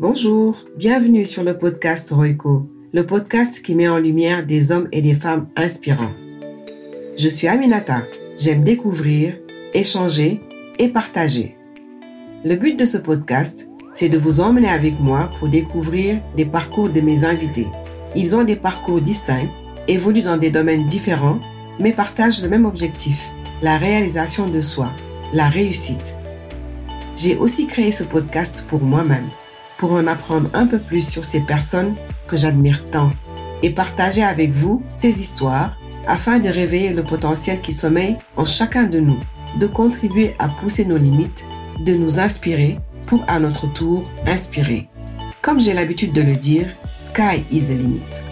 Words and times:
Bonjour, 0.00 0.64
bienvenue 0.76 1.26
sur 1.26 1.42
le 1.42 1.58
podcast 1.58 2.12
Roico, 2.12 2.70
le 2.92 3.04
podcast 3.04 3.60
qui 3.62 3.74
met 3.74 3.88
en 3.88 3.98
lumière 3.98 4.46
des 4.46 4.70
hommes 4.70 4.86
et 4.92 5.02
des 5.02 5.16
femmes 5.16 5.48
inspirants. 5.56 6.12
Je 7.18 7.28
suis 7.28 7.48
Aminata, 7.48 8.04
j'aime 8.38 8.62
découvrir, 8.62 9.36
échanger 9.74 10.40
et 10.78 10.86
partager. 10.86 11.56
Le 12.44 12.54
but 12.54 12.78
de 12.78 12.84
ce 12.84 12.96
podcast, 12.96 13.68
c'est 13.92 14.08
de 14.08 14.16
vous 14.18 14.40
emmener 14.40 14.68
avec 14.68 15.00
moi 15.00 15.30
pour 15.40 15.48
découvrir 15.48 16.20
les 16.36 16.46
parcours 16.46 16.90
de 16.90 17.00
mes 17.00 17.24
invités. 17.24 17.66
Ils 18.14 18.36
ont 18.36 18.44
des 18.44 18.54
parcours 18.54 19.00
distincts, 19.00 19.50
évoluent 19.88 20.22
dans 20.22 20.36
des 20.36 20.50
domaines 20.50 20.86
différents, 20.86 21.40
mais 21.80 21.92
partagent 21.92 22.40
le 22.40 22.48
même 22.48 22.66
objectif, 22.66 23.32
la 23.62 23.78
réalisation 23.78 24.48
de 24.48 24.60
soi, 24.60 24.92
la 25.32 25.48
réussite. 25.48 26.16
J'ai 27.16 27.36
aussi 27.36 27.66
créé 27.66 27.90
ce 27.90 28.04
podcast 28.04 28.64
pour 28.68 28.80
moi-même, 28.80 29.26
pour 29.78 29.92
en 29.92 30.06
apprendre 30.06 30.50
un 30.52 30.66
peu 30.66 30.78
plus 30.78 31.08
sur 31.08 31.24
ces 31.24 31.40
personnes 31.40 31.94
que 32.26 32.36
j'admire 32.36 32.84
tant 32.90 33.10
et 33.62 33.70
partager 33.70 34.22
avec 34.22 34.52
vous 34.52 34.82
ces 34.94 35.20
histoires 35.20 35.76
afin 36.06 36.38
de 36.38 36.48
réveiller 36.48 36.92
le 36.92 37.02
potentiel 37.02 37.60
qui 37.60 37.72
sommeille 37.72 38.16
en 38.36 38.44
chacun 38.44 38.84
de 38.84 38.98
nous, 38.98 39.18
de 39.58 39.66
contribuer 39.66 40.34
à 40.38 40.48
pousser 40.48 40.84
nos 40.84 40.98
limites, 40.98 41.46
de 41.80 41.94
nous 41.94 42.18
inspirer 42.18 42.78
pour 43.06 43.24
à 43.28 43.38
notre 43.38 43.72
tour 43.72 44.04
inspirer. 44.26 44.88
Comme 45.42 45.60
j'ai 45.60 45.74
l'habitude 45.74 46.12
de 46.12 46.22
le 46.22 46.34
dire, 46.34 46.66
sky 46.98 47.44
is 47.50 47.66
the 47.66 47.78
limit. 47.78 48.27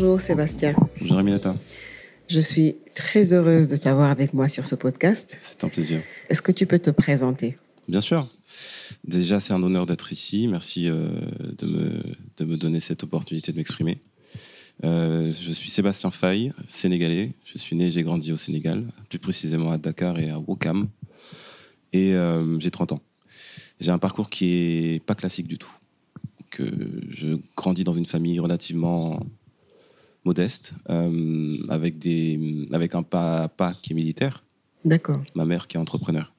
Bonjour 0.00 0.18
Sébastien. 0.18 0.72
Bonjour 0.98 1.18
Aminata. 1.18 1.54
Je 2.26 2.40
suis 2.40 2.76
très 2.94 3.34
heureuse 3.34 3.68
de 3.68 3.76
t'avoir 3.76 4.10
avec 4.10 4.32
moi 4.32 4.48
sur 4.48 4.64
ce 4.64 4.74
podcast. 4.74 5.38
C'est 5.42 5.62
un 5.62 5.68
plaisir. 5.68 6.00
Est-ce 6.30 6.40
que 6.40 6.52
tu 6.52 6.64
peux 6.64 6.78
te 6.78 6.88
présenter? 6.88 7.58
Bien 7.86 8.00
sûr. 8.00 8.26
Déjà, 9.04 9.40
c'est 9.40 9.52
un 9.52 9.62
honneur 9.62 9.84
d'être 9.84 10.10
ici. 10.10 10.48
Merci 10.48 10.88
euh, 10.88 11.10
de, 11.58 11.66
me, 11.66 12.02
de 12.38 12.44
me 12.46 12.56
donner 12.56 12.80
cette 12.80 13.02
opportunité 13.02 13.52
de 13.52 13.58
m'exprimer. 13.58 13.98
Euh, 14.84 15.34
je 15.34 15.52
suis 15.52 15.68
Sébastien 15.68 16.10
Faye, 16.10 16.54
sénégalais. 16.66 17.34
Je 17.44 17.58
suis 17.58 17.76
né 17.76 17.88
et 17.88 17.90
j'ai 17.90 18.02
grandi 18.02 18.32
au 18.32 18.38
Sénégal, 18.38 18.86
plus 19.10 19.18
précisément 19.18 19.70
à 19.70 19.76
Dakar 19.76 20.18
et 20.18 20.30
à 20.30 20.38
Wokam. 20.38 20.88
Et 21.92 22.14
euh, 22.14 22.58
j'ai 22.58 22.70
30 22.70 22.92
ans. 22.92 23.02
J'ai 23.80 23.90
un 23.90 23.98
parcours 23.98 24.30
qui 24.30 24.46
est 24.46 25.04
pas 25.04 25.14
classique 25.14 25.46
du 25.46 25.58
tout. 25.58 25.72
Que 26.48 26.72
je 27.10 27.36
grandis 27.54 27.84
dans 27.84 27.92
une 27.92 28.06
famille 28.06 28.40
relativement 28.40 29.20
modeste, 30.30 30.74
avec, 31.68 31.98
des, 31.98 32.68
avec 32.72 32.94
un 32.94 33.02
papa 33.02 33.74
qui 33.82 33.92
est 33.92 33.96
militaire. 33.96 34.44
D'accord. 34.84 35.22
Ma 35.34 35.44
mère 35.44 35.66
qui 35.66 35.76
est 35.76 35.80
entrepreneur. 35.80 36.32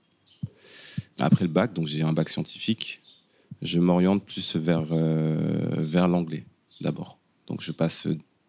Après 1.19 1.45
le 1.45 1.51
bac, 1.51 1.73
donc 1.73 1.87
j'ai 1.87 2.01
un 2.01 2.13
bac 2.13 2.29
scientifique, 2.29 3.01
je 3.61 3.79
m'oriente 3.79 4.23
plus 4.23 4.55
vers, 4.55 4.85
vers 5.95 6.07
l'anglais 6.07 6.45
d'abord. 6.81 7.17
Donc 7.47 7.61
je 7.61 7.71
passe 7.71 8.07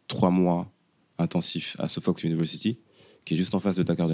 trois 0.09 0.31
mois 0.31 0.70
intensifs 1.19 1.77
à 1.79 1.89
Suffolk 1.89 2.23
University, 2.25 2.79
qui 3.25 3.35
est 3.35 3.37
juste 3.37 3.55
en 3.55 3.61
face 3.61 3.77
de 3.77 3.83
Dakar. 3.83 4.09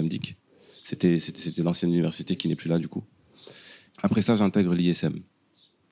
C'était, 0.83 1.19
c'était, 1.19 1.61
l'ancienne 1.61 1.91
université 1.91 2.35
qui 2.35 2.47
n'est 2.47 2.55
plus 2.55 2.69
là 2.69 2.79
du 2.79 2.87
coup. 2.87 3.03
Après 4.01 4.21
ça, 4.21 4.35
j'intègre 4.35 4.73
l'ISM. 4.73 5.19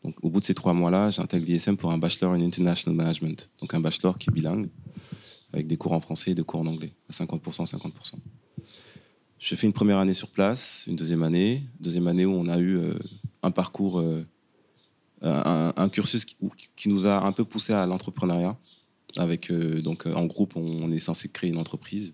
Donc, 0.03 0.15
au 0.23 0.29
bout 0.29 0.39
de 0.39 0.45
ces 0.45 0.53
trois 0.53 0.73
mois-là, 0.73 1.09
j'intègre 1.09 1.45
l'ISM 1.45 1.75
pour 1.75 1.91
un 1.91 1.97
bachelor 1.97 2.33
in 2.33 2.41
international 2.41 2.95
management. 2.95 3.49
Donc, 3.59 3.73
un 3.73 3.79
bachelor 3.79 4.17
qui 4.17 4.29
est 4.29 4.33
bilingue, 4.33 4.69
avec 5.53 5.67
des 5.67 5.77
cours 5.77 5.93
en 5.93 6.01
français 6.01 6.31
et 6.31 6.35
des 6.35 6.43
cours 6.43 6.59
en 6.59 6.67
anglais, 6.67 6.93
à 7.09 7.13
50%, 7.13 7.69
50%. 7.69 8.15
Je 9.39 9.55
fais 9.55 9.67
une 9.67 9.73
première 9.73 9.99
année 9.99 10.15
sur 10.15 10.29
place, 10.29 10.85
une 10.87 10.95
deuxième 10.95 11.23
année, 11.23 11.63
deuxième 11.79 12.07
année 12.07 12.25
où 12.25 12.33
on 12.33 12.47
a 12.47 12.57
eu 12.57 12.77
euh, 12.77 12.97
un 13.43 13.51
parcours, 13.51 13.99
euh, 13.99 14.25
un, 15.21 15.89
cursus 15.89 16.25
qui, 16.25 16.89
nous 16.89 17.05
a 17.05 17.23
un 17.23 17.31
peu 17.31 17.45
poussé 17.45 17.73
à 17.73 17.85
l'entrepreneuriat. 17.85 18.57
Avec, 19.15 19.51
euh, 19.51 19.81
donc, 19.81 20.05
en 20.05 20.25
groupe, 20.25 20.55
on, 20.55 20.91
est 20.91 20.99
censé 20.99 21.29
créer 21.29 21.49
une 21.49 21.57
entreprise. 21.57 22.13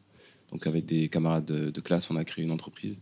Donc, 0.51 0.67
avec 0.67 0.85
des 0.85 1.07
camarades 1.07 1.45
de, 1.45 1.81
classe, 1.81 2.11
on 2.11 2.17
a 2.17 2.25
créé 2.25 2.43
une 2.43 2.51
entreprise. 2.51 3.01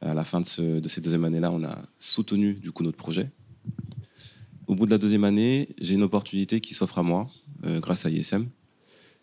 À 0.00 0.12
la 0.12 0.24
fin 0.24 0.40
de, 0.40 0.46
ce, 0.46 0.80
de 0.80 0.88
ces 0.88 1.00
deuxième 1.00 1.24
année-là, 1.24 1.52
on 1.52 1.62
a 1.62 1.82
soutenu 1.98 2.54
du 2.54 2.72
coup 2.72 2.82
notre 2.82 2.96
projet. 2.96 3.30
Au 4.66 4.74
bout 4.74 4.86
de 4.86 4.90
la 4.90 4.98
deuxième 4.98 5.24
année, 5.24 5.68
j'ai 5.80 5.94
une 5.94 6.02
opportunité 6.02 6.60
qui 6.60 6.74
s'offre 6.74 6.98
à 6.98 7.02
moi, 7.02 7.28
grâce 7.62 8.06
à 8.06 8.10
ISM, 8.10 8.48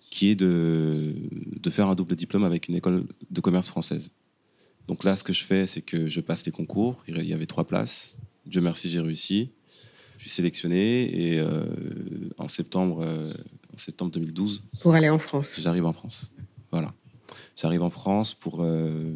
qui 0.10 0.30
est 0.30 0.36
de, 0.36 1.14
de 1.60 1.70
faire 1.70 1.90
un 1.90 1.96
double 1.96 2.16
diplôme 2.16 2.44
avec 2.44 2.68
une 2.68 2.76
école 2.76 3.06
de 3.30 3.42
commerce 3.42 3.68
française. 3.68 4.12
Donc 4.88 5.04
là, 5.04 5.18
ce 5.18 5.24
que 5.24 5.34
je 5.34 5.44
fais, 5.44 5.68
c'est 5.68 5.82
que 5.82 6.08
je 6.08 6.22
passe 6.22 6.46
les 6.46 6.52
concours. 6.52 7.04
Il 7.08 7.22
y 7.26 7.34
avait 7.34 7.46
trois 7.46 7.66
places. 7.66 8.18
Dieu 8.46 8.62
merci, 8.62 8.90
j'ai 8.90 9.02
réussi. 9.02 9.52
Je 10.18 10.24
suis 10.24 10.30
sélectionné 10.30 11.34
et 11.34 11.40
euh, 11.40 11.66
en 12.38 12.48
septembre, 12.48 13.02
euh, 13.02 13.34
en 13.74 13.78
septembre 13.78 14.12
2012. 14.12 14.64
Pour 14.82 14.96
aller 14.96 15.10
en 15.10 15.20
France. 15.20 15.60
J'arrive 15.62 15.86
en 15.86 15.94
France. 15.94 16.32
Voilà. 16.72 16.94
J'arrive 17.56 17.84
en 17.84 17.90
France 17.90 18.34
pour, 18.34 18.62
euh, 18.62 19.14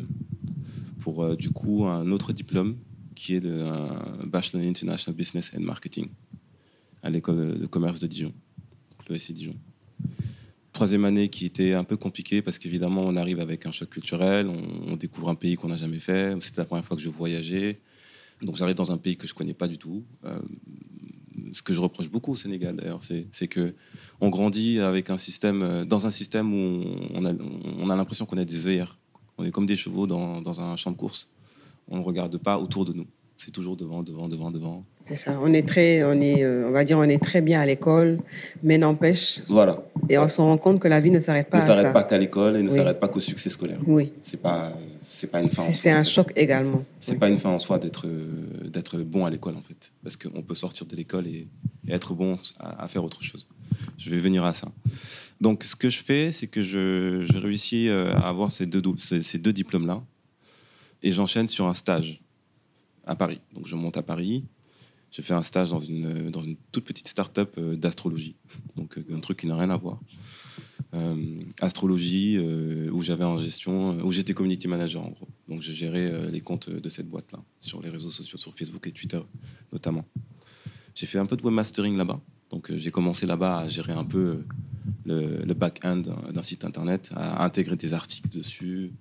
pour 0.99 1.35
du 1.35 1.49
coup 1.49 1.85
un 1.85 2.11
autre 2.11 2.33
diplôme 2.33 2.77
qui 3.15 3.35
est 3.35 3.39
de, 3.39 3.61
un 3.61 4.25
Bachelor 4.25 4.63
in 4.63 4.69
International 4.69 5.15
Business 5.15 5.51
and 5.55 5.61
Marketing 5.61 6.09
à 7.01 7.09
l'école 7.09 7.59
de 7.59 7.65
commerce 7.65 7.99
de 7.99 8.07
Dijon, 8.07 8.33
l'ESC 9.09 9.31
Dijon. 9.31 9.55
Troisième 10.81 11.05
année 11.05 11.29
qui 11.29 11.45
était 11.45 11.73
un 11.73 11.83
peu 11.83 11.95
compliquée 11.95 12.41
parce 12.41 12.57
qu'évidemment 12.57 13.03
on 13.03 13.15
arrive 13.15 13.39
avec 13.39 13.67
un 13.67 13.71
choc 13.71 13.87
culturel, 13.91 14.47
on, 14.47 14.95
découvre 14.95 15.29
un 15.29 15.35
pays 15.35 15.55
qu'on 15.55 15.67
n'a 15.67 15.75
jamais 15.75 15.99
fait. 15.99 16.35
C'était 16.39 16.59
la 16.59 16.65
première 16.65 16.83
fois 16.83 16.97
que 16.97 17.03
je 17.03 17.09
voyageais. 17.09 17.79
Donc 18.41 18.55
j'arrive 18.55 18.77
dans 18.77 18.91
un 18.91 18.97
pays 18.97 19.15
que 19.15 19.27
je 19.27 19.35
connais 19.35 19.53
pas 19.53 19.67
du 19.67 19.77
tout. 19.77 20.03
Euh, 20.25 20.39
ce 21.53 21.61
que 21.61 21.75
je 21.75 21.79
reproche 21.79 22.09
beaucoup 22.09 22.31
au 22.31 22.35
Sénégal 22.35 22.77
d'ailleurs, 22.77 23.01
c'est 23.03 23.47
que 23.47 23.75
on 24.21 24.29
grandit 24.29 24.79
avec 24.79 25.11
un 25.11 25.19
système, 25.19 25.85
dans 25.85 26.07
un 26.07 26.11
système 26.11 26.51
où 26.51 26.83
on 27.13 27.25
a, 27.25 27.33
on 27.77 27.91
a 27.91 27.95
l'impression 27.95 28.25
qu'on 28.25 28.39
est 28.39 28.45
des 28.45 28.65
œillères. 28.65 28.97
On 29.37 29.43
est 29.43 29.51
comme 29.51 29.67
des 29.67 29.75
chevaux 29.75 30.07
dans, 30.07 30.41
dans, 30.41 30.61
un 30.61 30.75
champ 30.77 30.89
de 30.89 30.97
course. 30.97 31.29
On 31.89 31.97
ne 31.99 32.03
regarde 32.03 32.35
pas 32.39 32.57
autour 32.57 32.85
de 32.85 32.93
nous. 32.93 33.05
C'est 33.43 33.49
toujours 33.49 33.75
devant, 33.75 34.03
devant, 34.03 34.29
devant, 34.29 34.51
devant. 34.51 34.85
C'est 35.05 35.15
ça. 35.15 35.39
On 35.41 35.51
est 35.51 35.67
très, 35.67 36.03
on 36.03 36.21
est, 36.21 36.43
euh, 36.43 36.67
on 36.67 36.71
va 36.71 36.83
dire, 36.83 36.99
on 36.99 37.09
est 37.09 37.17
très 37.17 37.41
bien 37.41 37.59
à 37.59 37.65
l'école, 37.65 38.19
mais 38.61 38.77
n'empêche. 38.77 39.41
Voilà. 39.47 39.83
Et 40.09 40.19
on 40.19 40.27
se 40.27 40.39
rend 40.39 40.59
compte 40.59 40.79
que 40.79 40.87
la 40.87 40.99
vie 40.99 41.09
ne 41.09 41.19
s'arrête 41.19 41.49
pas. 41.49 41.57
Ne 41.57 41.63
s'arrête 41.63 41.91
pas 41.91 42.03
qu'à 42.03 42.19
l'école 42.19 42.57
et 42.57 42.61
ne 42.61 42.69
oui. 42.69 42.77
s'arrête 42.77 42.99
pas 42.99 43.07
qu'au 43.07 43.19
succès 43.19 43.49
scolaire. 43.49 43.79
Oui. 43.87 44.13
C'est 44.21 44.39
pas, 44.39 44.77
c'est 45.01 45.25
pas 45.25 45.41
une 45.41 45.49
fin. 45.49 45.71
C'est 45.71 45.89
un 45.89 46.03
choc 46.03 46.31
également. 46.35 46.85
C'est 46.99 47.13
oui. 47.13 47.17
pas 47.17 47.29
une 47.29 47.39
fin 47.39 47.49
en 47.49 47.57
soi 47.57 47.79
d'être, 47.79 48.05
d'être 48.63 48.99
bon 48.99 49.25
à 49.25 49.31
l'école 49.31 49.55
en 49.55 49.63
fait, 49.63 49.91
parce 50.03 50.17
qu'on 50.17 50.43
peut 50.43 50.53
sortir 50.53 50.85
de 50.85 50.95
l'école 50.95 51.25
et, 51.25 51.47
et, 51.87 51.93
être 51.93 52.13
bon 52.13 52.37
à, 52.59 52.83
à, 52.83 52.87
faire 52.87 53.03
autre 53.03 53.23
chose. 53.23 53.47
Je 53.97 54.11
vais 54.11 54.19
venir 54.19 54.45
à 54.45 54.53
ça. 54.53 54.67
Donc, 55.39 55.63
ce 55.63 55.75
que 55.75 55.89
je 55.89 56.03
fais, 56.03 56.31
c'est 56.31 56.45
que 56.45 56.61
je, 56.61 57.25
je, 57.27 57.37
réussis 57.39 57.89
euh, 57.89 58.13
à 58.13 58.29
avoir 58.29 58.51
ces 58.51 58.67
deux, 58.67 58.83
ces, 58.99 59.23
ces 59.23 59.39
deux 59.39 59.51
diplômes 59.51 59.87
là, 59.87 59.99
et 61.01 61.11
j'enchaîne 61.11 61.47
sur 61.47 61.65
un 61.65 61.73
stage 61.73 62.21
à 63.11 63.15
Paris. 63.15 63.39
Donc, 63.53 63.67
je 63.67 63.75
monte 63.75 63.97
à 63.97 64.03
Paris. 64.03 64.43
Je 65.11 65.21
fais 65.21 65.33
un 65.33 65.43
stage 65.43 65.69
dans 65.69 65.79
une, 65.79 66.31
dans 66.31 66.41
une 66.41 66.55
toute 66.71 66.85
petite 66.85 67.09
start-up 67.09 67.55
euh, 67.57 67.75
d'astrologie, 67.75 68.35
donc 68.77 68.97
un 69.11 69.19
truc 69.19 69.39
qui 69.39 69.47
n'a 69.47 69.57
rien 69.57 69.69
à 69.69 69.75
voir. 69.75 69.99
Euh, 70.93 71.43
astrologie, 71.59 72.37
euh, 72.37 72.89
où 72.91 73.01
j'avais 73.01 73.25
en 73.25 73.37
gestion, 73.37 73.97
où 74.05 74.11
j'étais 74.11 74.33
community 74.33 74.67
manager 74.67 75.01
en 75.03 75.09
gros. 75.09 75.27
Donc 75.49 75.61
je 75.61 75.73
gérais 75.73 76.09
euh, 76.11 76.31
les 76.31 76.41
comptes 76.41 76.69
de 76.69 76.89
cette 76.89 77.09
boîte-là, 77.09 77.39
sur 77.59 77.81
les 77.81 77.89
réseaux 77.89 78.11
sociaux, 78.11 78.37
sur 78.37 78.53
Facebook 78.55 78.87
et 78.87 78.91
Twitter 78.91 79.21
notamment. 79.73 80.05
J'ai 80.95 81.07
fait 81.07 81.19
un 81.19 81.25
peu 81.25 81.35
de 81.35 81.43
webmastering 81.43 81.97
là-bas. 81.97 82.19
Donc 82.49 82.73
j'ai 82.73 82.91
commencé 82.91 83.25
là-bas 83.25 83.59
à 83.59 83.67
gérer 83.67 83.93
un 83.93 84.05
peu 84.05 84.43
le, 85.05 85.43
le 85.45 85.53
back-end 85.53 86.03
d'un 86.33 86.41
site 86.41 86.65
internet, 86.65 87.11
à 87.15 87.43
intégrer 87.45 87.75
des 87.75 87.93
articles 87.93 88.29
dessus. 88.29 88.91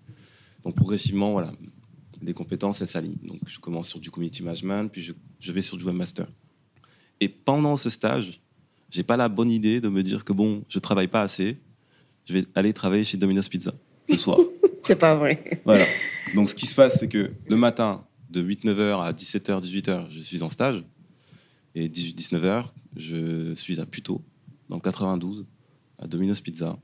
Donc 0.65 0.75
progressivement, 0.77 1.33
voilà, 1.33 1.53
des 2.23 2.35
compétences, 2.35 2.81
elles 2.81 2.87
s'alignent. 2.87 3.19
Donc 3.23 3.41
je 3.47 3.59
commence 3.59 3.89
sur 3.89 4.01
du 4.01 4.11
community 4.11 4.43
management, 4.43 4.89
puis 4.89 5.03
je, 5.03 5.13
je 5.39 5.53
vais 5.53 5.63
sur 5.63 5.77
du 5.77 5.85
webmaster. 5.85 6.27
Et 7.21 7.29
pendant 7.29 7.77
ce 7.77 7.91
stage, 7.91 8.41
j'ai 8.91 9.03
pas 9.03 9.17
la 9.17 9.29
bonne 9.29 9.51
idée 9.51 9.81
de 9.81 9.89
me 9.89 10.03
dire 10.03 10.25
que 10.25 10.33
bon, 10.33 10.65
je 10.69 10.79
travaille 10.79 11.09
pas 11.09 11.23
assez, 11.23 11.59
je 12.27 12.35
vais 12.35 12.47
aller 12.55 12.73
travailler 12.73 13.05
chez 13.05 13.17
Domino's 13.17 13.49
Pizza 13.49 13.75
le 14.09 14.17
soir. 14.17 14.39
c'est 14.85 14.97
pas 14.99 15.15
vrai. 15.15 15.63
Voilà. 15.65 15.87
Donc 16.35 16.49
ce 16.49 16.55
qui 16.55 16.67
se 16.67 16.75
passe, 16.75 16.99
c'est 16.99 17.09
que 17.09 17.31
le 17.47 17.57
matin, 17.57 18.05
de 18.31 18.43
8-9h 18.43 19.03
à 19.03 19.13
17h, 19.13 19.63
18h, 19.63 20.11
je 20.11 20.21
suis 20.21 20.43
en 20.43 20.51
stage. 20.51 20.85
Et 21.75 21.89
18-19h, 21.89 22.67
je 22.97 23.55
suis 23.55 23.81
à 23.81 23.87
Puteaux, 23.87 24.23
dans 24.69 24.77
le 24.77 24.83
92, 24.83 25.47
à 25.99 26.07
Domino's 26.07 26.41
Pizza. 26.41 26.79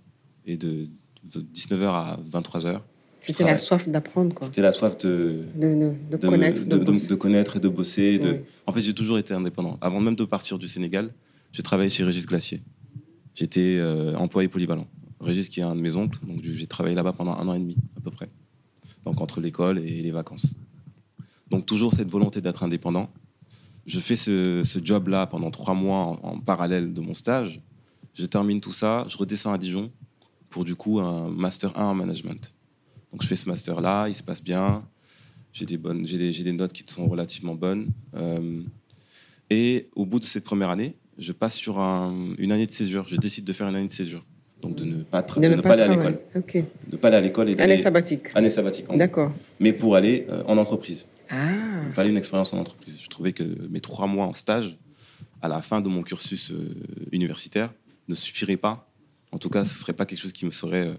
Et 0.45 0.57
de, 0.57 0.89
de 1.25 1.41
19h 1.41 1.87
à 1.87 2.21
23h. 2.31 2.81
C'était 3.27 3.45
la 3.45 3.57
soif 3.57 3.89
d'apprendre, 3.89 4.35
quoi. 4.35 4.47
C'était 4.47 4.63
la 4.63 4.73
soif 4.73 4.97
de, 4.99 5.45
de, 5.57 5.93
de, 6.11 6.17
de 6.17 6.29
connaître, 6.29 6.65
de, 6.65 6.77
de, 6.79 7.15
connaître 7.15 7.57
et 7.57 7.61
de 7.61 7.69
bosser. 7.69 8.21
Oui. 8.23 8.31
En 8.67 8.73
fait, 8.73 8.81
j'ai 8.81 8.95
toujours 8.95 9.19
été 9.19 9.35
indépendant. 9.35 9.79
Avant 9.81 10.01
même 10.01 10.15
de 10.15 10.25
partir 10.25 10.59
du 10.59 10.69
Sénégal, 10.69 11.11
je 11.53 11.61
travaillais 11.63 11.91
chez 11.91 12.05
Régis 12.05 12.25
Glacier. 12.27 12.63
J'étais 13.35 13.77
euh, 13.79 14.15
employé 14.15 14.49
polyvalent. 14.49 14.87
Régis, 15.21 15.49
qui 15.49 15.61
est 15.61 15.65
un 15.65 15.75
de 15.75 15.81
mes 15.81 15.97
oncles, 15.97 16.19
donc 16.27 16.41
j'ai 16.43 16.67
travaillé 16.67 16.95
là-bas 16.95 17.13
pendant 17.13 17.33
un 17.33 17.49
an 17.49 17.55
et 17.55 17.59
demi, 17.59 17.77
à 17.97 18.01
peu 18.01 18.11
près. 18.11 18.29
Donc 19.05 19.21
entre 19.21 19.41
l'école 19.41 19.79
et 19.79 20.03
les 20.03 20.11
vacances. 20.11 20.47
Donc 21.51 21.67
toujours 21.67 21.93
cette 21.95 22.09
volonté 22.09 22.41
d'être 22.41 22.63
indépendant. 22.63 23.09
Je 23.87 24.01
fais 24.01 24.17
ce, 24.17 24.63
job-là 24.83 25.27
pendant 25.27 25.51
trois 25.51 25.75
mois 25.75 26.19
en, 26.23 26.41
parallèle 26.41 26.93
de 26.93 27.01
mon 27.01 27.15
stage. 27.15 27.61
Je 28.15 28.27
termine 28.27 28.61
tout 28.61 28.73
ça, 28.73 29.05
je 29.09 29.17
redescends 29.17 29.53
à 29.53 29.59
Dijon 29.59 29.91
pour 30.51 30.65
du 30.65 30.75
coup 30.75 31.01
un 31.01 31.29
master 31.29 31.79
1 31.79 31.85
en 31.85 31.95
management. 31.95 32.53
Donc 33.13 33.23
je 33.23 33.29
fais 33.29 33.37
ce 33.37 33.49
master-là, 33.49 34.09
il 34.09 34.15
se 34.15 34.23
passe 34.23 34.43
bien. 34.43 34.85
J'ai 35.53 35.65
des, 35.65 35.79
bonnes, 35.79 36.07
j'ai 36.07 36.19
des, 36.19 36.53
notes 36.53 36.73
qui 36.73 36.85
sont 36.87 37.07
relativement 37.07 37.55
bonnes. 37.55 37.89
Euh, 38.15 38.61
et 39.49 39.89
au 39.95 40.05
bout 40.05 40.19
de 40.19 40.25
cette 40.25 40.45
première 40.45 40.71
année, 40.71 40.97
je 41.19 41.33
passe 41.33 41.55
sur 41.55 41.79
une 41.79 42.53
année 42.53 42.67
de 42.67 42.73
césure. 42.73 43.07
Je 43.09 43.17
décide 43.17 43.45
de 43.45 43.53
faire 43.53 43.69
une 43.69 43.77
année 43.77 43.89
de 43.89 43.93
césure. 43.93 44.25
Donc 44.61 44.75
de 44.77 44.85
ne 44.85 45.03
pas, 45.03 45.23
de 45.23 45.49
ne 45.49 45.61
pas, 45.61 45.73
aller 45.73 45.83
à 45.83 45.89
l'école. 45.89 46.19
De 46.35 46.65
ne 46.93 46.97
pas 46.97 47.09
aller 47.09 47.17
à 47.17 47.21
l'école. 47.21 47.51
Et 47.51 47.61
année 47.61 47.77
sabbatique. 47.77 48.29
Année 48.35 48.51
sabbatique. 48.51 48.87
D'accord. 48.95 49.33
Mais 49.61 49.73
pour 49.73 49.97
aller 49.97 50.27
euh, 50.29 50.43
en 50.47 50.57
entreprise. 50.59 51.07
Ah. 51.29 51.85
Il 51.87 51.93
fallait 51.93 52.11
une 52.11 52.17
expérience 52.17 52.53
en 52.53 52.59
entreprise. 52.59 52.99
Je 53.03 53.09
trouvais 53.09 53.33
que 53.33 53.45
mes 53.69 53.81
trois 53.81 54.07
mois 54.07 54.27
en 54.27 54.33
stage, 54.33 54.77
à 55.43 55.49
la 55.49 55.63
fin 55.63 55.81
de 55.81 55.89
mon 55.89 56.03
cursus 56.03 56.51
euh, 56.51 56.75
universitaire, 57.13 57.73
ne 58.09 58.15
suffiraient 58.15 58.57
pas. 58.57 58.89
En 59.33 59.39
tout 59.39 59.51
cas, 59.51 59.65
ce 59.65 59.75
ne 59.75 59.79
serait 59.79 59.93
pas 59.93 60.07
quelque 60.07 60.21
chose 60.21 60.33
qui 60.33 60.47
me 60.47 60.51
serait 60.51 60.97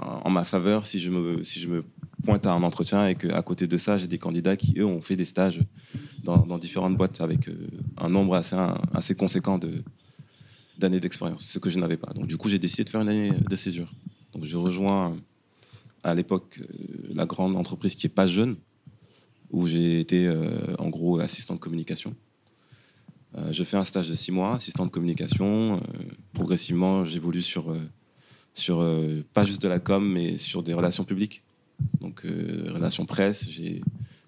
en 0.00 0.30
ma 0.30 0.44
faveur 0.44 0.86
si 0.86 1.00
je, 1.00 1.10
me, 1.10 1.44
si 1.44 1.60
je 1.60 1.68
me 1.68 1.84
pointe 2.24 2.46
à 2.46 2.52
un 2.52 2.62
entretien 2.62 3.06
et 3.08 3.14
qu'à 3.14 3.42
côté 3.42 3.66
de 3.66 3.76
ça, 3.76 3.96
j'ai 3.98 4.06
des 4.06 4.18
candidats 4.18 4.56
qui, 4.56 4.78
eux, 4.78 4.86
ont 4.86 5.00
fait 5.00 5.16
des 5.16 5.24
stages 5.24 5.60
dans, 6.22 6.58
différentes 6.58 6.96
boîtes 6.96 7.20
avec 7.20 7.50
un 7.98 8.08
nombre 8.08 8.34
assez, 8.34 8.56
assez 8.94 9.14
conséquent 9.14 9.58
de, 9.58 9.82
d'années 10.78 11.00
d'expérience, 11.00 11.44
ce 11.44 11.58
que 11.58 11.70
je 11.70 11.78
n'avais 11.78 11.96
pas. 11.96 12.12
Donc 12.12 12.26
du 12.26 12.36
coup, 12.36 12.48
j'ai 12.48 12.58
décidé 12.58 12.84
de 12.84 12.90
faire 12.90 13.00
une 13.00 13.08
année 13.08 13.30
de 13.30 13.56
césure. 13.56 13.92
Donc 14.32 14.44
je 14.44 14.56
rejoins 14.56 15.16
à 16.02 16.14
l'époque 16.14 16.60
euh, 16.60 17.12
la 17.14 17.26
grande 17.26 17.56
entreprise 17.56 17.94
qui 17.94 18.06
est 18.06 18.10
pas 18.10 18.26
jeune, 18.26 18.56
où 19.50 19.66
j'ai 19.66 20.00
été 20.00 20.26
euh, 20.26 20.74
en 20.78 20.88
gros 20.88 21.18
assistant 21.20 21.54
de 21.54 21.60
communication. 21.60 22.14
Euh, 23.36 23.52
je 23.52 23.64
fais 23.64 23.76
un 23.76 23.84
stage 23.84 24.08
de 24.08 24.14
six 24.14 24.32
mois, 24.32 24.56
assistant 24.56 24.84
de 24.84 24.90
communication. 24.90 25.80
progressivement, 26.32 27.04
j'évolue 27.04 27.42
sur, 27.42 27.74
sur 28.54 28.84
pas 29.32 29.44
juste 29.44 29.60
de 29.62 29.68
la 29.68 29.80
com, 29.80 30.06
mais 30.06 30.38
sur 30.38 30.62
des 30.62 30.74
relations 30.74 31.04
publiques. 31.04 31.42
Donc 32.00 32.22
relations 32.24 33.04
presse, 33.04 33.46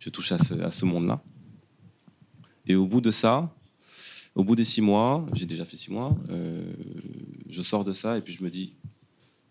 je 0.00 0.10
touche 0.10 0.32
à 0.32 0.38
ce, 0.38 0.84
monde-là. 0.84 1.22
Et 2.66 2.74
au 2.74 2.86
bout 2.86 3.00
de 3.00 3.10
ça, 3.10 3.52
au 4.36 4.44
bout 4.44 4.54
des 4.54 4.64
six 4.64 4.82
mois, 4.82 5.26
j'ai 5.32 5.46
déjà 5.46 5.64
fait 5.64 5.76
six 5.76 5.90
mois, 5.90 6.14
euh, 6.30 6.62
je 7.48 7.62
sors 7.62 7.84
de 7.84 7.92
ça 7.92 8.18
et 8.18 8.20
puis 8.20 8.34
je 8.34 8.44
me 8.44 8.50
dis 8.50 8.74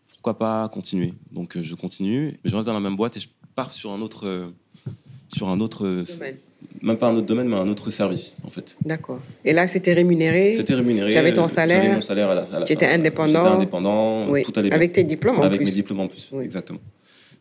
pourquoi 0.10 0.38
pas 0.38 0.70
continuer? 0.70 1.14
Donc 1.32 1.58
euh, 1.58 1.64
je 1.64 1.76
continue, 1.76 2.40
mais 2.44 2.52
je 2.52 2.56
reste 2.56 2.68
dans 2.68 2.74
la 2.74 2.80
même 2.80 2.96
boîte 2.96 3.18
et 3.18 3.20
je 3.20 3.28
pars 3.56 3.72
sur 3.72 3.92
un 3.92 4.02
autre, 4.02 4.28
euh, 4.28 4.52
sur 5.30 5.50
un 5.50 5.60
autre. 5.60 6.04
Même 6.82 6.98
pas 6.98 7.08
un 7.08 7.16
autre 7.16 7.28
domaine, 7.28 7.48
mais 7.48 7.56
un 7.56 7.68
autre 7.68 7.90
service 7.90 8.38
en 8.44 8.50
fait. 8.50 8.78
D'accord. 8.86 9.20
Et 9.44 9.54
là, 9.54 9.68
c'était 9.68 9.94
rémunéré? 9.94 10.54
C'était 10.54 10.76
rémunéré. 10.76 11.12
Tu 11.12 11.18
avais 11.18 11.34
ton 11.34 11.48
salaire. 11.48 11.82
J'avais 11.82 11.96
mon 11.96 12.02
salaire 12.02 12.30
à 12.30 12.60
la, 12.60 12.66
Tu 12.66 12.74
étais 12.74 12.88
indépendant? 12.88 13.44
J'étais 13.44 13.56
indépendant. 13.56 14.30
Oui. 14.30 14.44
Tout 14.44 14.54
allait 14.56 14.70
bien. 14.70 14.76
Avec 14.76 14.94
tes 14.94 15.04
diplômes 15.04 15.40
en 15.40 15.44
Avec 15.44 15.60
plus. 15.60 15.66
mes 15.66 15.72
diplômes 15.72 16.02
en 16.02 16.08
plus. 16.08 16.34
Exactement. 16.42 16.80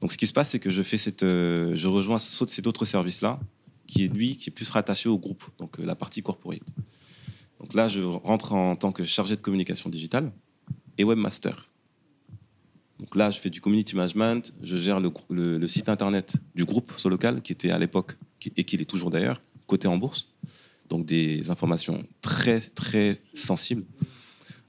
Donc 0.01 0.13
ce 0.13 0.19
qui 0.19 0.27
se 0.27 0.33
passe, 0.33 0.51
c'est 0.51 0.59
que 0.59 0.71
je 0.71 0.83
fais 0.83 0.99
cette, 0.99 1.23
je 1.23 1.87
rejoins 1.87 2.19
cet 2.19 2.67
autre 2.67 2.85
service 2.85 3.23
là, 3.23 3.39
qui 3.87 4.05
est 4.05 4.09
lui, 4.09 4.37
qui 4.37 4.51
est 4.51 4.53
plus 4.53 4.69
rattaché 4.71 5.09
au 5.09 5.19
groupe, 5.19 5.45
donc 5.59 5.79
la 5.79 5.95
partie 5.95 6.23
corporate. 6.23 6.61
Donc 7.61 7.75
là, 7.75 7.89
je 7.89 8.03
rentre 8.03 8.53
en 8.53 8.77
tant 8.77 8.93
que 8.93 9.05
chargé 9.05 9.37
de 9.37 9.41
communication 9.41 9.89
digitale 9.89 10.31
et 10.99 11.05
webmaster. 11.05 11.71
Donc 12.99 13.17
là, 13.17 13.31
je 13.31 13.41
fais 13.41 13.51
du 13.51 13.61
community 13.61 13.97
management, 13.97 14.55
je 14.63 14.77
gère 14.77 15.01
le, 15.01 15.69
site 15.69 15.89
internet 15.89 16.37
du 16.55 16.65
groupe 16.65 16.93
Solocal, 16.97 17.43
qui 17.43 17.53
était 17.53 17.71
à 17.71 17.79
l'époque, 17.79 18.17
et 18.57 18.65
qui 18.65 18.77
est 18.77 18.85
toujours 18.85 19.11
d'ailleurs, 19.11 19.41
coté 19.67 19.89
en 19.89 19.97
bourse. 19.97 20.29
Donc 20.89 21.07
des 21.07 21.51
informations 21.51 22.05
très, 22.21 22.61
très 22.61 23.21
sensibles. 23.35 23.85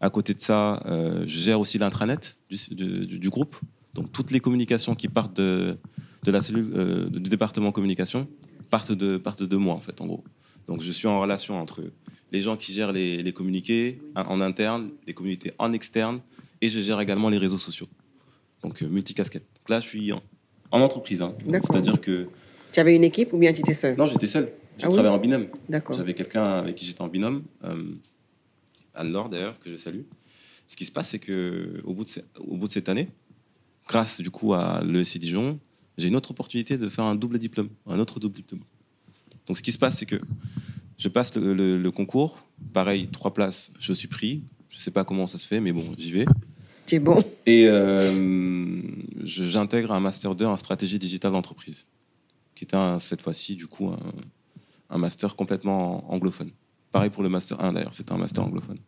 À 0.01 0.09
côté 0.09 0.33
de 0.33 0.41
ça, 0.41 0.81
euh, 0.85 1.23
je 1.27 1.39
gère 1.39 1.59
aussi 1.59 1.77
l'intranet 1.77 2.37
du, 2.49 3.29
groupe. 3.29 3.55
Donc 3.93 4.11
toutes 4.11 4.31
les 4.31 4.39
communications 4.39 4.95
qui 4.95 5.07
partent 5.07 5.37
de, 5.37 5.77
la 6.25 6.41
cellule 6.41 6.71
euh, 6.75 7.09
du 7.09 7.29
département 7.29 7.71
communication 7.71 8.27
partent 8.71 8.91
de, 8.91 9.17
partent 9.17 9.43
de 9.43 9.57
moi, 9.57 9.73
en 9.73 9.79
fait, 9.79 9.99
en 10.01 10.07
gros. 10.07 10.23
Donc 10.67 10.81
je 10.81 10.91
suis 10.91 11.07
en 11.07 11.19
relation 11.19 11.59
entre 11.59 11.83
les 12.31 12.41
gens 12.41 12.57
qui 12.57 12.73
gèrent 12.73 12.91
les, 12.91 13.33
communiqués 13.33 14.01
en 14.15 14.41
interne, 14.41 14.89
les 15.05 15.13
communautés 15.13 15.53
en 15.59 15.73
externe, 15.73 16.21
et 16.61 16.69
je 16.69 16.79
gère 16.79 16.99
également 16.99 17.29
les 17.29 17.37
réseaux 17.37 17.57
sociaux. 17.57 17.87
Donc 18.63 18.81
euh, 18.81 18.87
multicasquette. 18.87 19.45
Là, 19.69 19.79
je 19.79 19.87
suis 19.87 20.11
en, 20.11 20.21
entreprise. 20.71 21.21
Hein. 21.21 21.35
C'est-à-dire 21.49 22.01
que. 22.01 22.27
Tu 22.75 22.81
avais 22.81 22.93
une 22.93 23.05
équipe 23.05 23.31
ou 23.31 23.37
bien 23.37 23.53
tu 23.53 23.61
étais 23.61 23.73
seul? 23.73 23.95
Non, 23.95 24.05
j'étais 24.05 24.27
seul. 24.27 24.51
Je 24.77 24.85
ah 24.85 24.89
travaillais 24.89 25.15
en 25.15 25.17
binôme. 25.17 25.47
D'accord. 25.69 25.95
J'avais 25.95 26.13
quelqu'un 26.13 26.43
avec 26.43 26.75
qui 26.75 26.85
j'étais 26.85 27.01
en 27.01 27.07
binôme, 27.07 27.43
euh, 27.63 27.93
Anne-Laure 28.93 29.29
d'ailleurs, 29.29 29.57
que 29.59 29.69
je 29.69 29.77
salue. 29.77 30.01
Ce 30.67 30.75
qui 30.75 30.83
se 30.83 30.91
passe, 30.91 31.11
c'est 31.11 31.19
qu'au 31.19 31.93
bout, 31.93 32.03
de 32.03 32.11
au 32.37 32.57
bout 32.57 32.67
de 32.67 32.73
cette 32.73 32.89
année, 32.89 33.07
grâce 33.87 34.19
du 34.19 34.29
coup 34.29 34.53
à 34.53 34.83
l'ESC 34.83 35.19
Dijon, 35.19 35.57
j'ai 35.97 36.09
une 36.09 36.17
autre 36.17 36.31
opportunité 36.31 36.77
de 36.77 36.89
faire 36.89 37.05
un 37.05 37.15
double 37.15 37.39
diplôme, 37.39 37.69
un 37.87 37.97
autre 37.97 38.19
double 38.19 38.35
diplôme. 38.35 38.63
Donc 39.47 39.55
ce 39.55 39.63
qui 39.63 39.71
se 39.71 39.77
passe, 39.77 39.99
c'est 39.99 40.05
que 40.05 40.19
je 40.97 41.07
passe 41.07 41.33
le, 41.33 41.89
concours, 41.91 42.43
pareil, 42.73 43.07
trois 43.07 43.33
places, 43.33 43.71
je 43.79 43.93
suis 43.93 44.09
pris. 44.09 44.43
Je 44.69 44.75
ne 44.75 44.81
sais 44.81 44.91
pas 44.91 45.05
comment 45.05 45.27
ça 45.27 45.37
se 45.37 45.47
fait, 45.47 45.61
mais 45.61 45.71
bon, 45.71 45.95
j'y 45.97 46.11
vais. 46.11 46.25
C'est 46.87 46.99
bon. 46.99 47.23
Et 47.45 47.69
euh, 47.69 48.81
j'intègre 49.23 49.93
un 49.93 50.01
Master 50.01 50.35
2 50.35 50.43
en 50.43 50.57
stratégie 50.57 50.99
digitale 50.99 51.31
d'entreprise, 51.31 51.85
qui 52.55 52.65
est 52.65 52.99
cette 52.99 53.21
fois-ci, 53.21 53.55
du 53.55 53.67
coup, 53.67 53.91
un, 54.89 54.97
master 54.97 55.35
complètement 55.35 56.11
anglophone. 56.11 56.51
Pareil 56.91 57.09
pour 57.09 57.23
le 57.23 57.29
Master 57.29 57.61
1, 57.61 57.73
d'ailleurs, 57.73 57.93
c'est 57.93 58.11
un 58.11 58.17
master 58.17 58.43
anglophone. 58.43 58.79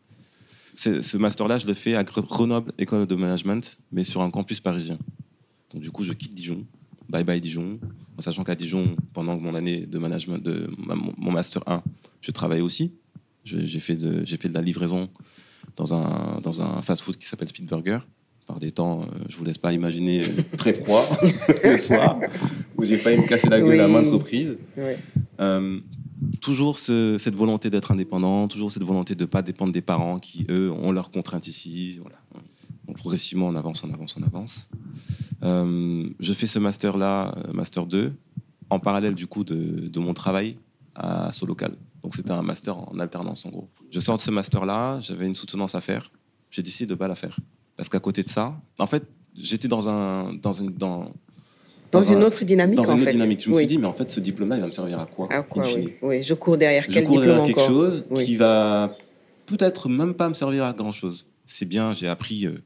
Ce 0.76 1.18
master-là, 1.18 1.58
je 1.58 1.68
le 1.68 1.74
fais 1.74 1.96
à 1.96 2.04
Grenoble 2.04 2.72
École 2.78 3.08
de 3.08 3.16
Management, 3.16 3.78
mais 3.92 4.04
sur 4.04 4.22
un 4.22 4.30
campus 4.30 4.60
parisien. 4.60 4.98
Donc, 5.74 5.82
du 5.82 5.92
coup, 5.92 6.04
je 6.04 6.14
quitte 6.14 6.34
Dijon 6.34 6.66
Bye 7.10 7.24
Bye 7.24 7.42
Dijon, 7.42 7.80
en 8.18 8.22
sachant 8.22 8.44
qu'à 8.44 8.56
Dijon, 8.56 8.96
pendant 9.14 9.38
mon 9.38 9.56
année 9.56 9.86
de 9.86 9.98
management, 9.98 10.40
de 10.40 10.70
mon 10.78 11.32
master 11.32 11.64
1, 11.68 11.84
je 12.22 12.32
travaillais 12.32 12.62
aussi. 12.62 12.92
J'ai 13.44 13.80
fait, 13.80 13.96
de, 13.96 14.26
fait 14.26 14.50
de 14.50 14.54
la 14.54 14.62
livraison 14.62 15.10
dans 15.78 15.94
un, 15.94 16.42
dans 16.42 16.62
un 16.62 16.82
fast-food 16.82 17.18
qui 17.18 17.28
s'appelle 17.28 17.48
Speedburger. 17.48 18.00
Par 18.48 18.60
des 18.60 18.72
temps, 18.72 19.02
euh, 19.02 19.06
je 19.28 19.38
vous 19.38 19.44
laisse 19.44 19.58
pas 19.58 19.74
imaginer, 19.74 20.24
euh, 20.24 20.42
très 20.58 20.74
froid 20.74 21.06
le 21.64 21.78
soir, 21.78 22.18
où 22.78 22.86
j'ai 22.86 22.96
failli 22.96 23.18
me 23.18 23.28
casser 23.28 23.50
la 23.50 23.60
gueule 23.60 23.82
à 23.82 23.90
maintes 23.90 24.08
reprises. 24.08 24.58
Euh, 25.40 25.80
toujours 26.40 26.80
cette 26.80 27.36
volonté 27.36 27.70
d'être 27.70 27.92
indépendant, 27.92 28.48
toujours 28.48 28.72
cette 28.72 28.84
volonté 28.84 29.16
de 29.16 29.24
ne 29.24 29.28
pas 29.28 29.42
dépendre 29.42 29.74
des 29.74 29.82
parents 29.82 30.18
qui, 30.20 30.46
eux, 30.50 30.72
ont 30.72 30.94
leurs 30.94 31.12
contraintes 31.12 31.48
ici. 31.48 32.00
Voilà. 32.02 32.18
Donc, 32.88 32.98
progressivement, 32.98 33.48
on 33.48 33.56
avance, 33.56 33.84
on 33.84 33.94
avance, 33.94 34.16
on 34.18 34.24
avance. 34.24 34.70
Euh, 35.44 36.10
je 36.20 36.34
fais 36.34 36.48
ce 36.48 36.58
master-là, 36.58 37.36
master 37.54 37.86
2, 37.86 38.14
en 38.70 38.80
parallèle 38.80 39.16
du 39.16 39.28
coup 39.28 39.44
de, 39.44 40.00
mon 40.00 40.14
travail 40.14 40.58
à 40.96 41.32
Solocal. 41.32 41.76
Donc 42.02 42.16
c'était 42.16 42.32
un 42.32 42.42
master 42.42 42.78
en 42.78 42.98
alternance 43.00 43.46
en 43.46 43.50
gros. 43.50 43.70
Je 43.92 44.00
sors 44.00 44.18
de 44.18 44.22
ce 44.22 44.32
master-là, 44.32 45.00
j'avais 45.02 45.28
une 45.28 45.36
soutenance 45.36 45.76
à 45.76 45.82
faire. 45.82 46.12
J'ai 46.50 46.64
décidé 46.64 46.86
de 46.86 46.94
ne 46.94 46.98
pas 46.98 47.08
la 47.08 47.16
faire. 47.16 47.38
Parce 47.78 47.90
qu'à 47.90 48.00
côté 48.00 48.24
de 48.24 48.28
ça, 48.28 48.56
en 48.80 48.88
fait, 48.88 49.04
j'étais 49.36 49.68
dans 49.68 49.88
un, 49.88 50.34
dans 50.34 50.52
une, 50.52 50.74
dans, 50.74 51.12
dans, 51.92 52.02
une 52.02 52.24
autre 52.24 52.44
dynamique. 52.44 52.76
Dans 52.76 52.84
une 52.84 53.02
autre 53.02 53.12
dynamique. 53.12 53.42
Je 53.44 53.50
me 53.50 53.56
suis 53.56 53.68
dit, 53.68 53.78
mais 53.78 53.86
en 53.86 53.94
fait, 53.94 54.10
ce 54.12 54.20
diplôme-là, 54.20 54.58
il 54.58 54.62
va 54.62 54.68
me 54.68 54.72
servir 54.72 55.00
à 55.00 55.06
quoi 55.06 55.28
À 55.32 55.44
quoi 55.44 55.64
oui. 56.02 56.24
je 56.24 56.34
cours 56.34 56.58
derrière 56.58 56.84
je 56.84 56.90
quel 56.90 57.06
cours 57.06 57.18
diplôme 57.18 57.38
derrière 57.38 57.56
quelque 57.56 57.68
chose 57.68 58.06
qui 58.16 58.36
va 58.36 58.92
peut-être 59.46 59.88
même 59.90 60.16
pas 60.16 60.28
me 60.28 60.34
servir 60.34 60.66
à 60.66 60.74
grand-chose. 60.74 61.28
C'est 61.46 61.66
bien, 61.66 61.94
j'ai 61.94 62.08
appris 62.08 62.46
euh, 62.46 62.58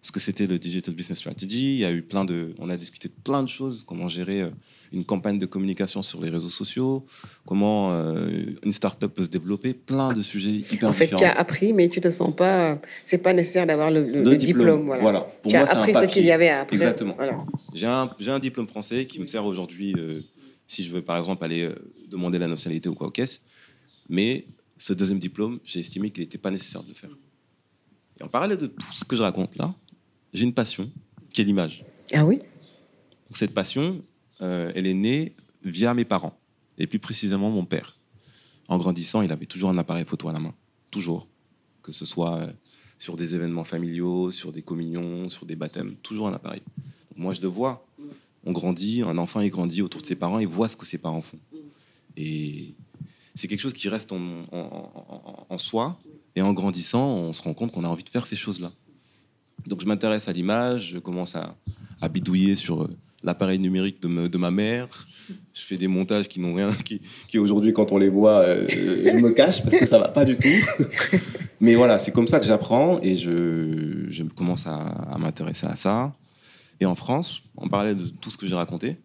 ce 0.00 0.12
que 0.12 0.20
c'était 0.20 0.46
le 0.46 0.58
Digital 0.58 0.94
Business 0.94 1.18
Strategy. 1.18 1.74
Il 1.74 1.78
y 1.78 1.84
a 1.84 1.90
eu 1.90 2.02
plein 2.02 2.24
de, 2.24 2.54
on 2.58 2.68
a 2.68 2.76
discuté 2.76 3.08
de 3.08 3.14
plein 3.24 3.42
de 3.42 3.48
choses, 3.48 3.82
comment 3.86 4.08
gérer 4.08 4.42
euh, 4.42 4.50
une 4.92 5.04
campagne 5.04 5.38
de 5.38 5.46
communication 5.46 6.02
sur 6.02 6.20
les 6.20 6.30
réseaux 6.30 6.50
sociaux, 6.50 7.04
comment 7.44 7.92
euh, 7.92 8.54
une 8.62 8.72
start-up 8.72 9.12
peut 9.12 9.24
se 9.24 9.28
développer, 9.28 9.74
plein 9.74 10.12
de 10.12 10.22
sujets 10.22 10.50
hyper 10.50 10.88
en 10.88 10.92
fait, 10.92 11.06
différents. 11.06 11.18
tu 11.18 11.24
as 11.24 11.38
appris, 11.38 11.72
mais 11.72 11.88
tu 11.88 12.00
te 12.00 12.10
sens 12.10 12.34
pas, 12.34 12.78
c'est 13.04 13.18
pas 13.18 13.32
nécessaire 13.32 13.66
d'avoir 13.66 13.90
le, 13.90 14.36
diplôme. 14.36 14.86
voilà. 14.86 15.20
Pour 15.42 15.50
tu 15.50 15.58
moi, 15.58 15.66
as 15.66 15.76
appris 15.76 15.94
ce 15.94 16.04
qu'il 16.06 16.24
y 16.24 16.30
avait 16.30 16.48
à 16.48 16.60
apprendre. 16.60 16.82
Exactement. 16.82 17.16
J'ai 17.74 17.86
un, 17.86 18.10
un, 18.26 18.38
diplôme 18.38 18.68
français 18.68 19.06
qui 19.06 19.20
me 19.20 19.26
sert 19.26 19.44
aujourd'hui 19.44 19.94
euh, 19.98 20.20
si 20.68 20.84
je 20.84 20.92
veux 20.92 21.02
par 21.02 21.18
exemple 21.18 21.44
aller 21.44 21.68
demander 22.08 22.38
la 22.38 22.46
nationalité 22.46 22.88
ou 22.88 22.94
quoi 22.94 23.08
au 23.08 23.10
caisse. 23.10 23.42
Mais 24.08 24.46
ce 24.78 24.92
deuxième 24.92 25.18
diplôme, 25.18 25.58
j'ai 25.64 25.80
estimé 25.80 26.10
qu'il 26.10 26.22
n'était 26.22 26.38
pas 26.38 26.50
nécessaire 26.50 26.82
de 26.82 26.94
faire. 26.94 27.10
Et 28.20 28.22
en 28.22 28.28
parallèle 28.28 28.58
de 28.58 28.66
tout 28.66 28.92
ce 28.92 29.04
que 29.04 29.16
je 29.16 29.22
raconte 29.22 29.56
là, 29.56 29.74
j'ai 30.32 30.44
une 30.44 30.54
passion 30.54 30.90
qui 31.32 31.40
est 31.40 31.44
l'image. 31.44 31.84
Ah 32.12 32.24
oui? 32.24 32.40
Cette 33.32 33.52
passion, 33.52 34.00
euh, 34.40 34.72
elle 34.74 34.86
est 34.86 34.94
née 34.94 35.34
via 35.62 35.94
mes 35.94 36.04
parents, 36.04 36.38
et 36.78 36.86
plus 36.86 36.98
précisément 36.98 37.50
mon 37.50 37.64
père. 37.64 37.96
En 38.68 38.78
grandissant, 38.78 39.22
il 39.22 39.32
avait 39.32 39.46
toujours 39.46 39.70
un 39.70 39.78
appareil 39.78 40.04
photo 40.04 40.28
à 40.28 40.32
la 40.32 40.40
main, 40.40 40.54
toujours. 40.90 41.26
Que 41.82 41.92
ce 41.92 42.04
soit 42.04 42.38
euh, 42.38 42.52
sur 42.98 43.16
des 43.16 43.34
événements 43.34 43.64
familiaux, 43.64 44.30
sur 44.30 44.52
des 44.52 44.62
communions, 44.62 45.28
sur 45.28 45.46
des 45.46 45.56
baptêmes, 45.56 45.94
toujours 46.02 46.28
un 46.28 46.34
appareil. 46.34 46.62
moi, 47.16 47.32
je 47.32 47.40
le 47.40 47.48
vois. 47.48 47.86
On 48.44 48.52
grandit, 48.52 49.02
un 49.02 49.18
enfant, 49.18 49.40
il 49.40 49.50
grandit 49.50 49.82
autour 49.82 50.00
de 50.00 50.06
ses 50.06 50.14
parents, 50.14 50.38
il 50.38 50.46
voit 50.46 50.68
ce 50.68 50.76
que 50.76 50.86
ses 50.86 50.98
parents 50.98 51.22
font. 51.22 51.38
Et 52.16 52.74
c'est 53.34 53.46
quelque 53.46 53.60
chose 53.60 53.72
qui 53.72 53.88
reste 53.88 54.12
en, 54.12 55.58
soi. 55.58 55.98
Et 56.34 56.42
en 56.42 56.52
grandissant, 56.52 57.06
on 57.06 57.32
se 57.32 57.42
rend 57.42 57.54
compte 57.54 57.72
qu'on 57.72 57.84
a 57.84 57.88
envie 57.88 58.04
de 58.04 58.08
faire 58.08 58.26
ces 58.26 58.36
choses-là. 58.36 58.72
Donc 59.66 59.80
je 59.80 59.86
m'intéresse 59.86 60.28
à 60.28 60.32
l'image, 60.32 60.90
je 60.92 60.98
commence 60.98 61.34
à, 61.36 61.54
bidouiller 62.08 62.56
sur 62.56 62.82
euh, 62.82 62.90
l'appareil 63.22 63.58
numérique 63.58 64.00
de, 64.00 64.38
ma 64.38 64.50
mère. 64.50 65.08
Je 65.52 65.62
fais 65.62 65.76
des 65.76 65.88
montages 65.88 66.28
qui 66.28 66.40
n'ont 66.40 66.54
rien, 66.54 66.70
qui, 67.28 67.38
aujourd'hui, 67.38 67.72
quand 67.72 67.92
on 67.92 67.98
les 67.98 68.08
voit, 68.08 68.38
euh, 68.40 68.66
je 68.68 69.16
me 69.16 69.30
cache 69.30 69.62
parce 69.62 69.76
que 69.76 69.86
ça 69.86 69.98
va 69.98 70.08
pas 70.08 70.24
du 70.24 70.36
tout. 70.36 70.48
Mais 71.60 71.74
voilà, 71.74 71.98
c'est 71.98 72.12
comme 72.12 72.28
ça 72.28 72.38
que 72.38 72.46
j'apprends 72.46 73.00
et 73.02 73.16
je, 73.16 74.22
commence 74.36 74.66
à, 74.66 75.16
m'intéresser 75.18 75.66
à 75.66 75.76
ça. 75.76 76.12
Et 76.80 76.86
en 76.86 76.94
France, 76.94 77.42
on 77.56 77.68
parlait 77.68 77.94
de 77.94 78.06
tout 78.06 78.30
ce 78.30 78.38
que 78.38 78.46
j'ai 78.46 78.54
raconté. 78.54 78.96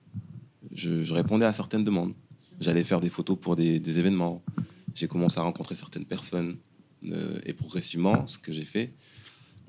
Je, 0.75 1.11
répondais 1.13 1.45
à 1.45 1.53
certaines 1.53 1.83
demandes. 1.83 2.13
J'allais 2.61 2.83
faire 2.83 3.01
des 3.01 3.09
photos 3.09 3.37
pour 3.39 3.55
des, 3.55 3.99
événements. 3.99 4.43
J'ai 4.93 5.07
commencé 5.07 5.39
à 5.39 5.43
rencontrer 5.43 5.75
certaines 5.75 6.05
personnes. 6.05 6.57
Euh, 7.11 7.39
et 7.45 7.53
progressivement, 7.53 8.27
ce 8.27 8.37
que 8.37 8.53
j'ai 8.53 8.63
fait, 8.63 8.93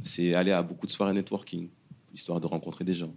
c'est 0.03 0.35
aller 0.35 0.53
à 0.53 0.63
beaucoup 0.63 0.87
de 0.87 0.91
soirées 0.91 1.13
networking, 1.13 1.69
histoire 2.13 2.41
de 2.41 2.47
rencontrer 2.47 2.85
des 2.85 2.95
gens. 2.95 3.13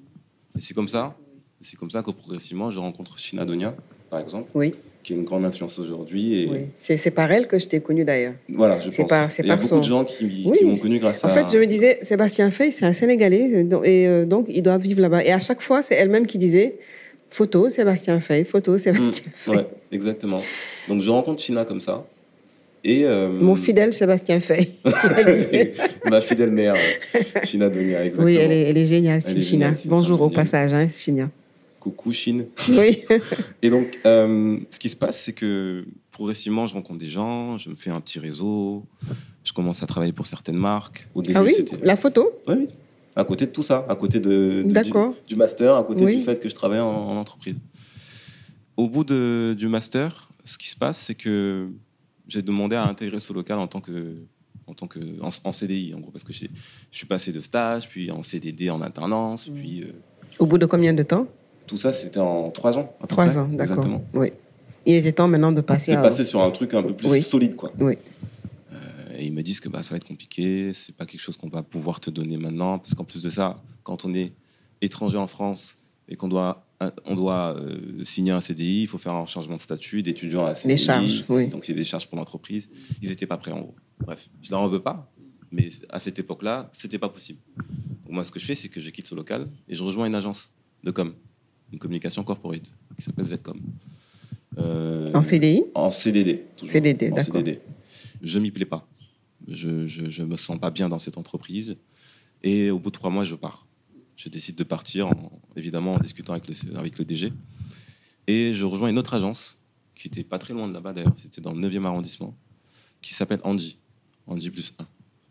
Et 0.57 0.61
c'est 0.61 0.73
comme 0.73 0.87
ça, 0.87 1.15
c'est 1.61 1.77
comme 1.77 1.89
ça 1.89 2.03
que 2.03 2.11
progressivement, 2.11 2.71
je 2.71 2.79
rencontre 2.79 3.17
Shina 3.17 3.45
Donia, 3.45 3.75
par 4.09 4.19
exemple, 4.19 4.49
oui. 4.53 4.75
qui 5.03 5.13
est 5.13 5.15
une 5.15 5.23
grande 5.23 5.45
influence 5.45 5.79
aujourd'hui. 5.79 6.43
Et... 6.43 6.49
Oui. 6.49 6.59
C'est 6.75 7.11
par 7.11 7.31
elle 7.31 7.47
que 7.47 7.57
je 7.59 7.67
t'ai 7.67 7.79
connu 7.79 8.05
d'ailleurs. 8.05 8.33
Voilà, 8.49 8.79
je 8.79 8.89
pense. 8.89 9.07
Par, 9.07 9.29
Il 9.39 9.45
y 9.45 9.51
a 9.51 9.55
beaucoup 9.55 9.79
de 9.79 9.83
gens 9.83 10.05
qui, 10.05 10.45
m'ont 10.63 10.75
connu 10.75 10.99
grâce 10.99 11.23
à... 11.25 11.27
En 11.27 11.33
fait, 11.33 11.51
je 11.51 11.57
me 11.57 11.65
disais, 11.65 11.99
Sébastien 12.03 12.51
Fay, 12.51 12.71
c'est 12.71 12.85
un 12.85 12.93
Sénégalais, 12.93 13.65
et 13.83 14.07
euh, 14.07 14.25
donc 14.25 14.45
il 14.49 14.61
doit 14.61 14.77
vivre 14.77 15.01
là-bas. 15.01 15.23
Et 15.23 15.31
à 15.31 15.39
chaque 15.39 15.61
fois, 15.61 15.81
c'est 15.81 15.95
elle-même 15.95 16.27
qui 16.27 16.37
disait, 16.37 16.77
photo 17.29 17.69
Sébastien 17.69 18.19
Fay, 18.19 18.45
photo 18.45 18.77
Sébastien 18.77 19.29
mmh, 19.29 19.53
Fay. 19.53 19.65
exactement. 19.91 20.41
Donc 20.87 21.01
je 21.01 21.09
rencontre 21.09 21.41
China 21.41 21.65
comme 21.65 21.81
ça. 21.81 22.05
Euh, 22.85 23.29
Mon 23.29 23.55
fidèle 23.55 23.93
Sébastien 23.93 24.39
Fay. 24.39 24.75
Ma 26.05 26.21
fidèle 26.21 26.51
mère, 26.51 26.75
China 27.43 27.69
Donia, 27.69 28.05
exactement. 28.05 28.25
Oui, 28.25 28.35
elle 28.35 28.77
est, 28.77 28.85
géniale, 28.85 29.21
China. 29.21 29.73
Bonjour 29.85 30.21
au 30.21 30.29
passage, 30.29 30.73
hein, 30.73 30.87
China. 30.95 31.29
Coucou, 31.79 32.11
Chine. 32.11 32.45
Oui. 32.69 33.03
Et 33.61 33.69
donc, 33.69 33.99
euh, 34.05 34.57
ce 34.69 34.79
qui 34.79 34.89
se 34.89 34.95
passe, 34.95 35.21
c'est 35.21 35.33
que 35.33 35.85
progressivement, 36.11 36.67
je 36.67 36.73
rencontre 36.73 36.99
des 36.99 37.09
gens, 37.09 37.57
je 37.57 37.69
me 37.69 37.75
fais 37.75 37.89
un 37.89 38.01
petit 38.01 38.19
réseau, 38.19 38.83
je 39.43 39.53
commence 39.53 39.83
à 39.83 39.87
travailler 39.87 40.13
pour 40.13 40.25
certaines 40.25 40.57
marques. 40.57 41.07
Au 41.13 41.21
début, 41.21 41.37
ah 41.37 41.43
oui 41.43 41.53
La 41.83 41.95
photo 41.95 42.31
Oui, 42.47 42.67
À 43.15 43.23
côté 43.23 43.45
de 43.45 43.51
tout 43.51 43.63
ça, 43.63 43.85
à 43.87 43.95
côté 43.95 44.19
de, 44.19 44.63
du, 45.27 45.35
master, 45.35 45.75
à 45.75 45.83
côté 45.83 46.05
du 46.05 46.23
fait 46.23 46.39
que 46.39 46.49
je 46.49 46.55
travaille 46.55 46.79
en, 46.79 46.89
en 46.89 47.17
entreprise. 47.17 47.59
Au 48.75 48.87
bout 48.87 49.03
de, 49.03 49.55
du 49.57 49.67
master, 49.67 50.29
ce 50.45 50.57
qui 50.57 50.69
se 50.69 50.75
passe, 50.75 50.97
c'est 50.97 51.15
que 51.15 51.69
j'ai 52.27 52.41
demandé 52.41 52.75
à 52.75 52.83
intégrer 52.83 53.19
ce 53.19 53.33
local 53.33 53.59
en 53.59 53.67
tant 53.67 53.81
que 53.81 54.15
en 54.67 54.73
tant 54.73 54.87
que 54.87 54.99
en, 55.21 55.51
CDI 55.51 55.93
en 55.93 55.99
gros 55.99 56.11
parce 56.11 56.23
que 56.23 56.33
je 56.33 56.47
suis 56.91 57.07
passé 57.07 57.31
de 57.31 57.39
stage 57.39 57.87
puis 57.87 58.11
en 58.11 58.21
CDD 58.21 58.69
en 58.69 58.81
alternance 58.81 59.47
mmh. 59.47 59.53
puis 59.53 59.83
euh, 59.83 59.93
au 60.39 60.45
bout 60.45 60.57
de 60.57 60.65
combien 60.65 60.93
de 60.93 61.03
temps? 61.03 61.27
tout 61.67 61.77
ça 61.77 61.93
c'était 61.93 62.19
en 62.19 62.49
trois 62.51 62.77
ans 62.77 62.93
trois 63.07 63.39
ans 63.39 63.47
d'accord. 63.47 63.85
oui. 64.13 64.31
Il 64.85 64.95
était 64.95 65.11
temps 65.11 65.27
maintenant 65.27 65.51
de 65.51 65.61
passer 65.61 65.91
de 65.91 65.97
passer 65.97 66.23
sur 66.23 66.41
un 66.41 66.51
truc 66.51 66.73
un 66.73 66.81
peu 66.81 66.93
plus 66.93 67.21
solide 67.21 67.55
quoi. 67.57 67.73
Oui. 67.77 67.97
Euh, 68.71 68.77
et 69.17 69.25
ils 69.25 69.33
me 69.33 69.41
disent 69.41 69.59
que 69.59 69.67
bah, 69.67 69.83
ça 69.83 69.91
va 69.91 69.97
être 69.97 70.07
compliqué 70.07 70.71
c'est 70.73 70.95
pas 70.95 71.05
quelque 71.05 71.21
chose 71.21 71.37
qu'on 71.37 71.49
va 71.49 71.63
pouvoir 71.63 71.99
te 71.99 72.09
donner 72.09 72.37
maintenant 72.37 72.79
parce 72.79 72.93
qu'en 72.93 73.03
plus 73.03 73.21
de 73.21 73.29
ça 73.29 73.61
quand 73.83 74.05
on 74.05 74.13
est 74.13 74.31
étranger 74.81 75.17
en 75.17 75.27
France 75.27 75.77
et 76.09 76.15
qu'on 76.15 76.27
doit 76.27 76.66
on 77.05 77.15
doit 77.15 77.55
euh, 77.57 78.03
signer 78.03 78.31
un 78.31 78.41
CDI, 78.41 78.83
il 78.83 78.87
faut 78.87 78.97
faire 78.97 79.13
un 79.13 79.25
changement 79.25 79.55
de 79.55 79.61
statut 79.61 80.03
d'étudiant 80.03 80.45
à 80.45 80.55
CDI. 80.55 80.67
Les 80.67 80.77
charges, 80.77 81.25
oui. 81.29 81.47
Donc 81.47 81.67
il 81.67 81.71
y 81.71 81.73
a 81.73 81.77
des 81.77 81.83
charges 81.83 82.07
pour 82.07 82.17
l'entreprise. 82.17 82.69
Ils 83.01 83.09
n'étaient 83.09 83.25
pas 83.25 83.37
prêts 83.37 83.51
en 83.51 83.61
gros. 83.61 83.75
Bref, 83.99 84.29
je 84.41 84.51
leur 84.51 84.61
en 84.61 84.67
veux 84.67 84.81
pas, 84.81 85.11
mais 85.51 85.69
à 85.89 85.99
cette 85.99 86.19
époque-là, 86.19 86.69
c'était 86.73 86.99
pas 86.99 87.09
possible. 87.09 87.39
Donc 87.57 88.13
moi, 88.13 88.23
ce 88.23 88.31
que 88.31 88.39
je 88.39 88.45
fais, 88.45 88.55
c'est 88.55 88.69
que 88.69 88.79
je 88.79 88.89
quitte 88.89 89.07
ce 89.07 89.15
local 89.15 89.47
et 89.67 89.75
je 89.75 89.83
rejoins 89.83 90.05
une 90.05 90.15
agence 90.15 90.51
de 90.83 90.91
com, 90.91 91.13
une 91.73 91.79
communication 91.79 92.23
corporate 92.23 92.71
qui 92.95 93.01
s'appelle 93.01 93.25
Zcom. 93.25 93.59
Euh, 94.57 95.11
en 95.13 95.23
CDI 95.23 95.65
En 95.75 95.89
CDD. 95.89 96.45
CDD, 96.67 97.09
d'accord. 97.11 97.43
Je 98.21 98.39
m'y 98.39 98.51
plais 98.51 98.65
pas. 98.65 98.87
Je, 99.47 100.21
ne 100.21 100.25
me 100.25 100.35
sens 100.35 100.59
pas 100.59 100.71
bien 100.71 100.89
dans 100.89 100.99
cette 100.99 101.17
entreprise. 101.17 101.75
Et 102.43 102.71
au 102.71 102.79
bout 102.79 102.89
de 102.89 102.95
trois 102.95 103.09
mois, 103.09 103.23
je 103.23 103.35
pars 103.35 103.66
je 104.17 104.29
décide 104.29 104.55
de 104.55 104.63
partir, 104.63 105.11
évidemment 105.55 105.93
en 105.93 105.99
discutant 105.99 106.33
avec 106.33 106.97
le, 106.97 107.05
DG. 107.05 107.31
Et 108.25 108.53
je 108.53 108.65
rejoins 108.65 108.89
une 108.89 108.97
autre 108.97 109.13
agence, 109.13 109.57
qui 109.95 110.07
était 110.07 110.23
pas 110.23 110.39
très 110.39 110.53
loin 110.53 110.67
de 110.67 110.73
là-bas 110.73 110.91
d'ailleurs, 110.91 111.13
c'était 111.15 111.39
dans 111.39 111.53
le 111.53 111.69
9e 111.69 111.85
arrondissement, 111.85 112.35
qui 113.01 113.13
s'appelle 113.13 113.39
Angie, 113.43 113.77
Angie 114.25 114.49
plus 114.49 114.73
1, 114.79 114.87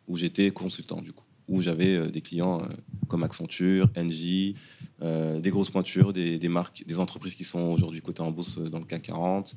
où 0.08 0.16
j'étais 0.16 0.50
consultant 0.52 1.02
du 1.02 1.12
coup, 1.12 1.24
où 1.48 1.60
j'avais 1.60 1.94
euh, 1.94 2.10
des 2.10 2.20
clients 2.20 2.62
euh, 2.62 2.66
comme 3.08 3.24
Accenture, 3.24 3.90
Engie, 3.96 4.54
euh, 5.02 5.40
des 5.40 5.50
grosses 5.50 5.70
pointures, 5.70 6.12
des, 6.12 6.38
des, 6.38 6.48
marques, 6.48 6.84
des 6.86 7.00
entreprises 7.00 7.34
qui 7.34 7.44
sont 7.44 7.60
aujourd'hui 7.60 8.00
cotées 8.00 8.22
en 8.22 8.30
bourse 8.30 8.58
dans 8.58 8.78
le 8.78 8.84
CAC 8.84 9.02
40. 9.02 9.56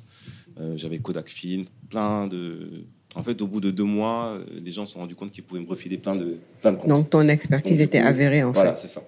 j'avais 0.74 0.98
Kodak 0.98 1.28
Film, 1.28 1.66
plein 1.88 2.26
de, 2.26 2.84
en 3.14 3.22
fait, 3.22 3.42
au 3.42 3.46
bout 3.46 3.60
de 3.60 3.70
deux 3.70 3.84
mois, 3.84 4.36
euh, 4.36 4.44
les 4.62 4.72
gens 4.72 4.86
se 4.86 4.92
sont 4.92 5.00
rendus 5.00 5.14
compte 5.14 5.32
qu'ils 5.32 5.44
pouvaient 5.44 5.60
me 5.60 5.68
refiler 5.68 5.98
plein 5.98 6.14
de, 6.14 6.38
plein 6.60 6.72
de 6.72 6.76
comptes. 6.78 6.88
Donc, 6.88 7.10
ton 7.10 7.26
expertise 7.28 7.80
était 7.80 7.98
avérée, 7.98 8.44
en 8.44 8.52
fait. 8.52 8.60
Voilà, 8.60 8.76
c'est 8.76 8.88
ça. 8.88 9.02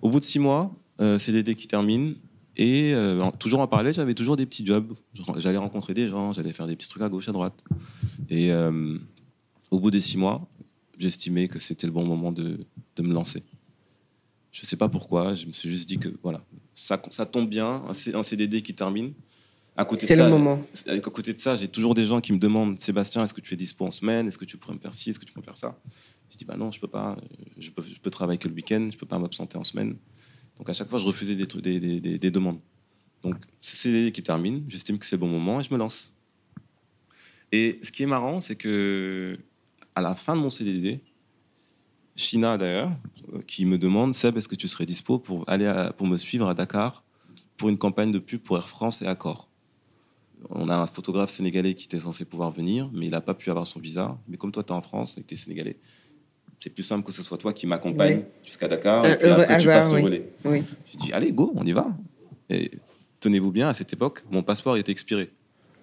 Au 0.00 0.10
bout 0.10 0.18
de 0.18 0.24
six 0.24 0.38
mois, 0.38 0.74
euh, 1.00 1.18
CDD 1.18 1.54
qui 1.54 1.68
termine. 1.68 2.16
Et 2.56 2.92
euh, 2.94 3.30
toujours 3.38 3.60
en 3.60 3.66
parallèle, 3.66 3.94
j'avais 3.94 4.14
toujours 4.14 4.36
des 4.36 4.44
petits 4.44 4.66
jobs. 4.66 4.92
J'allais 5.36 5.58
rencontrer 5.58 5.94
des 5.94 6.08
gens, 6.08 6.32
j'allais 6.32 6.52
faire 6.52 6.66
des 6.66 6.76
petits 6.76 6.88
trucs 6.88 7.02
à 7.02 7.08
gauche, 7.08 7.28
à 7.28 7.32
droite. 7.32 7.54
Et 8.28 8.50
au 9.70 9.78
bout 9.78 9.90
des 9.90 10.00
six 10.00 10.18
mois, 10.18 10.46
j'estimais 10.98 11.48
que 11.48 11.58
c'était 11.58 11.86
le 11.86 11.92
bon 11.92 12.04
moment 12.04 12.30
de, 12.30 12.58
de 12.96 13.02
me 13.02 13.14
lancer. 13.14 13.42
Je 14.50 14.60
ne 14.62 14.66
sais 14.66 14.76
pas 14.76 14.90
pourquoi, 14.90 15.32
je 15.32 15.46
me 15.46 15.52
suis 15.52 15.70
juste 15.70 15.88
dit 15.88 15.96
que 15.98 16.10
voilà, 16.22 16.42
ça, 16.74 17.00
ça 17.08 17.24
tombe 17.24 17.48
bien, 17.48 17.82
un 18.12 18.22
CDD 18.22 18.60
qui 18.60 18.74
termine. 18.74 19.14
C'est 20.00 20.16
le 20.16 20.28
moment. 20.28 20.62
À 20.86 20.98
côté 21.00 21.32
de 21.32 21.38
ça, 21.38 21.56
j'ai 21.56 21.68
toujours 21.68 21.94
des 21.94 22.04
gens 22.04 22.20
qui 22.20 22.32
me 22.32 22.38
demandent 22.38 22.78
Sébastien, 22.78 23.24
est-ce 23.24 23.34
que 23.34 23.40
tu 23.40 23.54
es 23.54 23.56
dispo 23.56 23.86
en 23.86 23.90
semaine? 23.90 24.28
Est-ce 24.28 24.38
que 24.38 24.44
tu 24.44 24.56
pourrais 24.58 24.74
me 24.74 24.78
faire 24.78 24.92
ci? 24.92 25.10
Est-ce 25.10 25.18
que 25.18 25.24
tu 25.24 25.32
pourrais 25.32 25.42
me 25.42 25.46
faire 25.46 25.56
ça? 25.56 25.78
Je 26.30 26.36
dis 26.36 26.44
bah 26.44 26.56
non, 26.56 26.70
je 26.70 26.80
peux 26.80 26.88
pas. 26.88 27.16
Je 27.58 27.70
peux, 27.70 27.82
je 27.82 27.98
peux 28.00 28.10
travailler 28.10 28.38
que 28.38 28.48
le 28.48 28.54
week-end. 28.54 28.88
Je 28.92 28.98
peux 28.98 29.06
pas 29.06 29.18
m'absenter 29.18 29.56
en 29.56 29.64
semaine. 29.64 29.96
Donc 30.58 30.68
à 30.68 30.72
chaque 30.72 30.88
fois, 30.88 30.98
je 30.98 31.06
refusais 31.06 31.36
des, 31.36 31.46
des, 31.46 32.00
des, 32.00 32.18
des 32.18 32.30
demandes. 32.30 32.60
Donc 33.22 33.36
c'est 33.60 33.76
CDD 33.76 34.12
qui 34.12 34.22
termine. 34.22 34.64
J'estime 34.68 34.98
que 34.98 35.06
c'est 35.06 35.16
le 35.16 35.20
bon 35.20 35.28
moment 35.28 35.60
et 35.60 35.62
je 35.62 35.72
me 35.72 35.78
lance. 35.78 36.12
Et 37.50 37.80
ce 37.82 37.92
qui 37.92 38.02
est 38.02 38.06
marrant, 38.06 38.40
c'est 38.40 38.56
que 38.56 39.38
à 39.94 40.00
la 40.02 40.14
fin 40.14 40.34
de 40.34 40.40
mon 40.40 40.50
CDD, 40.50 41.00
China 42.16 42.58
d'ailleurs, 42.58 42.92
euh, 43.34 43.40
qui 43.46 43.64
me 43.64 43.78
demande 43.78 44.14
Seb, 44.14 44.36
est-ce 44.36 44.48
que 44.48 44.54
tu 44.54 44.68
serais 44.68 44.86
dispo 44.86 45.18
pour 45.18 45.48
aller 45.48 45.90
pour 45.96 46.06
me 46.06 46.16
suivre 46.16 46.48
à 46.48 46.54
Dakar 46.54 47.04
pour 47.56 47.68
une 47.68 47.78
campagne 47.78 48.10
de 48.12 48.18
pub 48.18 48.40
pour 48.40 48.56
Air 48.56 48.68
France 48.68 49.02
et 49.02 49.06
Accor? 49.06 49.48
On 50.50 50.68
a 50.68 50.76
un 50.76 50.86
photographe 50.86 51.30
sénégalais 51.30 51.74
qui 51.74 51.86
était 51.86 52.00
censé 52.00 52.24
pouvoir 52.24 52.50
venir, 52.50 52.88
mais 52.92 53.06
il 53.06 53.10
n'a 53.10 53.20
pas 53.20 53.34
pu 53.34 53.50
avoir 53.50 53.66
son 53.66 53.80
visa. 53.80 54.18
Mais 54.28 54.36
comme 54.36 54.52
toi, 54.52 54.62
tu 54.62 54.72
es 54.72 54.76
en 54.76 54.82
France 54.82 55.16
et 55.18 55.22
que 55.22 55.26
tu 55.26 55.34
es 55.34 55.36
sénégalais, 55.36 55.76
c'est 56.60 56.70
plus 56.70 56.82
simple 56.84 57.04
que 57.04 57.12
ce 57.12 57.22
soit 57.22 57.38
toi 57.38 57.52
qui 57.52 57.66
m'accompagne 57.66 58.22
jusqu'à 58.44 58.68
Dakar 58.68 59.04
et 59.04 59.18
puis 59.18 59.28
après, 59.28 59.58
tu 59.58 59.66
passes 59.66 59.88
relais. 59.88 60.28
Oui. 60.44 60.62
J'ai 60.86 60.98
dit, 60.98 61.12
allez, 61.12 61.32
go, 61.32 61.52
on 61.56 61.66
y 61.66 61.72
va. 61.72 61.88
Et 62.48 62.70
tenez-vous 63.20 63.50
bien, 63.50 63.68
à 63.68 63.74
cette 63.74 63.92
époque, 63.92 64.22
mon 64.30 64.42
passeport 64.42 64.76
était 64.76 64.92
expiré. 64.92 65.30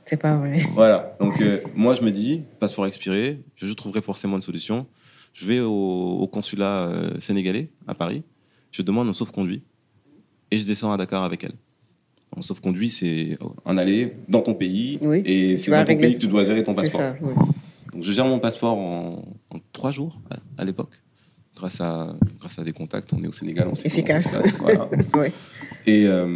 C'est 0.05 0.17
pas 0.17 0.37
vrai. 0.37 0.61
Voilà. 0.73 1.15
Donc, 1.19 1.41
euh, 1.41 1.59
moi, 1.75 1.93
je 1.95 2.01
me 2.01 2.11
dis, 2.11 2.43
passeport 2.59 2.87
expiré, 2.87 3.41
je 3.57 3.71
trouverai 3.73 4.01
forcément 4.01 4.37
une 4.37 4.41
solution. 4.41 4.87
Je 5.33 5.45
vais 5.45 5.59
au, 5.59 6.27
consulat 6.31 6.87
euh, 6.87 7.19
sénégalais 7.19 7.69
à 7.87 7.93
Paris, 7.93 8.23
je 8.71 8.81
demande 8.81 9.07
un 9.07 9.13
sauf-conduit 9.13 9.63
et 10.49 10.57
je 10.57 10.65
descends 10.65 10.91
à 10.91 10.97
Dakar 10.97 11.23
avec 11.23 11.43
elle. 11.43 11.53
En 12.35 12.41
sauf-conduit, 12.41 12.89
c'est 12.89 13.37
un 13.65 13.77
aller 13.77 14.13
dans 14.27 14.41
ton 14.41 14.53
pays 14.53 14.99
et 15.25 15.57
c'est 15.57 15.71
dans 15.71 15.85
ton 15.85 15.97
pays 15.97 16.13
que 16.13 16.19
tu 16.19 16.27
dois 16.27 16.43
gérer 16.43 16.63
ton 16.63 16.73
passeport. 16.73 17.15
Donc 17.91 18.03
je 18.03 18.11
gère 18.11 18.25
mon 18.25 18.39
passeport 18.39 18.77
en, 18.77 19.23
trois 19.73 19.91
jours 19.91 20.21
à, 20.57 20.63
l'époque. 20.63 21.01
Grâce 21.55 21.81
à, 21.81 22.15
grâce 22.39 22.57
à 22.59 22.63
des 22.63 22.71
contacts, 22.71 23.11
on 23.13 23.21
est 23.23 23.27
au 23.27 23.31
Sénégal, 23.31 23.67
on 23.67 23.75
sait 23.75 23.87
Efficace. 23.87 24.37
Et 25.85 26.05
euh, 26.05 26.27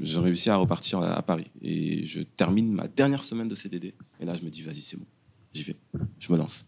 j'ai 0.00 0.18
réussi 0.18 0.50
à 0.50 0.56
repartir 0.56 1.00
à, 1.00 1.22
Paris. 1.22 1.50
Et 1.62 2.04
je 2.06 2.20
termine 2.20 2.72
ma 2.72 2.88
dernière 2.88 3.24
semaine 3.24 3.48
de 3.48 3.54
CDD. 3.54 3.94
Et 4.20 4.24
là, 4.24 4.34
je 4.34 4.42
me 4.42 4.50
dis, 4.50 4.62
vas-y, 4.62 4.82
c'est 4.82 4.96
bon, 4.98 5.06
j'y 5.54 5.62
vais, 5.62 5.76
je 6.18 6.32
me 6.32 6.36
lance. 6.36 6.66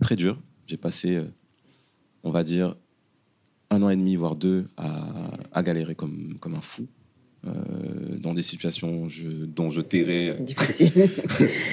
Très 0.00 0.16
dur. 0.16 0.40
J'ai 0.66 0.76
passé, 0.76 1.16
euh, 1.16 1.24
on 2.22 2.30
va 2.30 2.44
dire, 2.44 2.76
un 3.70 3.82
an 3.82 3.90
et 3.90 3.96
demi, 3.96 4.16
voire 4.16 4.36
deux, 4.36 4.66
à, 4.76 5.30
à 5.52 5.62
galérer 5.62 5.94
comme, 5.94 6.38
comme 6.38 6.54
un 6.54 6.62
fou 6.62 6.86
euh, 7.46 7.50
dans 8.18 8.34
des 8.34 8.42
situations 8.42 9.08
je- 9.08 9.22
dont 9.46 9.70
je 9.70 9.80
tairais 9.80 10.36
Difficile. 10.40 10.92
les 10.98 11.06
et, 11.06 11.08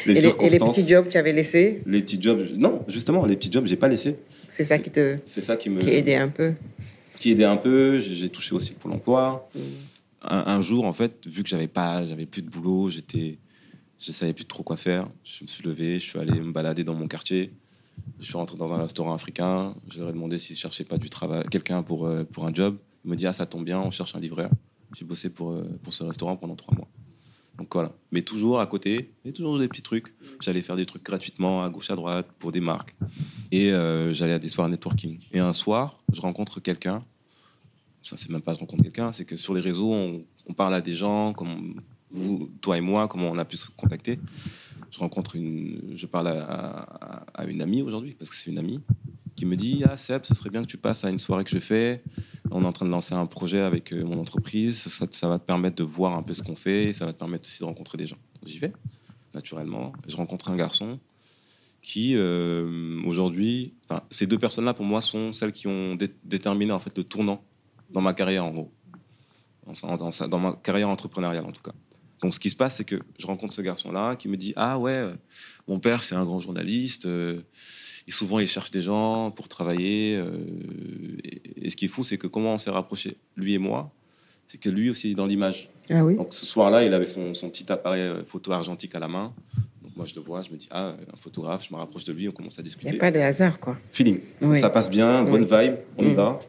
les, 0.05 0.07
et 0.07 0.13
les 0.13 0.21
circonstances. 0.21 0.75
petits 0.77 0.87
jobs 0.87 1.05
que 1.05 1.09
tu 1.11 1.17
avais 1.17 1.33
laissés, 1.33 1.81
Les 1.85 2.01
petits 2.01 2.21
jobs, 2.21 2.45
non, 2.55 2.83
justement, 2.87 3.25
les 3.25 3.35
petits 3.35 3.51
jobs, 3.51 3.65
j'ai 3.67 3.75
pas 3.75 3.87
laissé. 3.89 4.15
c'est 4.49 4.63
ça 4.65 4.77
qui 4.79 4.89
te 4.91 5.17
C'est 5.25 5.41
ça 5.41 5.57
qui 5.57 5.69
me 5.69 5.79
qui 5.81 5.89
aidait 5.89 6.15
un 6.15 6.29
peu. 6.29 6.53
qui 7.19 7.31
aidait 7.31 7.43
un 7.45 7.57
peu. 7.57 7.99
J'ai 7.99 8.29
touché 8.29 8.53
aussi 8.55 8.71
le 8.71 8.75
Pôle 8.77 8.93
emploi. 8.93 9.49
Mm. 9.55 9.59
Un, 10.23 10.43
un 10.47 10.61
jour, 10.61 10.85
en 10.85 10.93
fait, 10.93 11.25
vu 11.27 11.43
que 11.43 11.49
j'avais 11.49 11.67
pas, 11.67 12.05
j'avais 12.05 12.25
plus 12.25 12.41
de 12.41 12.49
boulot, 12.49 12.89
j'étais, 12.89 13.37
je 13.99 14.11
savais 14.11 14.33
plus 14.33 14.45
trop 14.45 14.63
quoi 14.63 14.77
faire. 14.77 15.07
Je 15.23 15.43
me 15.43 15.47
suis 15.47 15.63
levé, 15.63 15.99
je 15.99 16.05
suis 16.09 16.19
allé 16.19 16.39
me 16.39 16.51
balader 16.51 16.83
dans 16.83 16.93
mon 16.95 17.07
quartier. 17.07 17.51
Je 18.19 18.25
suis 18.25 18.35
rentré 18.37 18.57
dans 18.57 18.71
un 18.73 18.81
restaurant 18.81 19.13
africain. 19.13 19.73
Je 19.91 19.99
leur 19.99 20.09
ai 20.09 20.13
demandé 20.13 20.37
s'ils 20.37 20.55
cherchaient 20.55 20.83
pas 20.85 20.97
du 20.97 21.09
travail, 21.09 21.43
quelqu'un 21.51 21.83
pour 21.83 22.05
euh, 22.07 22.23
pour 22.23 22.45
un 22.45 22.53
job. 22.53 22.77
Ils 23.05 23.11
me 23.11 23.15
dit 23.15 23.25
ah 23.27 23.33
ça 23.33 23.45
tombe 23.45 23.63
bien, 23.65 23.79
on 23.79 23.91
cherche 23.91 24.15
un 24.15 24.19
livreur. 24.19 24.49
J'ai 24.95 25.05
bossé 25.05 25.29
pour 25.29 25.51
euh, 25.51 25.63
pour 25.83 25.93
ce 25.93 26.03
restaurant 26.03 26.35
pendant 26.37 26.55
trois 26.55 26.75
mois. 26.75 26.87
Donc 27.57 27.73
voilà. 27.73 27.91
Mais 28.11 28.21
toujours 28.21 28.59
à 28.59 28.67
côté, 28.67 29.11
et 29.25 29.33
toujours 29.33 29.57
des 29.57 29.67
petits 29.67 29.81
trucs. 29.81 30.13
J'allais 30.39 30.61
faire 30.61 30.75
des 30.75 30.85
trucs 30.85 31.03
gratuitement 31.03 31.63
à 31.63 31.69
gauche 31.69 31.89
à 31.89 31.95
droite 31.95 32.27
pour 32.39 32.51
des 32.51 32.59
marques. 32.61 32.95
Et 33.51 33.71
euh, 33.71 34.13
j'allais 34.13 34.33
à 34.33 34.39
des 34.39 34.49
soirs 34.49 34.69
networking. 34.69 35.19
Et 35.31 35.39
un 35.39 35.53
soir, 35.53 35.99
je 36.13 36.21
rencontre 36.21 36.59
quelqu'un. 36.59 37.03
Ça, 38.03 38.15
c'est 38.15 38.29
même 38.29 38.41
pas 38.41 38.53
je 38.53 38.59
rencontre 38.59 38.83
quelqu'un, 38.83 39.11
c'est 39.11 39.25
que 39.25 39.35
sur 39.35 39.53
les 39.53 39.59
réseaux, 39.59 39.91
on, 39.91 40.53
parle 40.53 40.75
à 40.75 40.81
des 40.81 40.93
gens, 40.93 41.33
comme 41.33 41.81
vous, 42.11 42.49
toi 42.61 42.77
et 42.77 42.81
moi, 42.81 43.09
comment 43.09 43.29
on 43.29 43.37
a 43.37 43.43
pu 43.43 43.57
se 43.57 43.69
contacter. 43.71 44.19
Je 44.91 44.99
rencontre 44.99 45.35
une, 45.35 45.93
je 45.95 46.05
parle 46.05 46.27
à 46.27 47.45
une 47.47 47.61
amie 47.61 47.81
aujourd'hui, 47.81 48.15
parce 48.17 48.29
que 48.29 48.37
c'est 48.37 48.49
une 48.49 48.59
amie, 48.59 48.79
qui 49.37 49.45
me 49.45 49.55
dit 49.55 49.83
Ah, 49.87 49.95
Seb, 49.95 50.25
ce 50.25 50.35
serait 50.35 50.49
bien 50.49 50.63
que 50.63 50.67
tu 50.67 50.77
passes 50.77 51.05
à 51.05 51.09
une 51.09 51.19
soirée 51.19 51.45
que 51.45 51.51
je 51.51 51.59
fais. 51.59 52.03
On 52.51 52.63
est 52.63 52.65
en 52.65 52.73
train 52.73 52.85
de 52.85 52.91
lancer 52.91 53.13
un 53.13 53.27
projet 53.27 53.61
avec 53.61 53.93
euh, 53.93 54.03
mon 54.03 54.19
entreprise. 54.19 54.79
Ça, 54.79 55.29
va 55.29 55.39
te 55.39 55.45
permettre 55.45 55.77
de 55.77 55.83
voir 55.83 56.13
un 56.13 56.23
peu 56.23 56.33
ce 56.33 56.43
qu'on 56.43 56.55
fait. 56.55 56.91
Ça 56.93 57.05
va 57.05 57.13
te 57.13 57.19
permettre 57.19 57.43
aussi 57.43 57.59
de 57.59 57.65
rencontrer 57.65 57.97
des 57.97 58.07
gens. 58.07 58.17
J'y 58.45 58.57
vais, 58.57 58.73
naturellement. 59.33 59.93
Je 60.07 60.17
rencontre 60.17 60.49
un 60.49 60.57
garçon 60.57 60.99
qui, 61.83 62.15
euh, 62.15 62.99
aujourd'hui, 63.05 63.73
ces 64.09 64.25
deux 64.25 64.39
personnes-là, 64.39 64.73
pour 64.73 64.85
moi, 64.85 65.01
sont 65.01 65.31
celles 65.31 65.53
qui 65.53 65.67
ont 65.67 65.95
dé- 65.95 66.13
déterminé 66.25 66.71
en 66.71 66.79
fait, 66.79 66.97
le 66.97 67.03
tournant 67.03 67.43
dans 67.91 68.01
ma 68.01 68.13
carrière, 68.13 68.43
en 68.43 68.51
gros. 68.51 68.73
Dans, 70.29 70.39
ma 70.39 70.53
carrière 70.53 70.89
entrepreneuriale, 70.89 71.45
en 71.45 71.51
tout 71.51 71.61
cas. 71.61 71.73
Donc, 72.21 72.33
ce 72.33 72.39
qui 72.39 72.49
se 72.49 72.55
passe, 72.55 72.77
c'est 72.77 72.85
que 72.85 72.99
je 73.19 73.27
rencontre 73.27 73.53
ce 73.53 73.61
garçon-là 73.61 74.15
qui 74.15 74.29
me 74.29 74.37
dit 74.37 74.53
Ah 74.55 74.79
ouais, 74.79 75.13
mon 75.67 75.79
père, 75.79 76.03
c'est 76.03 76.15
un 76.15 76.25
grand 76.25 76.39
journaliste. 76.39 77.05
euh, 77.05 77.41
et 78.07 78.11
souvent, 78.11 78.39
il 78.39 78.47
cherche 78.47 78.71
des 78.71 78.81
gens 78.81 79.31
pour 79.31 79.47
travailler. 79.49 80.15
euh, 80.15 80.29
et, 81.61 81.69
ce 81.69 81.75
qui 81.75 81.85
est 81.85 81.89
fou, 81.89 82.03
c'est 82.03 82.17
que 82.17 82.27
comment 82.27 82.53
on 82.53 82.57
s'est 82.57 82.69
rapprochés, 82.71 83.17
lui 83.35 83.53
et 83.53 83.57
moi, 83.57 83.91
c'est 84.47 84.57
que 84.57 84.69
lui 84.69 84.89
aussi 84.89 85.11
est 85.11 85.15
dans 85.15 85.25
l'image. 85.25 85.69
Ah 85.89 86.05
oui. 86.05 86.15
Donc, 86.15 86.33
ce 86.33 86.45
soir-là, 86.45 86.85
il 86.85 86.93
avait 86.93 87.05
son, 87.05 87.33
son 87.33 87.49
petit 87.49 87.69
appareil 87.71 88.01
euh, 88.01 88.23
photo 88.23 88.51
argentique 88.53 88.95
à 88.95 88.99
la 88.99 89.07
main. 89.09 89.33
Donc, 89.83 89.95
moi, 89.97 90.05
je 90.05 90.15
le 90.15 90.21
vois, 90.21 90.41
je 90.41 90.49
me 90.51 90.55
dis 90.55 90.67
Ah, 90.71 90.95
un 91.13 91.17
photographe, 91.17 91.65
je 91.67 91.73
me 91.73 91.79
rapproche 91.79 92.05
de 92.05 92.13
lui, 92.13 92.29
on 92.29 92.31
commence 92.31 92.57
à 92.57 92.61
Il 92.61 92.65
n'y 92.65 92.69
discuter. 92.69 92.95
a 92.95 92.99
pas 92.99 93.11
de 93.11 93.19
hasard, 93.19 93.59
quoi. 93.59 93.77
Feeling. 93.91 94.19
Oui. 94.41 94.57
Ça 94.59 94.69
passe 94.69 94.89
bien, 94.89 95.23
bonne 95.23 95.43
vibe, 95.43 95.75
on 95.97 96.03
y 96.05 96.11
Mm. 96.11 96.15
va. 96.15 96.39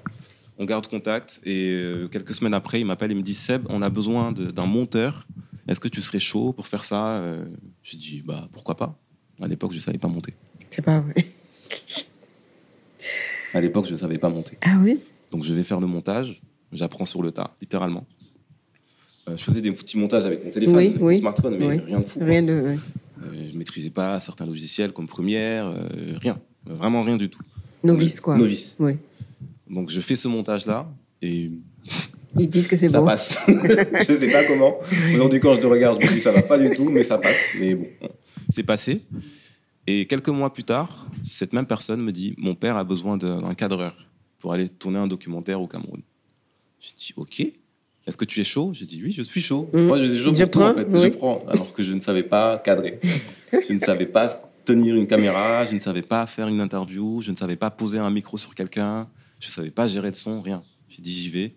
On 0.60 0.64
garde 0.64 0.86
contact 0.88 1.40
et 1.44 1.70
euh, 1.72 2.08
quelques 2.08 2.34
semaines 2.34 2.54
après, 2.54 2.80
il 2.80 2.84
m'appelle 2.84 3.12
et 3.12 3.14
me 3.14 3.22
dit 3.22 3.34
Seb, 3.34 3.64
on 3.68 3.80
a 3.82 3.88
besoin 3.90 4.32
d'un 4.32 4.66
monteur. 4.66 5.26
Est-ce 5.68 5.78
que 5.78 5.86
tu 5.88 6.00
serais 6.02 6.18
chaud 6.18 6.52
pour 6.52 6.66
faire 6.66 6.84
ça 6.84 7.22
J'ai 7.84 7.96
dit 7.96 8.22
bah 8.24 8.48
pourquoi 8.52 8.76
pas. 8.76 8.98
À 9.40 9.46
l'époque, 9.46 9.72
je 9.72 9.78
savais 9.78 9.98
pas 9.98 10.08
monter. 10.08 10.34
C'est 10.70 10.82
pas 10.82 10.98
vrai. 11.00 11.14
À 13.54 13.60
l'époque, 13.60 13.87
je 13.88 13.96
savais 13.96 14.18
pas 14.18 14.28
monter. 14.28 14.58
Ah 14.60 14.76
oui? 14.82 14.98
Donc 15.32 15.42
je 15.42 15.54
vais 15.54 15.62
faire 15.62 15.80
le 15.80 15.87
montage. 15.87 16.40
J'apprends 16.72 17.06
sur 17.06 17.22
le 17.22 17.32
tas, 17.32 17.56
littéralement. 17.62 18.06
Euh, 19.28 19.37
je 19.38 19.42
faisais 19.44 19.62
des 19.62 19.72
petits 19.72 19.96
montages 19.96 20.26
avec 20.26 20.44
mon 20.44 20.50
téléphone, 20.50 20.76
Oui, 20.76 20.94
mon 20.98 21.06
oui, 21.06 21.18
smartphone, 21.18 21.56
mais 21.58 21.66
oui. 21.66 21.78
rien 21.87 22.00
de 22.00 22.04
fou. 22.04 22.18
Rien 22.22 22.42
de. 22.42 22.52
Euh, 22.52 22.76
je 23.50 23.56
maîtrisais 23.56 23.88
pas 23.90 24.20
certains 24.20 24.44
logiciels 24.44 24.92
comme 24.92 25.08
Premiere, 25.08 25.66
euh, 25.66 26.18
rien, 26.20 26.38
vraiment 26.66 27.02
rien 27.02 27.16
du 27.16 27.30
tout. 27.30 27.40
Novice, 27.82 28.20
quoi. 28.20 28.37
Novice. 28.37 28.76
Oui. 28.78 28.92
Donc 29.68 29.88
je 29.90 30.00
fais 30.00 30.16
ce 30.16 30.28
montage-là 30.28 30.87
et 31.22 31.50
Ils 32.38 32.50
disent 32.50 32.68
que 32.68 32.76
c'est 32.76 32.90
ça 32.90 33.00
beau. 33.00 33.07
passe. 33.07 33.38
je 33.48 34.12
sais 34.14 34.28
pas 34.31 34.44
comment. 34.44 34.76
Aujourd'hui, 35.14 35.40
quand 35.40 35.54
je 35.54 35.61
le 35.62 35.68
regarde, 35.68 36.02
je 36.02 36.07
me 36.07 36.12
dis 36.12 36.20
ça 36.20 36.33
va 36.33 36.42
pas 36.42 36.59
du 36.59 36.70
tout, 36.70 36.90
mais 36.90 37.02
ça 37.02 37.16
passe. 37.16 37.37
Mais 37.59 37.74
bon, 37.74 37.87
c'est 38.50 38.62
passé. 38.62 39.00
Et 39.90 40.05
quelques 40.05 40.29
mois 40.29 40.53
plus 40.53 40.64
tard, 40.64 41.07
cette 41.22 41.55
même 41.55 41.64
personne 41.64 42.03
me 42.03 42.12
dit 42.12 42.35
Mon 42.37 42.55
père 42.55 42.77
a 42.77 42.85
besoin 42.85 43.16
d'un 43.16 43.55
cadreur 43.55 43.96
pour 44.38 44.53
aller 44.53 44.68
tourner 44.68 44.98
un 44.98 45.07
documentaire 45.07 45.62
au 45.62 45.66
Cameroun. 45.66 46.03
J'ai 46.79 46.92
dit 46.98 47.14
Ok. 47.16 47.40
Est-ce 47.40 48.18
que 48.18 48.27
tu 48.27 48.38
es 48.40 48.44
chaud? 48.44 48.72
J'ai 48.74 48.85
dit 48.85 49.03
Oui, 49.03 49.12
je 49.12 49.22
suis 49.22 49.40
chaud. 49.40 49.70
Mm. 49.72 49.81
Moi, 49.87 49.96
je 49.96 50.05
suis 50.05 50.22
chaud 50.22 50.35
Je 50.35 50.44
pour 50.44 50.51
tout, 50.51 50.59
prends, 50.59 50.70
en 50.72 50.74
fait. 50.74 50.87
oui. 50.90 51.01
Je 51.01 51.09
prends. 51.09 51.42
Alors 51.48 51.72
que 51.72 51.83
je 51.83 51.94
ne 51.94 52.01
savais 52.01 52.22
pas 52.22 52.59
cadrer. 52.59 53.01
je 53.66 53.72
ne 53.72 53.79
savais 53.79 54.05
pas 54.05 54.53
tenir 54.66 54.94
une 54.94 55.07
caméra. 55.07 55.64
Je 55.64 55.72
ne 55.72 55.79
savais 55.79 56.03
pas 56.03 56.27
faire 56.27 56.48
une 56.48 56.61
interview. 56.61 57.22
Je 57.22 57.31
ne 57.31 57.37
savais 57.37 57.57
pas 57.57 57.70
poser 57.70 57.98
un 57.98 58.11
micro 58.11 58.37
sur 58.37 58.55
quelqu'un. 58.55 59.09
Je 59.40 59.48
ne 59.48 59.53
savais 59.53 59.70
pas 59.70 59.87
gérer 59.87 60.09
le 60.09 60.14
son, 60.16 60.42
rien. 60.42 60.62
J'ai 60.90 61.01
dit 61.01 61.14
J'y 61.14 61.31
vais. 61.31 61.55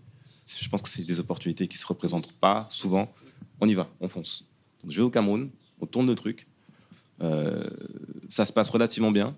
Je 0.48 0.70
pense 0.70 0.82
que 0.82 0.88
c'est 0.88 1.04
des 1.04 1.20
opportunités 1.20 1.68
qui 1.68 1.78
se 1.78 1.86
représentent 1.86 2.32
pas 2.32 2.66
souvent. 2.70 3.14
On 3.60 3.68
y 3.68 3.74
va, 3.74 3.90
on 4.00 4.08
fonce. 4.08 4.46
Donc, 4.82 4.94
je 4.94 4.96
vais 4.96 5.04
au 5.04 5.10
Cameroun, 5.10 5.50
on 5.82 5.86
tourne 5.86 6.08
le 6.08 6.16
truc. 6.16 6.48
Euh, 7.22 7.70
ça 8.30 8.46
se 8.46 8.54
passe 8.54 8.70
relativement 8.70 9.12
bien. 9.12 9.36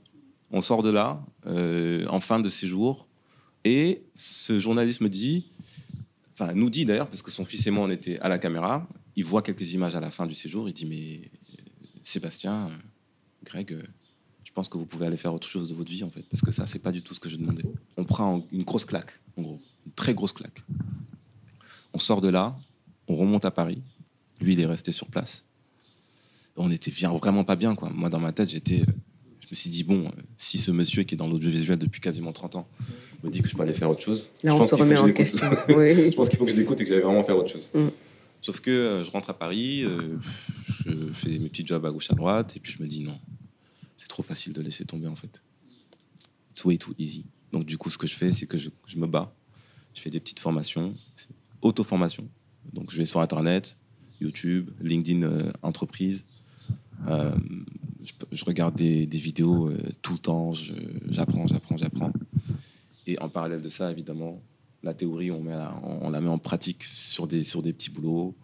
On 0.51 0.61
sort 0.61 0.83
de 0.83 0.89
là 0.89 1.23
euh, 1.45 2.05
en 2.07 2.19
fin 2.19 2.39
de 2.39 2.49
séjour. 2.49 3.07
Et 3.65 4.03
ce 4.15 4.59
journaliste 4.59 5.01
me 5.01 5.09
dit, 5.09 5.49
enfin 6.33 6.53
nous 6.53 6.69
dit 6.69 6.85
d'ailleurs, 6.85 7.07
parce 7.07 7.21
que 7.21 7.31
son 7.31 7.45
fils 7.45 7.65
et 7.65 7.71
moi 7.71 7.85
on 7.85 7.89
était 7.89 8.19
à 8.19 8.29
la 8.29 8.37
caméra, 8.37 8.87
il 9.15 9.25
voit 9.25 9.41
quelques 9.41 9.73
images 9.73 9.95
à 9.95 9.99
la 9.99 10.11
fin 10.11 10.25
du 10.25 10.33
séjour, 10.33 10.67
il 10.67 10.73
dit 10.73 10.85
mais 10.85 11.21
euh, 11.21 11.63
Sébastien, 12.03 12.69
Greg, 13.45 13.77
je 14.43 14.51
pense 14.51 14.67
que 14.67 14.77
vous 14.77 14.85
pouvez 14.85 15.07
aller 15.07 15.17
faire 15.17 15.33
autre 15.33 15.47
chose 15.47 15.67
de 15.67 15.73
votre 15.73 15.89
vie 15.89 16.03
en 16.03 16.09
fait, 16.09 16.23
parce 16.29 16.41
que 16.41 16.51
ça 16.51 16.65
c'est 16.65 16.79
pas 16.79 16.91
du 16.91 17.01
tout 17.01 17.13
ce 17.13 17.21
que 17.21 17.29
je 17.29 17.37
demandais. 17.37 17.63
On 17.95 18.03
prend 18.03 18.45
une 18.51 18.63
grosse 18.63 18.85
claque, 18.85 19.19
en 19.37 19.43
gros, 19.43 19.61
une 19.85 19.93
très 19.93 20.13
grosse 20.13 20.33
claque. 20.33 20.61
On 21.93 21.99
sort 21.99 22.19
de 22.19 22.27
là, 22.27 22.55
on 23.07 23.15
remonte 23.15 23.45
à 23.45 23.51
Paris. 23.51 23.81
Lui 24.41 24.53
il 24.53 24.59
est 24.59 24.65
resté 24.65 24.91
sur 24.91 25.07
place. 25.07 25.45
On 26.55 26.69
était 26.71 26.91
vraiment 26.91 27.43
pas 27.43 27.55
bien 27.55 27.75
quoi. 27.75 27.89
Moi 27.89 28.09
dans 28.09 28.19
ma 28.19 28.31
tête 28.31 28.49
j'étais, 28.49 28.81
euh, 28.81 28.93
je 29.39 29.47
me 29.49 29.55
suis 29.55 29.69
dit 29.69 29.83
bon, 29.83 30.05
euh, 30.05 30.21
si 30.37 30.57
ce 30.57 30.71
monsieur 30.71 31.03
qui 31.03 31.15
est 31.15 31.17
dans 31.17 31.27
l'audiovisuel 31.27 31.77
depuis 31.77 32.01
quasiment 32.01 32.31
30 32.31 32.55
ans 32.57 32.67
me 33.23 33.29
dit 33.29 33.41
que 33.41 33.47
je 33.47 33.55
peux 33.55 33.63
aller 33.63 33.73
faire 33.73 33.89
autre 33.89 34.01
chose. 34.01 34.31
Là, 34.43 34.55
on 34.55 34.61
se 34.61 34.75
remet 34.75 34.95
que 34.95 35.01
je 35.01 35.05
en 35.05 35.13
question. 35.13 35.49
Oui. 35.69 36.11
Je 36.11 36.15
pense 36.15 36.29
qu'il 36.29 36.37
faut 36.37 36.45
que 36.45 36.51
je 36.51 36.55
l'écoute 36.55 36.79
et 36.81 36.83
que 36.83 36.89
j'aille 36.89 37.01
vraiment 37.01 37.23
faire 37.23 37.37
autre 37.37 37.49
chose. 37.49 37.69
Mm. 37.73 37.87
Sauf 38.41 38.59
que 38.59 38.71
euh, 38.71 39.03
je 39.03 39.09
rentre 39.09 39.29
à 39.29 39.37
Paris, 39.37 39.83
euh, 39.83 40.17
je 40.85 41.13
fais 41.13 41.39
mes 41.39 41.49
petits 41.49 41.65
jobs 41.65 41.85
à 41.85 41.91
gauche 41.91 42.11
à 42.11 42.15
droite, 42.15 42.57
et 42.57 42.59
puis 42.59 42.73
je 42.73 42.83
me 42.83 42.87
dis 42.87 43.01
non, 43.01 43.17
c'est 43.95 44.09
trop 44.09 44.23
facile 44.23 44.51
de 44.51 44.61
laisser 44.61 44.83
tomber 44.83 45.07
en 45.07 45.15
fait. 45.15 45.41
It's 46.51 46.65
way 46.65 46.77
too 46.77 46.93
easy. 46.99 47.25
Donc 47.53 47.65
du 47.65 47.77
coup, 47.77 47.89
ce 47.89 47.97
que 47.97 48.05
je 48.05 48.15
fais, 48.15 48.33
c'est 48.33 48.45
que 48.45 48.57
je, 48.57 48.69
je 48.85 48.97
me 48.97 49.07
bats. 49.07 49.33
Je 49.93 50.01
fais 50.01 50.09
des 50.09 50.19
petites 50.19 50.39
formations, 50.39 50.93
auto-formation. 51.61 52.27
Donc 52.73 52.91
je 52.91 52.97
vais 52.97 53.05
sur 53.05 53.21
Internet, 53.21 53.77
YouTube, 54.19 54.71
LinkedIn 54.81 55.23
euh, 55.23 55.51
entreprise. 55.61 56.25
Euh, 57.07 57.35
je, 58.31 58.45
regarde 58.45 58.75
des, 58.75 59.05
vidéos 59.05 59.67
euh, 59.67 59.77
tout 60.01 60.13
le 60.13 60.19
temps, 60.19 60.53
j'apprends, 61.09 61.47
j'apprends, 61.47 61.77
j'apprends. 61.77 62.13
Et 63.07 63.19
en 63.19 63.29
parallèle 63.29 63.61
de 63.61 63.69
ça, 63.69 63.91
évidemment, 63.91 64.41
la 64.83 64.93
théorie, 64.93 65.31
on, 65.31 65.43
la, 65.43 66.21
met 66.21 66.29
en 66.29 66.37
pratique 66.37 66.83
sur 66.83 67.27
des, 67.27 67.43
petits 67.43 67.89
boulots, 67.89 68.35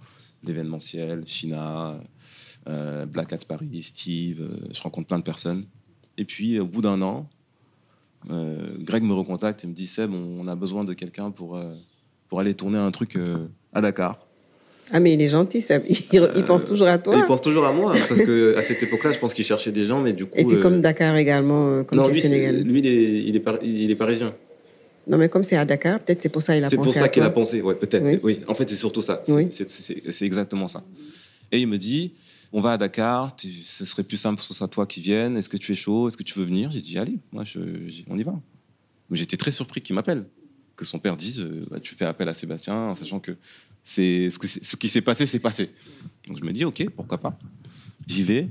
l'événementiel, 0.44 1.24
China, 1.28 2.00
euh, 2.68 3.06
Black 3.06 3.34
Hats 3.34 3.46
Paris, 3.48 3.84
Steve, 3.84 4.50
je 4.72 4.82
rencontre 4.82 5.08
plein 5.08 5.20
de 5.20 5.24
personnes. 5.24 5.66
Et 6.18 6.26
puis, 6.26 6.60
au 6.60 6.66
bout 6.66 6.82
d'un 6.82 7.02
an, 7.02 7.30
Greg 8.28 9.04
me 9.04 9.14
recontacte 9.14 9.64
et 9.64 9.68
me 9.68 9.74
dit 9.74 9.88
Seb, 9.88 10.12
on, 10.14 10.46
a 10.48 10.56
besoin 10.56 10.84
de 10.84 10.94
quelqu'un 10.94 11.32
pour, 11.32 11.58
aller 12.38 12.54
tourner 12.54 12.78
un 12.78 12.92
truc 12.92 13.18
à 13.74 13.82
Dakar. 13.82 14.29
Ah, 14.92 15.00
mais 15.00 15.14
il 15.14 15.22
est 15.22 15.30
gentil, 15.30 15.62
ça. 15.62 15.78
Il, 15.88 15.98
il 16.14 16.20
Euh, 16.20 16.42
pense 16.44 16.66
toujours 16.66 16.88
à 16.88 16.98
toi. 16.98 17.16
il 17.18 17.26
pense 17.26 17.42
toujours 17.42 17.66
à 17.66 17.72
moi, 17.74 17.94
parce 17.94 18.22
que 18.22 18.56
à 18.58 18.62
cette 18.64 18.82
époque-là, 18.82 19.12
je 19.12 19.20
pense 19.20 19.34
qu'il 19.34 19.46
cherchait 19.46 19.72
des 19.72 19.86
gens, 19.86 20.02
mais 20.02 20.14
du 20.14 20.26
coup. 20.26 20.32
Et 20.36 20.46
puis, 20.46 20.56
euh, 20.58 20.62
comme 20.62 20.82
Dakar 20.82 21.16
également, 21.16 21.68
euh, 21.70 21.84
comme 21.84 22.00
non, 22.00 22.08
lui, 22.08 22.16
c'est- 22.16 22.28
sénégalais. 22.28 22.64
lui, 22.64 22.80
il 22.80 22.88
est, 22.88 23.24
il 23.30 23.36
est 23.36 23.40
par- 23.40 23.60
il 23.64 23.90
est 23.92 23.96
parisien. 23.96 24.34
Non, 25.08 25.18
mais 25.18 25.30
comme 25.30 25.44
c'est 25.44 25.56
à 25.58 25.66
Dakar, 25.66 26.00
peut-être 26.00 26.22
c'est 26.22 26.30
pour 26.30 26.42
ça 26.42 26.56
qu'il 26.56 26.64
a 26.64 26.70
C'est 26.70 26.76
pensé 26.76 26.86
pour 26.88 26.94
ça 26.94 27.10
qu'il 27.10 27.24
a 27.24 27.30
pensé, 27.30 27.62
ouais, 27.62 27.76
peut-être. 27.76 28.04
Oui. 28.04 28.20
Oui. 28.24 28.40
en 28.48 28.54
fait, 28.56 28.68
c'est 28.70 28.76
surtout 28.76 29.02
ça. 29.02 29.22
C'est- 29.26 29.32
Oui. 29.34 29.48
C'est 29.52 29.70
c'est- 29.70 30.12
c'est 30.12 30.26
exactement 30.26 30.68
ça. 30.68 30.84
Et 31.52 31.60
il 31.60 31.68
me 31.68 31.78
dit 31.78 32.14
on 32.52 32.62
va 32.62 32.72
à 32.74 32.78
Dakar, 32.78 33.36
tu- 33.36 33.48
ce 33.50 33.86
serait 33.86 34.02
plus 34.04 34.18
simple 34.18 34.40
que 34.40 34.44
ce 34.46 34.54
soit 34.56 34.68
toi 34.68 34.88
qui 34.88 35.02
vienne. 35.02 35.38
Est-ce 35.38 35.50
que 35.50 35.58
tu 35.58 35.72
es 35.72 35.76
chaud? 35.76 36.08
Est-ce 36.08 36.18
que 36.18 36.24
tu 36.24 36.38
veux 36.40 36.46
venir? 36.46 36.72
J'ai 36.72 36.82
dit 36.82 36.98
allez, 36.98 37.18
moi, 37.32 37.44
je, 37.44 37.60
on 38.10 38.18
y 38.18 38.24
va. 38.24 38.34
Mais 39.12 39.18
j'étais 39.18 39.38
très 39.38 39.52
surpris 39.52 39.82
qu'il 39.82 39.94
m'appelle, 39.96 40.26
que 40.76 40.84
son 40.86 40.98
père 41.00 41.16
dise 41.16 41.40
euh, 41.42 41.64
Bah, 41.70 41.80
tu 41.80 41.94
fais 41.96 42.06
appel 42.06 42.28
à 42.28 42.34
Sébastien, 42.34 42.74
en 42.76 42.96
sachant 42.96 43.20
que 43.20 43.34
c'est 43.90 44.30
ce, 44.30 44.76
qui 44.76 44.88
s'est 44.88 45.02
passé, 45.02 45.26
c'est 45.26 45.40
passé. 45.40 45.72
Donc 46.28 46.38
je 46.38 46.44
me 46.46 46.52
dis 46.52 46.64
ok, 46.64 46.86
pourquoi 46.96 47.18
pas. 47.18 47.40
J'y 48.06 48.24
vais. 48.24 48.48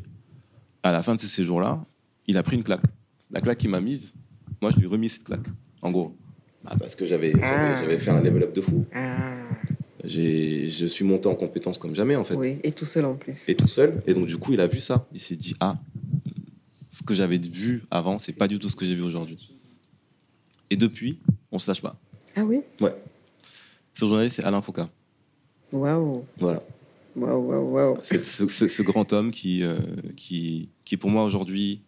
À 0.82 0.90
la 0.90 1.00
fin 1.02 1.14
de 1.14 1.20
ce 1.20 1.28
séjour-là, 1.28 1.84
il 2.26 2.36
a 2.36 2.42
pris 2.42 2.56
une 2.56 2.64
claque. 2.64 2.82
La 3.30 3.40
claque 3.40 3.58
qu'il 3.58 3.70
m'a 3.70 3.80
mise, 3.80 4.12
moi, 4.60 4.72
je 4.72 4.76
lui 4.78 4.84
ai 4.84 4.88
remis 4.88 5.08
cette 5.08 5.22
claque. 5.22 5.46
En 5.80 5.92
gros. 5.92 6.16
Bah, 6.64 6.74
parce 6.78 6.96
que 6.96 7.06
j'avais 7.06 7.30
j'avais- 7.32 7.42
Ah. 7.44 7.98
fait 7.98 8.10
un 8.10 8.20
level 8.20 8.42
up 8.42 8.52
de 8.52 8.60
fou. 8.60 8.84
Ah. 8.92 9.36
J'ai- 10.02 10.66
Je 10.66 10.86
suis 10.86 11.04
monté 11.04 11.28
en 11.28 11.36
compétence 11.36 11.78
comme 11.78 11.94
jamais, 11.94 12.16
en 12.16 12.24
fait. 12.24 12.34
Oui, 12.34 12.58
et 12.64 12.72
tout 12.72 12.84
seul 12.84 13.04
en 13.04 13.14
plus. 13.14 13.48
Et 13.48 13.54
tout 13.54 13.68
seul. 13.68 14.02
Et 14.08 14.14
donc, 14.14 14.26
du 14.26 14.38
coup, 14.38 14.52
il 14.54 14.60
a 14.60 14.66
vu 14.66 14.80
ça. 14.80 15.06
Il 15.12 15.20
s'est 15.20 15.36
dit 15.36 15.54
Ah, 15.60 15.78
ce 16.90 17.04
que 17.04 17.14
j'avais 17.14 17.38
vu 17.38 17.84
avant, 17.92 18.18
c'est 18.18 18.32
pas 18.32 18.48
du 18.48 18.58
tout 18.58 18.68
ce 18.68 18.74
que 18.76 18.84
j'ai 18.86 18.96
vu 18.96 19.02
aujourd'hui. 19.02 19.54
Et 20.70 20.76
depuis, 20.76 21.20
on 21.52 21.58
se 21.60 21.70
lâche 21.70 21.80
pas. 21.82 21.96
Ah 22.34 22.44
oui? 22.44 22.60
Ce 23.94 24.04
journaliste, 24.04 24.36
c'est 24.36 24.44
Alain 24.44 24.62
Foucault. 24.62 24.88
Waouh, 25.72 26.24
Voilà. 26.38 26.62
waouh, 27.16 27.40
waouh, 27.46 27.70
waouh. 27.72 27.98
C'est 28.02 28.24
ce, 28.24 28.48
ce- 28.48 28.68
ce 28.68 28.82
grand 28.82 29.12
homme 29.12 29.30
qui, 29.30 29.62
euh, 29.62 29.78
qui, 30.16 30.68
qui 30.84 30.94
est 30.94 30.98
pour 30.98 31.10
moi 31.10 31.24
aujourd'hui 31.24 31.82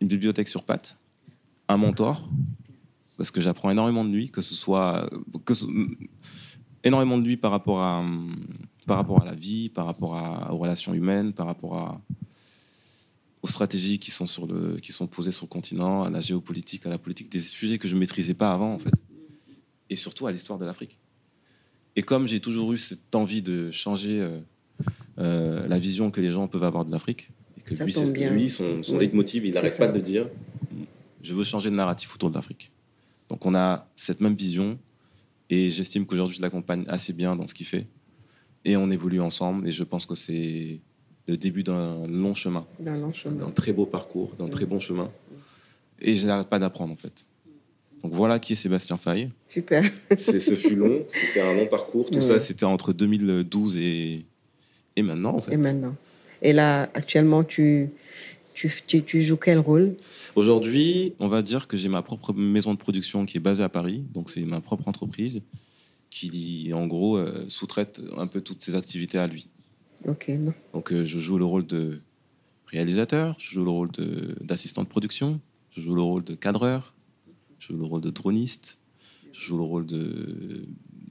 une 0.00 0.08
bibliothèque 0.08 0.48
sur 0.48 0.64
pattes, 0.64 0.96
un 1.68 1.76
mentor, 1.76 2.28
parce 3.16 3.30
que 3.30 3.40
j'apprends 3.40 3.70
énormément 3.70 4.04
de 4.04 4.10
lui, 4.10 4.30
que 4.30 4.42
ce 4.42 4.54
soit 4.54 5.10
que 5.44 5.54
ce- 5.54 5.66
énormément 6.84 7.18
de 7.18 7.24
lui 7.24 7.36
par 7.36 7.50
rapport 7.50 7.80
à, 7.80 8.04
par 8.86 8.96
rapport 8.98 9.22
à 9.22 9.24
la 9.24 9.34
vie, 9.34 9.68
par 9.70 9.86
rapport 9.86 10.16
à- 10.16 10.52
aux 10.52 10.58
relations 10.58 10.92
humaines, 10.94 11.32
par 11.32 11.46
rapport 11.46 11.76
à, 11.78 12.00
aux 13.42 13.48
stratégies 13.48 13.98
qui 13.98 14.10
sont, 14.10 14.26
sur 14.26 14.46
le, 14.46 14.78
qui 14.78 14.92
sont 14.92 15.06
posées 15.06 15.32
sur 15.32 15.46
le 15.46 15.48
continent, 15.50 16.04
à 16.04 16.10
la 16.10 16.20
géopolitique, 16.20 16.84
à 16.86 16.90
la 16.90 16.98
politique, 16.98 17.30
des 17.30 17.40
sujets 17.40 17.78
que 17.78 17.88
je 17.88 17.94
ne 17.94 18.00
maîtrisais 18.00 18.34
pas 18.34 18.52
avant, 18.52 18.74
en 18.74 18.78
fait, 18.78 18.92
et 19.90 19.96
surtout 19.96 20.26
à 20.26 20.32
l'histoire 20.32 20.58
de 20.58 20.66
l'Afrique. 20.66 20.98
Et 21.98 22.02
comme 22.02 22.28
j'ai 22.28 22.38
toujours 22.38 22.72
eu 22.72 22.78
cette 22.78 23.12
envie 23.16 23.42
de 23.42 23.72
changer 23.72 24.20
euh, 24.20 24.38
euh, 25.18 25.66
la 25.66 25.80
vision 25.80 26.12
que 26.12 26.20
les 26.20 26.30
gens 26.30 26.46
peuvent 26.46 26.62
avoir 26.62 26.84
de 26.84 26.92
l'Afrique, 26.92 27.28
et 27.58 27.60
que 27.62 27.74
Ça 27.74 27.84
lui, 27.84 27.92
tombe 27.92 28.06
c'est- 28.06 28.12
bien. 28.12 28.32
lui, 28.32 28.48
son, 28.50 28.84
son 28.84 28.98
leitmotiv, 28.98 29.44
il 29.44 29.52
n'arrête 29.52 29.76
pas 29.76 29.88
de 29.88 29.98
dire 29.98 30.28
je 31.20 31.34
veux 31.34 31.42
changer 31.42 31.70
le 31.70 31.74
narratif 31.74 32.14
autour 32.14 32.30
de 32.30 32.36
l'Afrique. 32.36 32.70
Donc 33.28 33.44
on 33.44 33.52
a 33.56 33.88
cette 33.96 34.20
même 34.20 34.34
vision, 34.36 34.78
et 35.50 35.70
j'estime 35.70 36.06
qu'aujourd'hui 36.06 36.36
je 36.36 36.42
l'accompagne 36.42 36.84
assez 36.86 37.12
bien 37.12 37.34
dans 37.34 37.48
ce 37.48 37.54
qu'il 37.54 37.66
fait, 37.66 37.88
et 38.64 38.76
on 38.76 38.92
évolue 38.92 39.20
ensemble, 39.20 39.66
et 39.66 39.72
je 39.72 39.82
pense 39.82 40.06
que 40.06 40.14
c'est 40.14 40.78
le 41.26 41.36
début 41.36 41.64
d'un 41.64 42.06
long 42.06 42.32
chemin, 42.34 42.64
d'un 42.78 42.96
l'enchaînement. 42.96 43.50
très 43.50 43.72
beau 43.72 43.86
parcours, 43.86 44.36
d'un 44.38 44.48
très 44.48 44.66
bon 44.66 44.78
chemin, 44.78 45.10
et 46.00 46.14
je 46.14 46.28
n'arrête 46.28 46.48
pas 46.48 46.60
d'apprendre 46.60 46.92
en 46.92 46.96
fait. 46.96 47.26
Donc 48.02 48.12
voilà 48.14 48.38
qui 48.38 48.52
est 48.52 48.56
Sébastien 48.56 48.96
Faye. 48.96 49.30
Super. 49.48 49.82
C'est- 50.18 50.40
Ce 50.40 50.54
fut 50.54 50.76
long, 50.76 51.04
c'était 51.08 51.40
un 51.40 51.54
long 51.54 51.66
parcours. 51.66 52.08
Tout 52.10 52.16
Ouais. 52.16 52.20
ça, 52.20 52.40
c'était 52.40 52.64
entre 52.64 52.92
2012 52.92 53.76
et, 53.76 54.24
et 54.96 55.02
maintenant, 55.02 55.34
en 55.36 55.40
fait. 55.40 55.52
Et 55.52 55.56
maintenant 55.56 55.94
Et 56.42 56.52
là, 56.52 56.82
actuellement, 56.94 57.42
tu, 57.44 57.90
tu, 58.54 58.70
tu, 58.86 59.02
tu 59.02 59.22
joues 59.22 59.36
quel 59.36 59.58
rôle? 59.58 59.96
Aujourd'hui, 60.36 61.14
on 61.18 61.28
va 61.28 61.42
dire 61.42 61.66
que 61.66 61.76
j'ai 61.76 61.88
ma 61.88 62.02
propre 62.02 62.32
maison 62.32 62.72
de 62.72 62.78
production 62.78 63.26
qui 63.26 63.36
est 63.38 63.40
basée 63.40 63.62
à 63.64 63.68
Paris. 63.68 64.04
Donc, 64.14 64.30
c'est 64.30 64.40
ma 64.42 64.60
propre 64.60 64.86
entreprise 64.88 65.42
qui, 66.10 66.70
en 66.72 66.86
gros, 66.86 67.16
euh, 67.16 67.44
sous-traite 67.48 68.00
un 68.16 68.26
peu 68.28 68.40
toutes 68.40 68.62
ses 68.62 68.74
activités 68.74 69.18
à 69.18 69.26
lui. 69.26 69.48
Ok, 70.06 70.28
non. 70.28 70.54
Donc, 70.72 70.92
euh, 70.92 71.04
je 71.04 71.18
joue 71.18 71.38
le 71.38 71.44
rôle 71.44 71.66
de 71.66 72.00
réalisateur, 72.68 73.36
je 73.40 73.50
joue 73.54 73.64
le 73.64 73.70
rôle 73.70 73.90
de- 73.90 74.36
d'assistant 74.40 74.82
de, 74.84 74.88
production, 74.88 75.40
je 75.76 75.80
joue 75.82 75.94
le 75.94 76.02
rôle 76.02 76.22
de 76.24 76.34
cadreur, 76.34 76.94
je 77.58 77.68
joue 77.72 77.78
le 77.78 77.84
rôle 77.84 78.00
de 78.02 78.10
droniste, 78.10 78.78
je 79.32 79.40
joue 79.40 79.56
le 79.58 79.64
rôle 79.64 79.86
de 79.86 80.66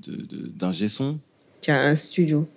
d'ingé 0.08 0.88
son. 0.88 1.20
Tu 1.62 1.72
as 1.72 1.82
un 1.82 1.96
studio. 1.96 2.48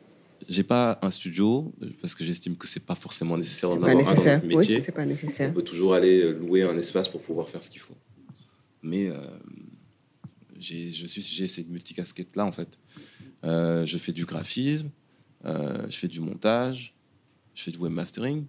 J'ai 0.48 0.62
pas 0.62 0.98
un 1.02 1.10
studio 1.10 1.72
parce 2.00 2.14
que 2.14 2.24
j'estime 2.24 2.56
que 2.56 2.66
c'est 2.66 2.80
pas 2.84 2.94
forcément 2.94 3.36
nécessaire 3.36 3.70
d'en 3.70 3.82
un 3.82 3.92
dans 3.92 3.98
nécessaire. 3.98 4.42
métier. 4.44 4.76
Oui, 4.76 4.82
c'est 4.84 4.92
pas 4.92 5.02
On 5.04 5.06
nécessaire. 5.06 5.52
peut 5.52 5.62
toujours 5.62 5.94
aller 5.94 6.32
louer 6.32 6.62
un 6.62 6.76
espace 6.78 7.08
pour 7.08 7.20
pouvoir 7.22 7.48
faire 7.48 7.62
ce 7.62 7.70
qu'il 7.70 7.80
faut. 7.80 7.96
Mais 8.82 9.08
euh, 9.08 9.20
j'ai 10.58 10.90
je 10.90 11.06
suis- 11.06 11.22
j'ai 11.22 11.46
cette 11.46 11.68
multicasquette-là, 11.68 12.44
en 12.46 12.52
fait. 12.52 12.68
Euh, 13.44 13.84
je 13.86 13.98
fais 13.98 14.12
du 14.12 14.24
graphisme, 14.24 14.90
euh, 15.44 15.86
je 15.88 15.96
fais 15.96 16.08
du 16.08 16.20
montage, 16.20 16.94
je 17.54 17.62
fais 17.64 17.70
du 17.70 17.78
webmastering. 17.78 18.44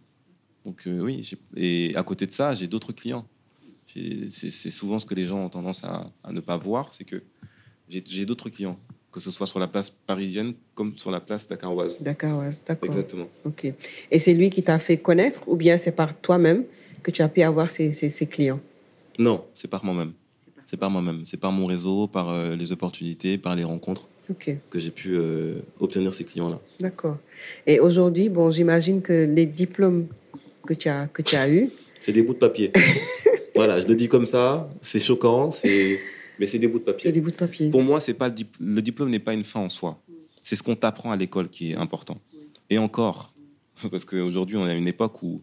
Donc 0.66 0.84
oui, 0.86 1.24
j'ai- 1.24 1.38
et 1.56 1.96
à 1.96 2.04
côté 2.04 2.26
de 2.28 2.32
ça, 2.32 2.54
j'ai 2.56 2.68
d'autres 2.68 2.94
clients. 2.94 3.26
C'est 4.30 4.72
souvent 4.72 5.00
ce 5.00 5.06
que 5.06 5.16
les 5.16 5.26
gens 5.26 5.46
ont 5.46 5.50
tendance 5.50 5.84
à, 5.84 6.10
à 6.24 6.32
ne 6.32 6.40
pas 6.40 6.58
voir, 6.58 6.94
c'est 6.94 7.04
que 7.04 7.22
j'ai 7.90 8.26
d'autres 8.26 8.50
clients, 8.50 8.80
que 9.12 9.20
ce 9.20 9.32
soit 9.32 9.48
sur 9.48 9.60
la 9.60 9.68
place 9.68 9.90
parisienne 9.90 10.54
comme 10.76 10.98
sur 10.98 11.12
la 11.12 11.20
place 11.20 11.48
dakaroise. 11.48 11.98
Ouais, 11.98 12.04
d'accord. 12.06 12.44
Exactement. 12.84 13.28
Ok. 13.44 13.74
Et 14.12 14.20
c'est 14.20 14.34
lui 14.34 14.50
qui 14.50 14.64
t'a 14.64 14.80
fait 14.80 14.98
connaître 14.98 15.42
ou 15.48 15.56
bien 15.56 15.78
c'est 15.78 15.92
par 15.92 16.18
toi-même 16.20 16.64
que 17.04 17.12
tu 17.12 17.22
as 17.22 17.30
pu 17.30 17.42
avoir 17.42 17.70
ces, 17.70 17.92
ces, 17.92 18.10
ces 18.10 18.28
clients? 18.28 18.60
Non, 19.20 19.44
c'est 19.54 19.68
par 19.68 19.84
moi-même. 19.84 20.14
C'est 20.68 20.78
par 20.78 20.90
moi-même. 20.90 21.26
C'est 21.26 21.38
par 21.38 21.52
mon 21.52 21.66
réseau, 21.66 22.08
par 22.08 22.30
euh, 22.30 22.56
les 22.56 22.72
opportunités, 22.72 23.38
par 23.38 23.56
les 23.56 23.64
rencontres 23.66 24.08
que 24.70 24.80
j'ai 24.80 24.92
pu 24.92 25.16
euh, 25.16 25.56
obtenir 25.82 26.14
ces 26.14 26.24
clients-là. 26.24 26.62
d'accord. 26.80 27.18
Et 27.68 27.82
aujourd'hui, 27.82 28.30
bon, 28.30 28.50
j'imagine 28.50 29.02
que 29.02 29.26
les 29.26 29.46
diplômes 29.46 30.08
que 30.66 30.74
tu 30.74 30.88
as, 30.88 31.08
que 31.08 31.22
tu 31.22 31.36
as 31.36 31.50
eus, 31.50 31.70
C'est 32.00 32.14
des 32.14 32.22
bouts 32.22 32.34
de 32.34 32.40
papier. 32.40 32.72
voilà, 33.66 33.80
je 33.80 33.88
le 33.88 33.96
dis 33.96 34.08
comme 34.08 34.26
ça. 34.26 34.70
C'est 34.82 35.00
choquant, 35.00 35.52
c'est 35.52 36.00
mais 36.40 36.48
c'est 36.48 36.60
des 36.60 36.68
bouts 36.68 36.80
de 36.80 36.84
c'est 36.86 36.92
papier. 36.92 37.12
des 37.12 37.22
bouts 37.22 37.32
de 37.32 37.36
papier. 37.36 37.70
Pour 37.70 37.84
moi, 37.84 38.00
c'est 38.02 38.14
pas 38.16 38.28
le, 38.30 38.34
dip- 38.34 38.56
le 38.60 38.82
diplôme 38.82 39.10
n'est 39.10 39.20
pas 39.20 39.34
une 39.34 39.44
fin 39.44 39.60
en 39.60 39.70
soi. 39.70 40.02
C'est 40.44 40.56
ce 40.56 40.64
qu'on 40.64 40.76
t'apprend 40.76 41.12
à 41.12 41.16
l'école 41.16 41.50
qui 41.50 41.72
est 41.72 41.76
important. 41.76 42.20
Et 42.70 42.78
encore, 42.78 43.34
parce 43.92 44.06
qu'aujourd'hui, 44.06 44.58
on 44.58 44.68
est 44.68 44.72
à 44.72 44.76
une 44.76 44.88
époque 44.88 45.22
où 45.24 45.42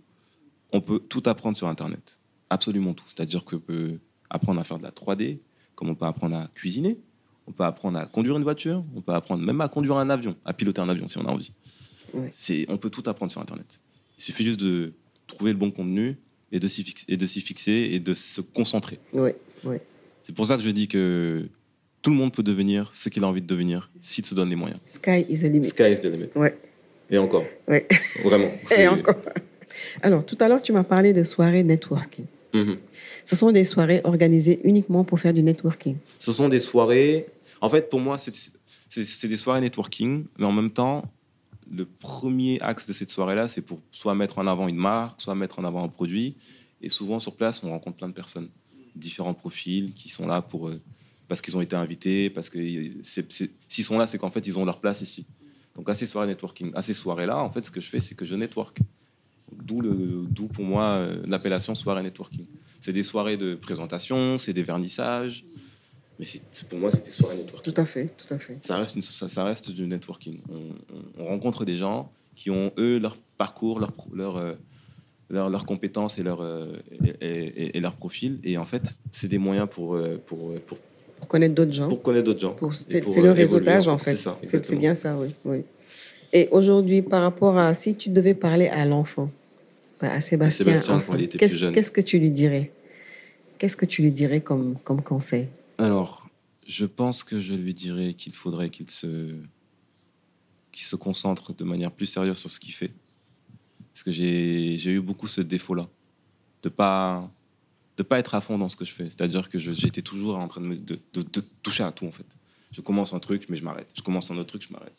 on 0.73 0.81
peut 0.81 0.99
tout 0.99 1.23
apprendre 1.27 1.57
sur 1.57 1.69
Internet. 1.69 2.19
Absolument 2.51 2.95
tout. 2.95 3.05
C'est-à-dire 3.07 3.45
qu'on 3.45 3.59
peut 3.61 3.99
apprendre 4.31 4.61
à 4.61 4.65
faire 4.65 4.79
de 4.79 4.83
la 4.83 4.91
3D, 4.91 5.39
comme 5.75 5.89
on 5.91 5.95
peut 5.95 6.07
apprendre 6.07 6.37
à 6.37 6.49
cuisiner, 6.55 6.99
on 7.47 7.53
peut 7.53 7.65
apprendre 7.65 7.99
à 7.99 8.07
conduire 8.07 8.37
une 8.37 8.43
voiture, 8.43 8.83
on 8.97 9.01
peut 9.01 9.13
apprendre 9.15 9.43
même 9.45 9.61
à 9.61 9.69
conduire 9.69 9.97
un 9.97 10.11
avion, 10.11 10.35
à 10.45 10.53
piloter 10.53 10.81
un 10.81 10.89
avion 10.89 11.07
si 11.07 11.17
on 11.19 11.25
a 11.27 11.31
envie. 11.31 11.53
Ouais. 12.13 12.33
C'est, 12.37 12.67
on 12.69 12.77
peut 12.77 12.91
tout 12.91 13.03
apprendre 13.07 13.31
sur 13.31 13.41
Internet. 13.41 13.79
Il 14.19 14.23
suffit 14.25 14.45
juste 14.45 14.61
de 14.61 14.93
trouver 15.27 15.53
le 15.53 15.59
bon 15.59 15.71
contenu 15.71 16.17
et 16.53 16.61
de 16.61 16.69
s'y 16.69 16.85
fix- 16.85 17.05
et 17.09 17.17
de 17.17 17.27
s'y 17.27 17.41
fixer 17.41 17.89
et 17.93 18.01
de 18.01 18.15
se 18.15 18.41
concentrer. 18.41 18.99
Oui, 19.13 19.31
oui. 19.65 19.77
C'est 20.23 20.35
pour 20.35 20.47
ça 20.47 20.57
que 20.57 20.63
je 20.63 20.71
dis 20.71 20.89
que 20.89 21.49
tout 22.03 22.11
le 22.11 22.17
monde 22.17 22.33
peut 22.33 22.43
devenir 22.43 22.91
ce 22.95 23.09
qu'il 23.09 23.25
a 23.25 23.27
envie 23.27 23.43
de 23.43 23.47
devenir 23.47 23.91
s'il 24.01 24.25
se 24.25 24.35
donne 24.35 24.49
les 24.51 24.57
moyens. 24.57 24.81
Sky 24.87 25.25
is 25.29 25.41
the 25.41 25.45
limit. 25.45 25.69
Sky 25.69 25.93
is 25.93 26.01
the 26.01 26.05
limit. 26.07 26.29
Ouais. 26.37 26.57
Et 27.11 27.19
encore. 27.19 27.45
Ouais. 27.67 27.87
Vraiment. 28.23 28.51
Et 28.79 28.87
encore. 28.89 29.17
Alors, 30.03 30.25
tout 30.27 30.37
à 30.41 30.49
l'heure, 30.49 30.63
tu 30.63 30.73
m'as 30.73 30.85
parlé 30.85 31.13
de 31.13 31.23
soirées 31.23 31.63
networking. 31.63 32.27
Mhm. 32.55 32.79
Ce 33.25 33.37
sont 33.37 33.53
des 33.53 33.65
soirées 33.65 34.01
organisées 34.05 34.61
uniquement 34.65 35.05
pour 35.05 35.21
faire 35.21 35.33
du 35.35 35.43
networking. 35.43 35.97
Ce 36.19 36.33
sont 36.33 36.49
des 36.49 36.61
soirées. 36.61 37.27
En 37.61 37.69
fait, 37.69 37.89
pour 37.91 38.01
moi, 38.01 38.19
c'est 38.19 38.35
c'est- 38.91 39.05
c'est 39.05 39.29
des 39.29 39.37
soirées 39.37 39.61
networking, 39.61 40.25
mais 40.39 40.47
en 40.47 40.53
même 40.53 40.71
temps, 40.71 41.05
le 41.71 41.85
premier 41.85 42.61
axe 42.61 42.87
de 42.87 42.93
cette 42.93 43.11
soirée-là, 43.11 43.49
c'est 43.49 43.63
pour 43.63 43.81
soit 43.91 44.15
mettre 44.15 44.39
en 44.39 44.47
avant 44.47 44.69
une 44.69 44.77
marque, 44.77 45.21
soit 45.21 45.35
mettre 45.35 45.59
en 45.59 45.65
avant 45.65 45.85
un 45.85 45.89
produit. 45.89 46.37
Et 46.81 46.89
souvent, 46.89 47.19
sur 47.19 47.35
place, 47.35 47.63
on 47.63 47.71
rencontre 47.71 47.97
plein 47.97 48.09
de 48.09 48.15
personnes, 48.15 48.49
différents 48.95 49.35
profils 49.35 49.93
qui 49.95 50.09
sont 50.09 50.27
là 50.27 50.43
pour, 50.43 50.69
euh, 50.69 50.81
parce 51.27 51.41
qu'ils 51.41 51.57
ont 51.57 51.61
été 51.61 51.77
invités, 51.77 52.31
parce 52.31 52.49
que 52.49 52.59
s'ils 53.03 53.85
sont 53.85 53.99
là, 53.99 54.07
c'est 54.07 54.19
qu'en 54.19 54.31
fait, 54.31 54.47
ils 54.47 54.59
ont 54.59 54.65
leur 54.65 54.81
place 54.81 55.01
ici. 55.03 55.27
Donc, 55.75 55.89
à 55.89 55.95
ces 55.95 56.07
soirées 56.07 56.27
networking, 56.27 56.73
à 56.75 56.83
ces 56.83 56.95
soirées-là, 56.95 57.39
en 57.39 57.51
fait, 57.51 57.65
ce 57.65 57.71
que 57.71 57.81
je 57.81 57.89
fais, 57.89 58.01
c'est 58.01 58.15
que 58.15 58.25
je 58.25 58.35
network. 58.35 58.79
D'où 59.53 60.49
pour 60.53 60.65
moi 60.65 60.85
euh, 60.85 61.23
l'appellation 61.27 61.75
soirée 61.75 62.03
networking. 62.03 62.47
C'est 62.81 62.93
des 62.93 63.03
soirées 63.03 63.37
de 63.37 63.55
présentation, 63.55 64.39
c'est 64.39 64.53
des 64.53 64.63
vernissages, 64.63 65.45
mais 66.19 66.27
pour 66.69 66.79
moi, 66.79 66.91
c'est 66.91 67.05
des 67.05 67.11
soirées 67.11 67.37
networking. 67.37 67.73
Tout 67.73 67.81
à 67.81 67.85
fait, 67.85 68.09
tout 68.17 68.35
à 68.35 68.39
fait. 68.39 68.57
Ça 68.63 68.77
reste, 68.77 68.97
une- 68.97 69.03
ça, 69.03 69.29
ça 69.29 69.45
reste 69.45 69.71
du 69.71 69.87
networking. 69.87 70.41
On, 70.51 70.55
on- 70.57 71.23
on 71.23 71.27
rencontre 71.27 71.65
des 71.65 71.77
gens 71.77 72.11
qui 72.35 72.51
ont, 72.51 72.73
eux, 72.79 72.99
leur 72.99 73.17
parcours, 73.37 73.79
leur, 73.81 73.93
leur, 74.13 74.37
euh, 74.37 74.55
leur- 75.31 75.51
leurs 75.51 75.67
compétences 75.67 76.19
et 76.19 76.23
leur, 76.23 76.41
euh, 76.41 76.77
et, 77.21 77.27
et- 77.27 77.77
et 77.77 77.81
leur 77.81 77.95
profil. 77.97 78.39
Et 78.45 78.57
en 78.59 78.65
fait, 78.65 78.95
c'est 79.13 79.29
des 79.29 79.39
moyens 79.39 79.69
pour, 79.71 79.95
euh, 79.95 80.21
pour, 80.27 80.55
pour, 80.67 80.79
Pour 81.19 81.29
connaître 81.29 81.55
d'autres 81.55 81.73
gens. 81.73 81.89
pour 81.89 82.03
connaître 82.03 82.25
d'autres 82.27 82.41
gens. 82.41 82.57
C'est 82.89 83.23
le 83.23 83.33
réseautage, 83.33 83.89
en 83.89 83.99
fait. 83.99 84.17
C'est 84.47 84.77
bien 84.77 84.95
ça, 84.95 85.17
oui. 85.17 85.35
oui. 85.45 85.63
Et 86.33 86.49
aujourd'hui, 86.51 87.03
par 87.03 87.23
rapport 87.23 87.57
à 87.59 87.73
si 87.75 87.95
tu 87.95 88.11
devais 88.11 88.35
parler 88.35 88.69
à 88.69 88.85
l'enfant, 88.85 89.31
à 90.01 90.21
Sébastien, 90.21 90.77
qu'est-ce 91.39 91.91
que 91.91 92.01
tu 92.01 92.19
lui 92.19 92.31
dirais? 92.31 92.71
Qu'est-ce 93.59 93.77
que 93.77 93.87
tu 93.87 94.03
lui 94.03 94.13
dirais 94.13 94.41
comme, 94.41 94.77
comme 94.85 95.03
conseil? 95.03 95.47
Alors, 95.79 96.29
je 96.67 96.85
pense 96.87 97.25
que 97.25 97.41
je 97.41 97.55
lui 97.55 97.75
dirais 97.75 98.15
qu'il 98.15 98.33
faudrait 98.33 98.71
qu'il 98.71 98.91
se, 98.91 99.35
se 100.75 100.97
concentre 100.97 101.53
de 101.55 101.65
manière 101.65 101.91
plus 101.93 102.07
sérieuse 102.07 102.39
sur 102.39 102.51
ce 102.51 102.61
qu'il 102.61 102.73
fait. 102.75 102.93
Parce 103.93 104.03
que 104.05 104.11
j'ai 104.11 104.77
eu 104.93 105.01
beaucoup 105.01 105.27
ce 105.27 105.41
défaut-là, 105.41 105.89
de 106.63 106.69
pas 106.69 107.29
de 107.97 108.05
pas 108.05 108.21
être 108.21 108.37
à 108.37 108.41
fond 108.41 108.59
dans 108.59 108.69
ce 108.69 108.77
que 108.77 108.85
je 108.85 108.93
fais. 108.93 109.05
C'est-à-dire 109.11 109.49
que 109.49 109.59
j'étais 109.59 110.03
toujours 110.03 110.37
en 110.39 110.47
train 110.47 110.61
de, 110.61 110.67
me- 110.67 110.77
de, 110.79 111.01
de- 111.15 111.23
de 111.23 111.43
toucher 111.65 111.83
à 111.83 111.91
tout, 111.91 112.07
en 112.07 112.13
fait. 112.13 112.27
Je 112.71 112.81
commence 112.81 113.13
un 113.13 113.19
truc, 113.19 113.47
mais 113.49 113.57
je 113.57 113.65
m'arrête. 113.65 113.89
Je 113.97 114.03
commence 114.03 114.31
un 114.31 114.37
autre 114.37 114.51
truc, 114.51 114.63
je 114.63 114.73
m'arrête. 114.73 114.95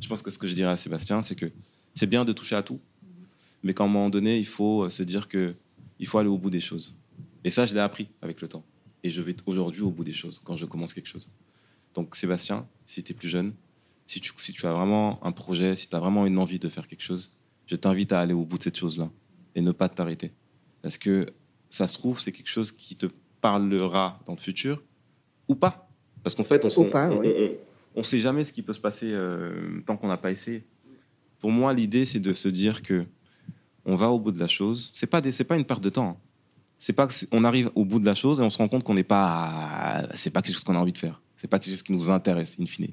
Je 0.00 0.08
pense 0.08 0.22
que 0.22 0.30
ce 0.30 0.38
que 0.38 0.46
je 0.46 0.54
dirais 0.54 0.70
à 0.70 0.78
Sébastien, 0.78 1.20
c'est 1.20 1.34
que 1.34 1.50
c'est 1.94 2.06
bien 2.06 2.24
de 2.24 2.32
toucher 2.32 2.56
à 2.56 2.62
tout, 2.62 2.80
mais 3.62 3.74
qu'à 3.74 3.84
un 3.84 3.88
moment 3.88 4.08
donné, 4.08 4.38
il 4.38 4.46
faut 4.46 4.84
euh, 4.84 4.90
se 4.90 5.02
dire 5.02 5.28
que 5.28 5.54
il 5.98 6.06
faut 6.06 6.16
aller 6.16 6.30
au 6.30 6.38
bout 6.38 6.48
des 6.48 6.60
choses. 6.60 6.94
Et 7.44 7.50
ça, 7.50 7.66
je 7.66 7.74
l'ai 7.74 7.80
appris 7.80 8.08
avec 8.22 8.40
le 8.40 8.48
temps. 8.48 8.64
Et 9.02 9.10
je 9.10 9.22
vais 9.22 9.34
aujourd'hui 9.46 9.82
au 9.82 9.90
bout 9.90 10.04
des 10.04 10.12
choses 10.12 10.40
quand 10.44 10.56
je 10.56 10.66
commence 10.66 10.92
quelque 10.94 11.08
chose. 11.08 11.30
Donc 11.94 12.14
Sébastien, 12.16 12.66
si 12.86 13.02
tu 13.02 13.12
es 13.12 13.14
plus 13.14 13.28
jeune, 13.28 13.52
si 14.06 14.20
tu, 14.20 14.32
si 14.38 14.52
tu 14.52 14.66
as 14.66 14.72
vraiment 14.72 15.24
un 15.24 15.32
projet, 15.32 15.76
si 15.76 15.88
tu 15.88 15.96
as 15.96 16.00
vraiment 16.00 16.26
une 16.26 16.38
envie 16.38 16.58
de 16.58 16.68
faire 16.68 16.86
quelque 16.86 17.02
chose, 17.02 17.32
je 17.66 17.76
t'invite 17.76 18.12
à 18.12 18.20
aller 18.20 18.34
au 18.34 18.44
bout 18.44 18.58
de 18.58 18.62
cette 18.64 18.76
chose-là 18.76 19.10
et 19.54 19.60
ne 19.60 19.72
pas 19.72 19.88
t'arrêter. 19.88 20.32
Parce 20.82 20.98
que 20.98 21.26
ça 21.70 21.86
se 21.86 21.94
trouve, 21.94 22.18
c'est 22.20 22.32
quelque 22.32 22.48
chose 22.48 22.72
qui 22.72 22.96
te 22.96 23.06
parlera 23.40 24.20
dans 24.26 24.32
le 24.34 24.38
futur 24.40 24.82
ou 25.48 25.54
pas. 25.54 25.88
Parce 26.22 26.34
qu'en 26.34 26.44
fait, 26.44 26.64
on 26.64 26.70
on, 27.12 27.18
oui. 27.20 27.28
on- 27.96 28.00
on 28.00 28.02
sait 28.02 28.18
jamais 28.18 28.44
ce 28.44 28.52
qui 28.52 28.62
peut 28.62 28.72
se 28.72 28.80
passer 28.80 29.10
euh, 29.10 29.80
tant 29.86 29.96
qu'on 29.96 30.08
n'a 30.08 30.16
pas 30.16 30.30
essayé. 30.30 30.64
Pour 31.40 31.50
moi, 31.50 31.72
l'idée, 31.72 32.04
c'est 32.04 32.20
de 32.20 32.32
se 32.34 32.48
dire 32.48 32.82
que 32.82 33.04
on 33.84 33.96
va 33.96 34.10
au 34.10 34.18
bout 34.20 34.30
de 34.30 34.38
la 34.38 34.46
chose. 34.46 34.90
C'est 34.94 35.06
pas 35.06 35.22
c'est 35.32 35.44
pas 35.44 35.56
une 35.56 35.64
perte 35.64 35.82
de 35.82 35.90
temps. 35.90 36.20
C'est 36.80 36.92
pas 36.94 37.06
que 37.06 37.12
c'est- 37.12 37.28
on 37.30 37.44
arrive 37.44 37.70
au 37.76 37.84
bout 37.84 38.00
de 38.00 38.06
la 38.06 38.14
chose 38.14 38.40
et 38.40 38.42
on 38.42 38.50
se 38.50 38.58
rend 38.58 38.66
compte 38.68 38.82
qu'on 38.82 38.94
n'est 38.94 39.04
pas, 39.04 40.08
c'est 40.14 40.30
pas 40.30 40.40
quelque 40.42 40.54
chose 40.54 40.64
qu'on 40.64 40.74
a 40.74 40.78
envie 40.78 40.92
de 40.92 40.98
faire. 40.98 41.20
C'est 41.36 41.46
pas 41.46 41.58
quelque 41.60 41.74
chose 41.74 41.82
qui 41.82 41.92
nous 41.92 42.10
intéresse, 42.10 42.56
in 42.58 42.66
fine. 42.66 42.92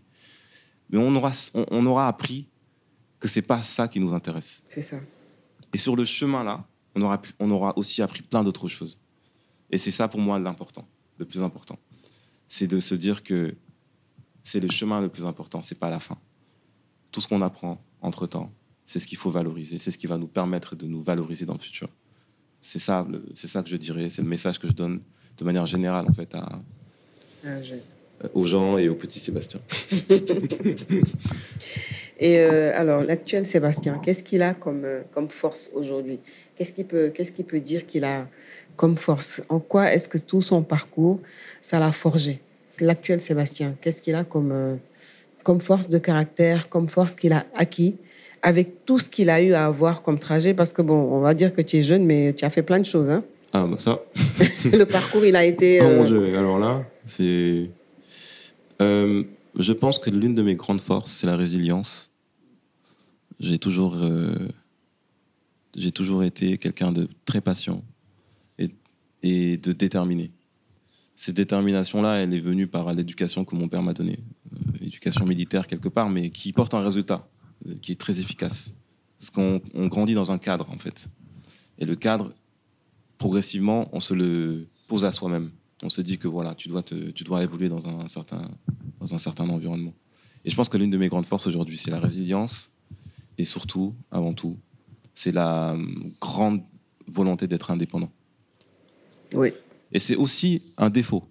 Mais 0.89 0.99
on 0.99 1.15
aura, 1.15 1.31
on, 1.53 1.65
on 1.71 1.85
aura 1.85 2.07
appris 2.07 2.47
que 3.19 3.27
c'est 3.27 3.41
pas 3.41 3.61
ça 3.63 3.87
qui 3.87 3.99
nous 3.99 4.13
intéresse. 4.13 4.61
C'est 4.67 4.81
ça. 4.81 4.97
Et 5.73 5.77
sur 5.77 5.95
le 5.95 6.05
chemin 6.05 6.43
là, 6.43 6.65
on 6.95 7.01
aura, 7.01 7.21
pu- 7.21 7.33
on 7.39 7.49
aura 7.49 7.77
aussi 7.77 8.01
appris 8.01 8.21
plein 8.21 8.43
d'autres 8.43 8.67
choses. 8.67 8.99
Et 9.71 9.77
c'est 9.77 9.91
ça 9.91 10.07
pour 10.07 10.19
moi 10.19 10.37
l'important, 10.37 10.87
le 11.17 11.25
plus 11.25 11.41
important. 11.41 11.79
C'est 12.47 12.67
de 12.67 12.79
se 12.79 12.95
dire 12.95 13.23
que 13.23 13.55
c'est 14.43 14.59
le 14.61 14.69
chemin 14.69 15.01
le 15.01 15.09
plus 15.09 15.25
important, 15.25 15.61
c'est 15.61 15.75
pas 15.75 15.89
la 15.89 15.99
fin. 15.99 16.17
Tout 17.11 17.19
ce 17.21 17.27
qu'on 17.27 17.41
apprend 17.41 17.81
entre 18.01 18.27
temps, 18.27 18.51
c'est 18.85 18.99
ce 18.99 19.07
qu'il 19.07 19.17
faut 19.17 19.31
valoriser, 19.31 19.77
c'est 19.77 19.91
ce 19.91 19.97
qui 19.97 20.07
va 20.07 20.17
nous 20.17 20.27
permettre 20.27 20.75
de 20.75 20.87
nous 20.87 21.01
valoriser 21.03 21.45
dans 21.45 21.53
le 21.53 21.59
futur. 21.59 21.89
C'est 22.69 22.79
ça, 22.79 23.07
c'est 23.33 23.47
ça 23.47 23.63
que 23.63 23.69
je 23.69 23.77
dirais, 23.77 24.09
c'est 24.09 24.21
le 24.21 24.27
message 24.27 24.59
que 24.59 24.67
je 24.67 24.73
donne 24.73 24.99
de 25.37 25.45
manière 25.45 25.65
générale 25.65 26.05
en 26.05 26.11
fait 26.11 26.27
à- 26.35 26.59
Ah, 27.45 27.63
je- 27.63 27.75
aux 28.33 28.43
gens 28.45 28.77
et 28.77 28.89
au 28.89 28.95
petit 28.95 29.21
Sébastien. 29.21 29.61
Et 32.19 32.39
euh, 32.39 32.73
alors, 32.75 33.03
l'actuel 33.03 33.45
Sébastien, 33.45 33.99
qu'est-ce 34.03 34.21
qu'il 34.23 34.41
a 34.41 34.53
comme, 34.53 34.83
euh, 34.83 35.01
comme 35.13 35.29
force 35.29 35.71
aujourd'hui? 35.73 36.19
Qu'est-ce 36.57 36.73
qu'il 36.73 36.85
peut, 36.85 37.09
qu'est-ce 37.15 37.31
qu'il 37.31 37.45
peut 37.45 37.61
dire 37.61 37.85
qu'il 37.85 38.03
a 38.03 38.27
comme 38.75 38.97
force? 38.97 39.41
En 39.47 39.59
quoi 39.59 39.93
est-ce 39.93 40.09
que 40.09 40.17
tout 40.17 40.41
son 40.41 40.61
parcours, 40.61 41.21
ça 41.61 41.79
l'a 41.79 41.93
forgé? 41.93 42.41
L'actuel 42.81 43.21
Sébastien, 43.21 43.75
qu'est-ce 43.79 44.01
qu'il 44.01 44.15
a 44.15 44.25
comme, 44.25 44.51
euh, 44.51 44.75
comme 45.43 45.61
force 45.61 45.87
de 45.87 45.99
caractère, 45.99 46.67
comme 46.67 46.89
force 46.89 47.15
qu'il 47.15 47.31
a 47.31 47.45
acquis? 47.55 47.95
Avec 48.41 48.85
tout 48.85 48.99
ce 48.99 49.09
qu'il 49.09 49.29
a 49.29 49.41
eu 49.41 49.53
à 49.53 49.65
avoir 49.65 50.01
comme 50.01 50.19
trajet 50.19 50.53
Parce 50.53 50.73
que, 50.73 50.81
bon, 50.81 50.95
on 50.95 51.19
va 51.19 51.33
dire 51.33 51.53
que 51.53 51.61
tu 51.61 51.77
es 51.77 51.83
jeune, 51.83 52.05
mais 52.05 52.33
tu 52.33 52.45
as 52.45 52.49
fait 52.49 52.63
plein 52.63 52.79
de 52.79 52.85
choses. 52.85 53.09
Hein 53.09 53.23
Ah 53.53 53.65
bah 53.65 53.77
ça, 53.79 53.99
Le 54.65 54.83
parcours, 54.85 55.25
il 55.25 55.35
a 55.35 55.45
été... 55.45 55.79
Oh 55.81 55.85
euh, 55.85 55.97
mon 55.97 56.03
Dieu, 56.05 56.37
alors 56.37 56.59
là, 56.59 56.83
c'est. 57.05 57.69
Euh, 58.81 59.23
je 59.57 59.73
pense 59.73 59.99
que 59.99 60.09
l'une 60.09 60.35
de 60.35 60.41
mes 60.41 60.55
grandes 60.55 60.81
forces, 60.81 61.11
c'est 61.11 61.27
la 61.27 61.35
résilience. 61.35 62.11
J'ai 63.39 63.57
toujours, 63.57 63.95
euh, 63.95 64.35
j'ai 65.75 65.91
toujours 65.91 66.23
été 66.23 66.57
quelqu'un 66.57 66.91
de 66.91 67.07
très 67.25 67.41
patient 67.41 67.83
et, 68.59 68.69
et 69.23 69.57
de 69.57 69.73
déterminé. 69.73 70.31
Cette 71.15 71.35
détermination-là, 71.35 72.17
elle 72.17 72.33
est 72.33 72.39
venue 72.39 72.67
par 72.67 72.93
l'éducation 72.93 73.43
que 73.43 73.55
mon 73.55 73.67
père 73.67 73.81
m'a 73.81 73.93
donnée, 73.93 74.19
Euh, 74.53 74.85
éducation 74.85 75.25
militaire 75.25 75.67
quelque 75.67 75.89
part, 75.89 76.09
mais 76.09 76.29
qui 76.29 76.53
porte 76.53 76.73
un 76.73 76.81
résultat, 76.81 77.27
qui 77.81 77.91
est 77.91 77.99
très 77.99 78.19
efficace. 78.19 78.73
Parce 79.19 79.29
qu'on 79.29 79.61
on 79.73 79.87
grandit 79.87 80.13
dans 80.13 80.31
un 80.31 80.37
cadre, 80.37 80.69
en 80.69 80.77
fait. 80.77 81.07
Et 81.79 81.85
le 81.85 81.95
cadre, 81.95 82.33
progressivement, 83.17 83.89
on 83.91 83.99
se 83.99 84.13
le 84.13 84.67
pose 84.87 85.05
à 85.05 85.11
soi-même. 85.11 85.51
On 85.83 85.89
se 85.89 86.01
dit 86.01 86.17
que 86.17 86.27
voilà, 86.27 86.55
tu 86.55 86.69
dois, 86.69 86.83
te, 86.83 87.11
tu 87.11 87.23
dois 87.23 87.43
évoluer 87.43 87.69
dans 87.69 87.87
un, 87.87 88.07
certain, 88.07 88.49
dans 88.99 89.13
un 89.13 89.17
certain 89.17 89.47
environnement. 89.49 89.93
Et 90.45 90.49
je 90.49 90.55
pense 90.55 90.69
que 90.69 90.77
l'une 90.77 90.89
de 90.89 90.97
mes 90.97 91.07
grandes 91.07 91.25
forces 91.25 91.47
aujourd'hui, 91.47 91.77
c'est 91.77 91.91
la 91.91 91.99
résilience 91.99 92.71
et 93.37 93.45
surtout, 93.45 93.93
avant 94.11 94.33
tout, 94.33 94.57
c'est 95.13 95.31
la 95.31 95.71
hum, 95.73 96.13
grande 96.19 96.61
volonté 97.07 97.47
d'être 97.47 97.71
indépendant. 97.71 98.11
Oui. 99.33 99.51
Et 99.91 99.99
c'est 99.99 100.15
aussi 100.15 100.61
un 100.77 100.89
défaut, 100.89 101.23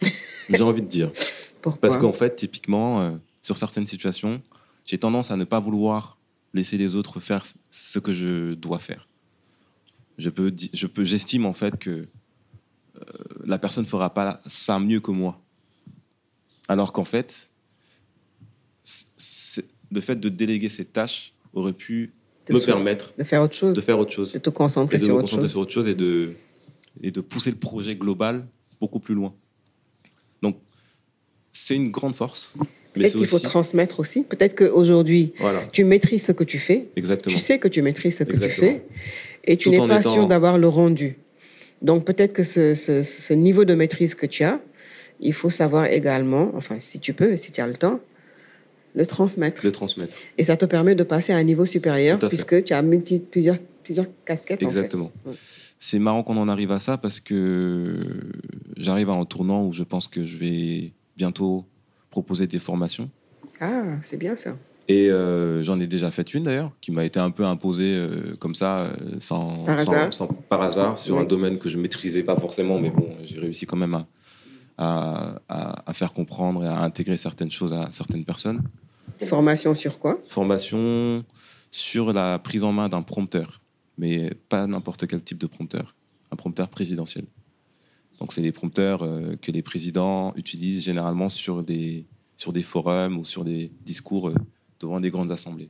j'ai 0.48 0.62
envie 0.62 0.82
de 0.82 0.88
dire. 0.88 1.12
Pourquoi? 1.62 1.80
Parce 1.80 1.98
qu'en 1.98 2.12
fait, 2.12 2.36
typiquement, 2.36 3.00
euh, 3.00 3.16
sur 3.42 3.56
certaines 3.56 3.86
situations, 3.86 4.42
j'ai 4.84 4.98
tendance 4.98 5.30
à 5.30 5.36
ne 5.36 5.44
pas 5.44 5.60
vouloir 5.60 6.18
laisser 6.52 6.76
les 6.78 6.94
autres 6.94 7.20
faire 7.20 7.44
ce 7.70 7.98
que 7.98 8.12
je 8.12 8.54
dois 8.54 8.78
faire. 8.78 9.08
Je 10.18 10.30
peux, 10.30 10.50
di- 10.50 10.70
je 10.72 10.86
peux, 10.86 11.04
j'estime 11.04 11.46
en 11.46 11.52
fait 11.54 11.76
que 11.78 11.90
euh, 11.90 13.02
la 13.44 13.58
personne 13.58 13.86
fera 13.86 14.12
pas 14.14 14.40
ça 14.46 14.78
mieux 14.78 15.00
que 15.00 15.10
moi. 15.10 15.40
Alors 16.68 16.92
qu'en 16.92 17.04
fait, 17.04 17.50
le 19.90 20.00
fait 20.00 20.16
de 20.16 20.28
déléguer 20.28 20.68
cette 20.68 20.92
tâche 20.92 21.32
aurait 21.52 21.72
pu 21.72 22.12
De 22.48 22.54
me 22.54 22.60
permettre 22.60 23.12
de 23.16 23.24
faire 23.24 23.42
autre 23.42 23.54
chose, 23.54 23.74
de 23.76 23.80
faire 23.80 23.98
autre 23.98 24.12
chose 24.12 24.32
de 24.32 24.38
te 24.38 24.50
concentrer 24.50 24.96
et 24.96 24.98
de 25.00 25.04
sur 25.04 25.14
me 25.14 25.18
autre 25.20 25.28
chose. 25.28 25.50
sur 25.50 25.60
autre 25.60 25.72
chose 25.72 25.88
et 25.88 25.94
de, 25.94 26.34
et 27.02 27.10
de 27.10 27.20
pousser 27.20 27.50
le 27.50 27.56
projet 27.58 27.96
global 27.96 28.46
beaucoup 28.80 29.00
plus 29.00 29.14
loin. 29.14 29.34
Donc, 30.42 30.58
c'est 31.52 31.74
une 31.76 31.90
grande 31.90 32.14
force. 32.14 32.54
Peut-être 32.94 33.16
qu'il 33.18 33.26
faut 33.26 33.38
transmettre 33.40 34.00
aussi. 34.00 34.22
Peut-être 34.22 34.54
qu'aujourd'hui, 34.56 35.32
Voilà, 35.40 35.60
tu 35.72 35.84
maîtrises 35.84 36.24
ce 36.26 36.32
que 36.32 36.44
tu 36.44 36.58
fais. 36.58 36.86
exactement. 36.96 37.34
Tu 37.34 37.40
sais 37.40 37.58
que 37.58 37.68
tu 37.68 37.82
maîtrises 37.82 38.16
ce 38.18 38.24
que 38.24 38.32
Exactement. 38.32 38.68
tu 38.72 38.74
fais. 38.78 38.84
Et 39.44 39.56
tu 39.56 39.68
n'es 39.70 39.78
pas 39.78 40.00
étant- 40.00 40.12
sûr 40.12 40.26
d'avoir 40.26 40.56
le 40.58 40.68
rendu. 40.68 41.16
Donc 41.82 42.04
peut-être 42.04 42.32
que 42.32 42.42
ce, 42.44 42.74
ce- 42.74 43.02
ce 43.02 43.34
niveau 43.34 43.64
de 43.64 43.74
maîtrise 43.74 44.14
que 44.14 44.26
tu 44.26 44.42
as, 44.44 44.60
il 45.20 45.32
faut 45.34 45.50
savoir 45.50 45.86
également, 45.86 46.50
enfin 46.54 46.76
si 46.80 46.98
tu 47.00 47.12
peux, 47.12 47.36
si 47.36 47.52
tu 47.52 47.60
as 47.60 47.66
le 47.66 47.74
temps, 47.74 48.00
le 48.94 49.06
transmettre. 49.06 49.64
Le 49.64 49.72
transmettre. 49.72 50.16
Et 50.38 50.44
ça 50.44 50.56
te 50.56 50.64
permet 50.64 50.94
de 50.94 51.02
passer 51.02 51.32
à 51.32 51.36
un 51.36 51.42
niveau 51.42 51.64
supérieur 51.64 52.18
puisque 52.20 52.62
tu 52.64 52.72
as 52.72 52.80
multi, 52.82 53.18
plusieurs, 53.18 53.56
plusieurs 53.82 54.06
casquettes. 54.24 54.62
en 54.62 54.70
fait. 54.70 54.76
Exactement. 54.78 55.10
Ouais. 55.26 55.34
C'est 55.80 55.98
marrant 55.98 56.22
qu'on 56.22 56.36
en 56.36 56.48
arrive 56.48 56.70
à 56.70 56.78
ça 56.80 56.96
parce 56.96 57.18
que 57.20 57.96
j'arrive 58.76 59.10
à 59.10 59.14
un 59.14 59.24
tournant 59.24 59.66
où 59.66 59.72
je 59.72 59.82
pense 59.82 60.06
que 60.08 60.24
je 60.24 60.36
vais 60.36 60.92
bientôt 61.16 61.64
proposer 62.14 62.46
des 62.46 62.60
formations. 62.60 63.10
Ah, 63.60 63.82
c'est 64.02 64.16
bien 64.16 64.36
ça. 64.36 64.52
Et 64.86 65.10
euh, 65.10 65.64
j'en 65.64 65.80
ai 65.80 65.86
déjà 65.88 66.10
fait 66.12 66.32
une 66.34 66.44
d'ailleurs, 66.44 66.70
qui 66.80 66.92
m'a 66.92 67.04
été 67.04 67.18
un 67.18 67.30
peu 67.32 67.44
imposée 67.44 67.96
euh, 67.96 68.36
comme 68.38 68.54
ça, 68.54 68.70
euh, 68.82 68.92
sans, 69.18 69.64
Par 69.64 69.78
sans- 69.80 69.92
hasard. 69.92 70.12
sans- 70.12 70.28
par 70.52 70.62
hasard, 70.62 70.96
sur 70.96 71.16
Oui. 71.16 71.22
un 71.22 71.24
domaine 71.24 71.58
que 71.58 71.68
je 71.68 71.76
maîtrisais 71.78 72.22
pas 72.22 72.36
forcément, 72.36 72.78
mais 72.78 72.90
bon, 72.90 73.08
j'ai 73.24 73.40
réussi 73.40 73.66
quand 73.66 73.76
même 73.84 73.94
à, 73.94 74.06
à- 74.78 75.40
à- 75.48 75.90
à 75.90 75.92
faire 75.94 76.12
comprendre 76.12 76.62
et 76.64 76.68
à 76.68 76.78
intégrer 76.82 77.16
certaines 77.16 77.50
choses 77.50 77.72
à 77.72 77.88
certaines 77.90 78.24
personnes. 78.24 78.60
Formation 79.24 79.74
sur 79.74 79.98
quoi? 79.98 80.18
Formation 80.28 81.24
sur 81.72 82.12
la 82.12 82.38
prise 82.38 82.62
en 82.62 82.72
main 82.72 82.88
d'un 82.88 83.02
prompteur, 83.02 83.60
mais 83.98 84.32
pas 84.48 84.66
n'importe 84.68 85.06
quel 85.08 85.20
type 85.22 85.38
de 85.38 85.46
prompteur, 85.48 85.94
un 86.30 86.36
prompteur 86.36 86.68
présidentiel. 86.68 87.24
Donc 88.20 88.32
c'est 88.32 88.40
des 88.42 88.52
prompteurs 88.52 89.02
euh, 89.02 89.36
que 89.40 89.50
les 89.50 89.62
présidents 89.62 90.32
utilisent 90.36 90.82
généralement 90.84 91.28
sur 91.28 91.62
des, 91.62 92.04
sur 92.36 92.52
des 92.52 92.62
forums 92.62 93.18
ou 93.18 93.24
sur 93.24 93.44
des 93.44 93.70
discours 93.84 94.28
euh, 94.28 94.34
devant 94.80 95.00
des 95.00 95.10
grandes 95.10 95.32
assemblées. 95.32 95.68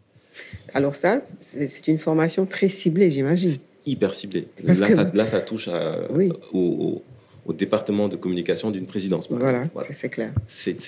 Alors 0.74 0.94
ça, 0.94 1.20
c'est 1.40 1.88
une 1.88 1.98
formation 1.98 2.44
très 2.46 2.68
ciblée, 2.68 3.11
j'imagine. 3.11 3.57
Hyper 3.87 4.14
ciblé. 4.14 4.48
Parce 4.66 4.78
Là, 4.80 4.88
que- 4.88 4.94
ça, 4.94 5.11
là, 5.14 5.26
ça 5.26 5.40
touche 5.40 5.68
à- 5.68 6.11
Oui. 6.11 6.30
au, 6.52 6.59
au- 6.59 7.02
au 7.46 7.52
département 7.52 8.09
de 8.09 8.16
communication 8.16 8.70
d'une 8.70 8.87
présidence. 8.87 9.28
Voilà, 9.30 9.68
c'est- 9.90 10.09
clair. 10.09 10.33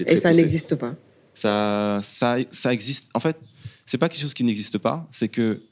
Et 0.06 0.16
ça 0.16 0.32
n'existe 0.32 0.74
pas. 0.74 0.94
ça, 1.34 1.98
ça, 2.02 2.36
ça 2.50 2.72
existe. 2.72 3.08
En 3.14 3.20
fait, 3.20 3.36
c'est 3.84 3.98
pas 3.98 4.08
quelque 4.08 4.22
chose 4.22 4.34
qui 4.34 4.42
n'existe 4.44 4.78
pas, 4.78 5.06
c'est 5.12 5.28
que 5.28 5.62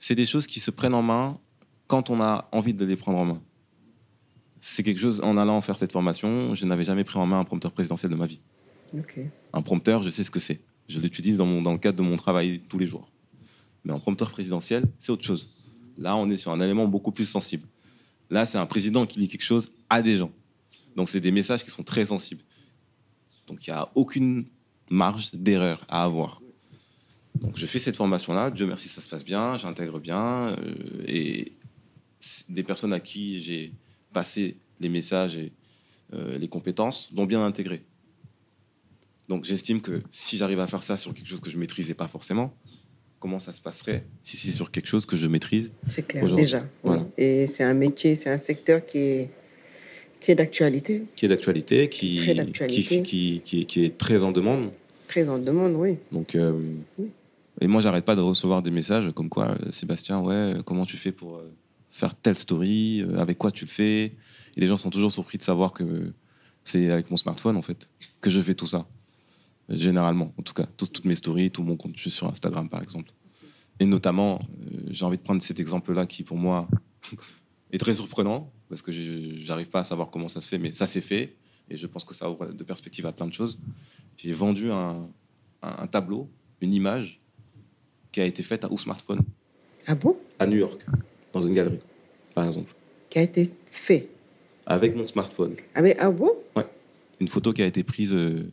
c'est 0.00 0.14
des 0.14 0.26
choses 0.26 0.46
qui 0.46 0.58
se 0.58 0.70
prennent 0.70 0.94
en 0.94 1.02
main 1.02 1.38
quand 1.86 2.08
on 2.10 2.20
a 2.20 2.48
envie 2.52 2.72
de 2.74 2.84
les 2.84 2.96
prendre 2.96 3.18
en 3.18 3.24
main. 3.26 3.40
C'est 4.64 4.84
quelque 4.84 5.00
chose, 5.00 5.20
en 5.22 5.36
allant 5.36 5.60
faire 5.60 5.76
cette 5.76 5.90
formation, 5.92 6.54
je 6.54 6.64
n'avais 6.66 6.84
jamais 6.84 7.02
pris 7.02 7.18
en 7.18 7.26
main 7.26 7.40
un 7.40 7.44
prompteur 7.44 7.72
présidentiel 7.72 8.12
de 8.12 8.16
ma 8.16 8.26
vie. 8.26 8.38
Un 9.52 9.60
prompteur, 9.62 10.02
je 10.04 10.10
sais 10.10 10.22
ce 10.22 10.30
que 10.30 10.38
c'est. 10.38 10.60
Je 10.88 11.00
l'utilise 11.00 11.36
dans, 11.36 11.46
mon- 11.46 11.60
dans 11.62 11.72
le 11.72 11.78
cadre 11.78 11.98
de 11.98 12.02
mon 12.02 12.16
travail 12.16 12.60
tous 12.68 12.78
les 12.78 12.86
jours. 12.86 13.10
Mais 13.84 13.92
un 13.92 13.98
prompteur 13.98 14.30
présidentiel, 14.30 14.84
c'est 15.00 15.10
autre 15.10 15.24
chose. 15.24 15.50
Là, 15.98 16.14
on 16.16 16.30
est 16.30 16.36
sur 16.36 16.52
un 16.52 16.60
élément 16.60 16.86
beaucoup 16.86 17.10
plus 17.10 17.24
sensible. 17.24 17.66
Là, 18.30 18.46
c'est 18.46 18.56
un 18.58 18.66
président 18.66 19.04
qui 19.04 19.18
lit 19.18 19.28
quelque 19.28 19.42
chose 19.42 19.68
à 19.90 20.00
des 20.00 20.16
gens. 20.16 20.30
Donc, 20.94 21.08
c'est 21.08 21.20
des 21.20 21.32
messages 21.32 21.64
qui 21.64 21.70
sont 21.70 21.82
très 21.82 22.06
sensibles. 22.06 22.42
Donc, 23.48 23.66
il 23.66 23.70
n'y 23.70 23.76
a 23.76 23.88
aucune 23.96 24.44
marge 24.90 25.30
d'erreur 25.34 25.84
à 25.88 26.04
avoir. 26.04 26.40
Donc, 27.34 27.56
je 27.56 27.66
fais 27.66 27.80
cette 27.80 27.96
formation-là. 27.96 28.50
Dieu 28.52 28.66
merci, 28.66 28.88
ça 28.88 29.00
se 29.00 29.08
passe 29.08 29.24
bien. 29.24 29.56
J'intègre 29.56 29.98
bien. 29.98 30.50
euh, 30.58 30.74
et 31.08 31.52
des 32.48 32.62
personnes 32.62 32.92
à 32.92 33.00
qui 33.00 33.40
j'ai 33.40 33.72
passé 34.12 34.56
les 34.80 34.88
messages 34.88 35.36
et 35.36 35.52
euh, 36.14 36.38
les 36.38 36.48
compétences 36.48 37.10
l'ont 37.14 37.26
bien 37.26 37.44
intégré. 37.44 37.82
Donc, 39.28 39.44
j'estime 39.44 39.80
que 39.80 40.02
si 40.10 40.36
j'arrive 40.36 40.60
à 40.60 40.66
faire 40.66 40.82
ça 40.82 40.98
sur 40.98 41.14
quelque 41.14 41.28
chose 41.28 41.40
que 41.40 41.48
je 41.50 41.56
maîtrisais 41.58 41.94
pas 41.94 42.08
forcément, 42.08 42.52
comment 43.20 43.38
ça 43.38 43.52
se 43.52 43.60
passerait 43.60 44.04
si 44.24 44.36
c'est 44.36 44.52
sur 44.52 44.70
quelque 44.70 44.88
chose 44.88 45.06
que 45.06 45.16
je 45.16 45.26
maîtrise 45.26 45.72
C'est 45.86 46.06
clair, 46.06 46.24
déjà. 46.34 46.66
voilà. 46.82 47.06
Et 47.16 47.46
c'est 47.46 47.62
un 47.62 47.72
métier, 47.74 48.14
c'est 48.16 48.30
un 48.30 48.36
secteur 48.38 48.84
qui 48.84 48.98
est, 48.98 49.30
qui 50.20 50.32
est 50.32 50.34
d'actualité. 50.34 51.04
qui 51.16 51.24
est 51.24 51.28
d'actualité, 51.28 51.88
qui, 51.88 52.16
Très. 52.16 52.66
Qui, 52.66 53.02
qui, 53.02 53.40
qui, 53.44 53.66
qui 53.66 53.84
est 53.84 53.96
très 53.96 54.22
en 54.22 54.32
demande. 54.32 54.70
Ils 55.14 55.28
en 55.28 55.38
demandent, 55.38 55.74
oui. 55.76 55.96
Donc, 56.10 56.34
euh, 56.34 56.58
Oui. 56.98 57.08
et 57.60 57.66
moi, 57.66 57.80
j'arrête 57.82 58.04
pas 58.06 58.16
de 58.16 58.22
recevoir 58.22 58.62
des 58.62 58.70
messages 58.70 59.10
comme 59.12 59.28
quoi, 59.28 59.50
euh, 59.62 59.70
Sébastien, 59.70 60.20
ouais, 60.20 60.54
comment 60.64 60.86
tu 60.86 60.96
fais 60.96 61.12
pour 61.12 61.40
faire 61.92 62.14
telle 62.16 62.36
story, 62.36 63.02
euh, 63.02 63.18
avec 63.18 63.38
quoi 63.38 63.50
tu 63.52 63.64
le 63.64 63.70
fais. 63.70 64.04
Et 64.56 64.60
les 64.60 64.66
gens 64.66 64.76
sont 64.76 64.90
toujours 64.90 65.12
surpris 65.12 65.38
de 65.38 65.42
savoir 65.44 65.72
que 65.72 66.12
c'est 66.64 66.90
avec 66.90 67.10
mon 67.10 67.16
smartphone, 67.16 67.56
en 67.56 67.62
fait, 67.62 67.88
que 68.20 68.30
je 68.30 68.40
fais 68.40 68.54
tout 68.54 68.66
ça. 68.66 68.86
Généralement, 69.68 70.32
en 70.38 70.42
tout 70.42 70.54
cas, 70.54 70.66
tous- 70.76 70.88
toutes 70.90 71.04
mes 71.04 71.14
stories, 71.14 71.50
tout 71.50 71.62
mon 71.62 71.76
contenu 71.76 72.10
sur 72.10 72.26
Instagram, 72.26 72.68
par 72.68 72.82
exemple. 72.82 73.10
Et 73.80 73.86
notamment, 73.86 74.40
euh, 74.40 74.80
j'ai 74.90 75.04
envie 75.04 75.16
de 75.18 75.22
prendre 75.22 75.40
cet 75.42 75.60
exemple-là 75.60 76.06
qui, 76.06 76.22
pour 76.24 76.36
moi, 76.36 76.68
est 77.72 77.78
très 77.78 77.94
surprenant, 77.94 78.50
parce 78.68 78.82
que 78.82 78.92
je- 78.92 79.36
j'arrive 79.42 79.68
pas 79.68 79.80
à 79.80 79.84
savoir 79.84 80.10
comment 80.10 80.28
ça 80.28 80.40
se 80.40 80.48
fait, 80.48 80.58
mais 80.58 80.72
ça 80.72 80.86
s'est 80.86 81.00
fait. 81.00 81.36
Et 81.70 81.76
je 81.76 81.86
pense 81.86 82.04
que 82.04 82.14
ça 82.14 82.28
ouvre 82.30 82.46
de 82.52 82.64
perspective 82.64 83.06
à 83.06 83.12
plein 83.12 83.26
de 83.26 83.32
choses. 83.32 83.58
J'ai 84.18 84.32
vendu 84.32 84.70
un, 84.70 85.08
un- 85.62 85.76
un 85.78 85.86
tableau, 85.86 86.28
une 86.60 86.74
image 86.74 87.20
qui 88.10 88.20
a 88.20 88.26
été 88.26 88.42
faite 88.42 88.64
à 88.64 88.70
au 88.70 88.76
smartphone 88.76 89.20
Ah 89.86 89.94
bon? 89.94 90.16
À 90.38 90.46
New 90.46 90.58
York, 90.58 90.84
dans 91.32 91.42
une 91.42 91.54
galerie, 91.54 91.80
par 92.34 92.46
exemple, 92.46 92.72
Qui 93.10 93.18
a 93.18 93.22
été 93.22 93.50
fait. 93.66 94.08
avec 94.66 94.94
mon 94.96 95.06
smartphone. 95.06 95.54
Ah, 95.74 95.82
mais 95.82 95.96
ah 95.98 96.10
bon? 96.10 96.30
Une 97.20 97.28
photo 97.28 97.52
qui 97.52 97.62
a 97.62 97.66
été 97.66 97.82
prise 97.84 98.12
euh, 98.12 98.50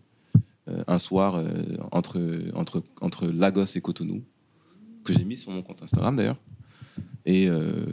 euh, 0.69 0.83
un 0.87 0.99
soir 0.99 1.35
euh, 1.35 1.47
entre, 1.91 2.19
entre, 2.53 2.83
entre 3.01 3.25
Lagos 3.27 3.65
et 3.75 3.81
Cotonou, 3.81 4.21
que 5.03 5.11
j'ai 5.13 5.23
mise 5.23 5.41
sur 5.41 5.51
mon 5.51 5.63
compte 5.63 5.81
Instagram 5.81 6.15
d'ailleurs. 6.15 6.37
Et 7.25 7.47
euh, 7.47 7.85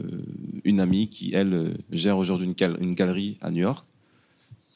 une 0.63 0.79
amie 0.79 1.09
qui, 1.09 1.33
elle, 1.33 1.77
gère 1.91 2.17
aujourd'hui 2.17 2.45
une, 2.47 2.53
gal- 2.53 2.77
une 2.79 2.93
galerie 2.93 3.37
à 3.41 3.49
New 3.49 3.61
York, 3.61 3.85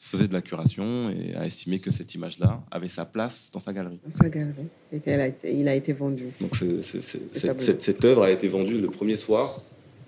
faisait 0.00 0.28
de 0.28 0.32
la 0.32 0.42
curation 0.42 1.08
et 1.10 1.34
a 1.36 1.46
estimé 1.46 1.78
que 1.78 1.90
cette 1.90 2.14
image-là 2.14 2.62
avait 2.70 2.88
sa 2.88 3.04
place 3.06 3.50
dans 3.52 3.60
sa 3.60 3.72
galerie. 3.72 3.98
Dans 4.04 4.10
sa 4.10 4.28
galerie. 4.28 4.66
Et 4.92 4.98
qu'elle 5.00 5.20
a 5.20 5.28
été- 5.28 5.56
il 5.56 5.68
a 5.68 5.74
été 5.74 5.92
vendu. 5.92 6.24
Donc 6.40 6.56
cette 6.82 8.04
œuvre 8.04 8.24
a 8.24 8.30
été 8.30 8.48
vendue 8.48 8.78
le 8.80 8.88
premier 8.88 9.16
soir, 9.16 9.62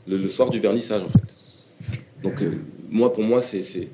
le, 0.06 0.16
le 0.18 0.28
soir 0.28 0.50
du 0.50 0.60
vernissage 0.60 1.02
en 1.02 1.08
fait. 1.08 1.98
Donc 2.22 2.40
euh, 2.42 2.52
moi, 2.90 3.12
pour 3.12 3.22
moi, 3.24 3.42
c'est, 3.42 3.62
c'est- 3.62 3.88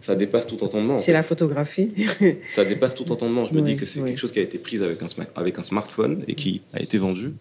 ça 0.00 0.14
dépasse 0.14 0.46
tout 0.46 0.62
entendement. 0.62 0.94
en 0.96 0.98
C'est 0.98 1.12
la 1.12 1.22
photographie. 1.24 1.90
Ça 2.50 2.64
dépasse 2.64 2.94
tout 2.94 3.10
entendement. 3.10 3.44
Je 3.46 3.52
me 3.54 3.58
Oui, 3.60 3.64
dis 3.64 3.76
que 3.76 3.84
c'est 3.86 3.98
oui. 4.00 4.10
quelque 4.10 4.18
chose 4.18 4.30
qui 4.30 4.38
a 4.38 4.42
été 4.42 4.58
pris 4.58 4.76
avec 4.82 5.02
un, 5.02 5.06
sma- 5.06 5.26
avec 5.34 5.58
un 5.58 5.62
smartphone 5.64 6.22
et 6.28 6.34
qui 6.34 6.60
a 6.72 6.80
été 6.80 6.96
vendu. 6.98 7.32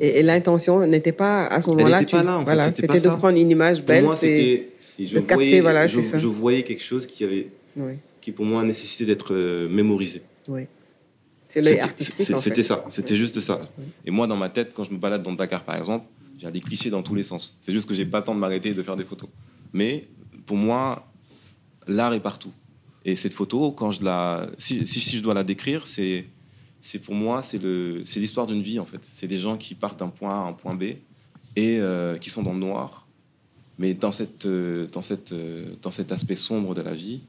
Et, 0.00 0.20
et 0.20 0.22
l'intention 0.22 0.86
n'était 0.86 1.12
pas 1.12 1.46
à 1.46 1.60
ce 1.60 1.68
moment-là. 1.70 1.98
en 1.98 2.04
fait, 2.06 2.44
voilà, 2.44 2.72
c'était 2.72 2.98
de 3.00 3.04
ça. 3.04 3.16
prendre 3.16 3.36
une 3.38 3.50
image 3.50 3.78
Pour 3.78 3.86
belle. 3.88 4.04
moi, 4.04 4.14
c'est 4.14 4.70
c'était. 4.98 5.14
de 5.14 5.20
capter, 5.20 5.34
voyais, 5.34 5.60
voilà, 5.60 5.86
je, 5.88 6.00
c'est 6.00 6.06
ça. 6.06 6.18
je 6.18 6.26
voyais 6.26 6.62
quelque 6.62 6.82
chose 6.82 7.06
qui, 7.06 7.22
avait, 7.24 7.48
oui, 7.76 7.94
qui 8.22 8.32
pour 8.32 8.44
moi 8.46 8.62
nécessitait 8.64 9.04
d'être 9.06 9.34
euh, 9.34 9.68
mémorisé. 9.68 10.22
oui. 10.48 10.62
C'est 11.50 11.62
l'œil 11.62 11.80
artistique 11.80 12.30
en 12.30 12.38
C'était 12.38 12.56
fait. 12.56 12.62
ça, 12.68 12.84
c'était 12.90 13.16
juste 13.16 13.40
ça. 13.40 13.60
Et 14.04 14.10
moi, 14.10 14.26
dans 14.26 14.36
ma 14.36 14.50
tête, 14.50 14.72
quand 14.74 14.84
je 14.84 14.92
me 14.92 14.98
balade 14.98 15.22
dans 15.22 15.32
Dakar, 15.32 15.64
par 15.64 15.76
exemple, 15.76 16.04
j'ai 16.38 16.50
des 16.50 16.60
clichés 16.60 16.90
dans 16.90 17.02
tous 17.02 17.14
les 17.14 17.24
sens. 17.24 17.58
C'est 17.62 17.72
juste 17.72 17.88
que 17.88 17.94
j'ai 17.94 18.06
pas 18.06 18.20
le 18.20 18.24
temps 18.24 18.34
de 18.34 18.40
m'arrêter 18.40 18.70
et 18.70 18.74
de 18.74 18.82
faire 18.82 18.96
des 18.96 19.04
photos. 19.04 19.28
Mais 19.72 20.08
pour 20.46 20.56
moi, 20.56 21.10
l'art 21.86 22.14
est 22.14 22.20
partout. 22.20 22.52
Et 23.04 23.16
cette 23.16 23.34
photo, 23.34 23.72
quand 23.72 23.90
je 23.90 24.04
la, 24.04 24.48
si, 24.58 24.84
je 24.84 25.22
dois 25.22 25.34
la 25.34 25.44
décrire, 25.44 25.86
c'est, 25.86 26.26
c'est 26.80 26.98
pour 26.98 27.14
moi, 27.14 27.42
c'est 27.42 27.62
le, 27.62 28.02
c'est 28.04 28.20
l'histoire 28.20 28.46
d'une 28.46 28.62
vie 28.62 28.78
en 28.78 28.84
fait. 28.84 29.00
C'est 29.12 29.26
des 29.26 29.38
gens 29.38 29.56
qui 29.56 29.74
partent 29.74 29.98
d'un 29.98 30.08
point 30.08 30.30
A 30.30 30.46
à 30.46 30.48
un 30.48 30.52
point 30.52 30.74
B 30.74 30.82
et 31.56 31.78
euh, 31.78 32.18
qui 32.18 32.30
sont 32.30 32.42
dans 32.42 32.52
le 32.52 32.60
noir. 32.60 33.06
Mais 33.78 33.94
dans 33.94 34.12
cette, 34.12 34.46
euh, 34.46 34.86
dans 34.92 35.00
cette, 35.00 35.32
euh, 35.32 35.74
dans 35.82 35.90
cet 35.90 36.12
aspect 36.12 36.34
sombre 36.34 36.74
de 36.74 36.82
la 36.82 36.94
vie, 36.94 37.20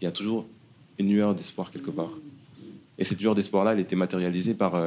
il 0.00 0.04
y 0.04 0.06
a 0.06 0.12
toujours 0.12 0.46
une 0.98 1.08
lueur 1.08 1.34
d'espoir 1.34 1.70
quelque 1.70 1.90
part. 1.90 2.12
Et 2.98 3.04
cette 3.04 3.20
lueur 3.20 3.34
d'espoir-là, 3.34 3.72
elle 3.72 3.80
était 3.80 3.96
matérialisée 3.96 4.54
par 4.54 4.80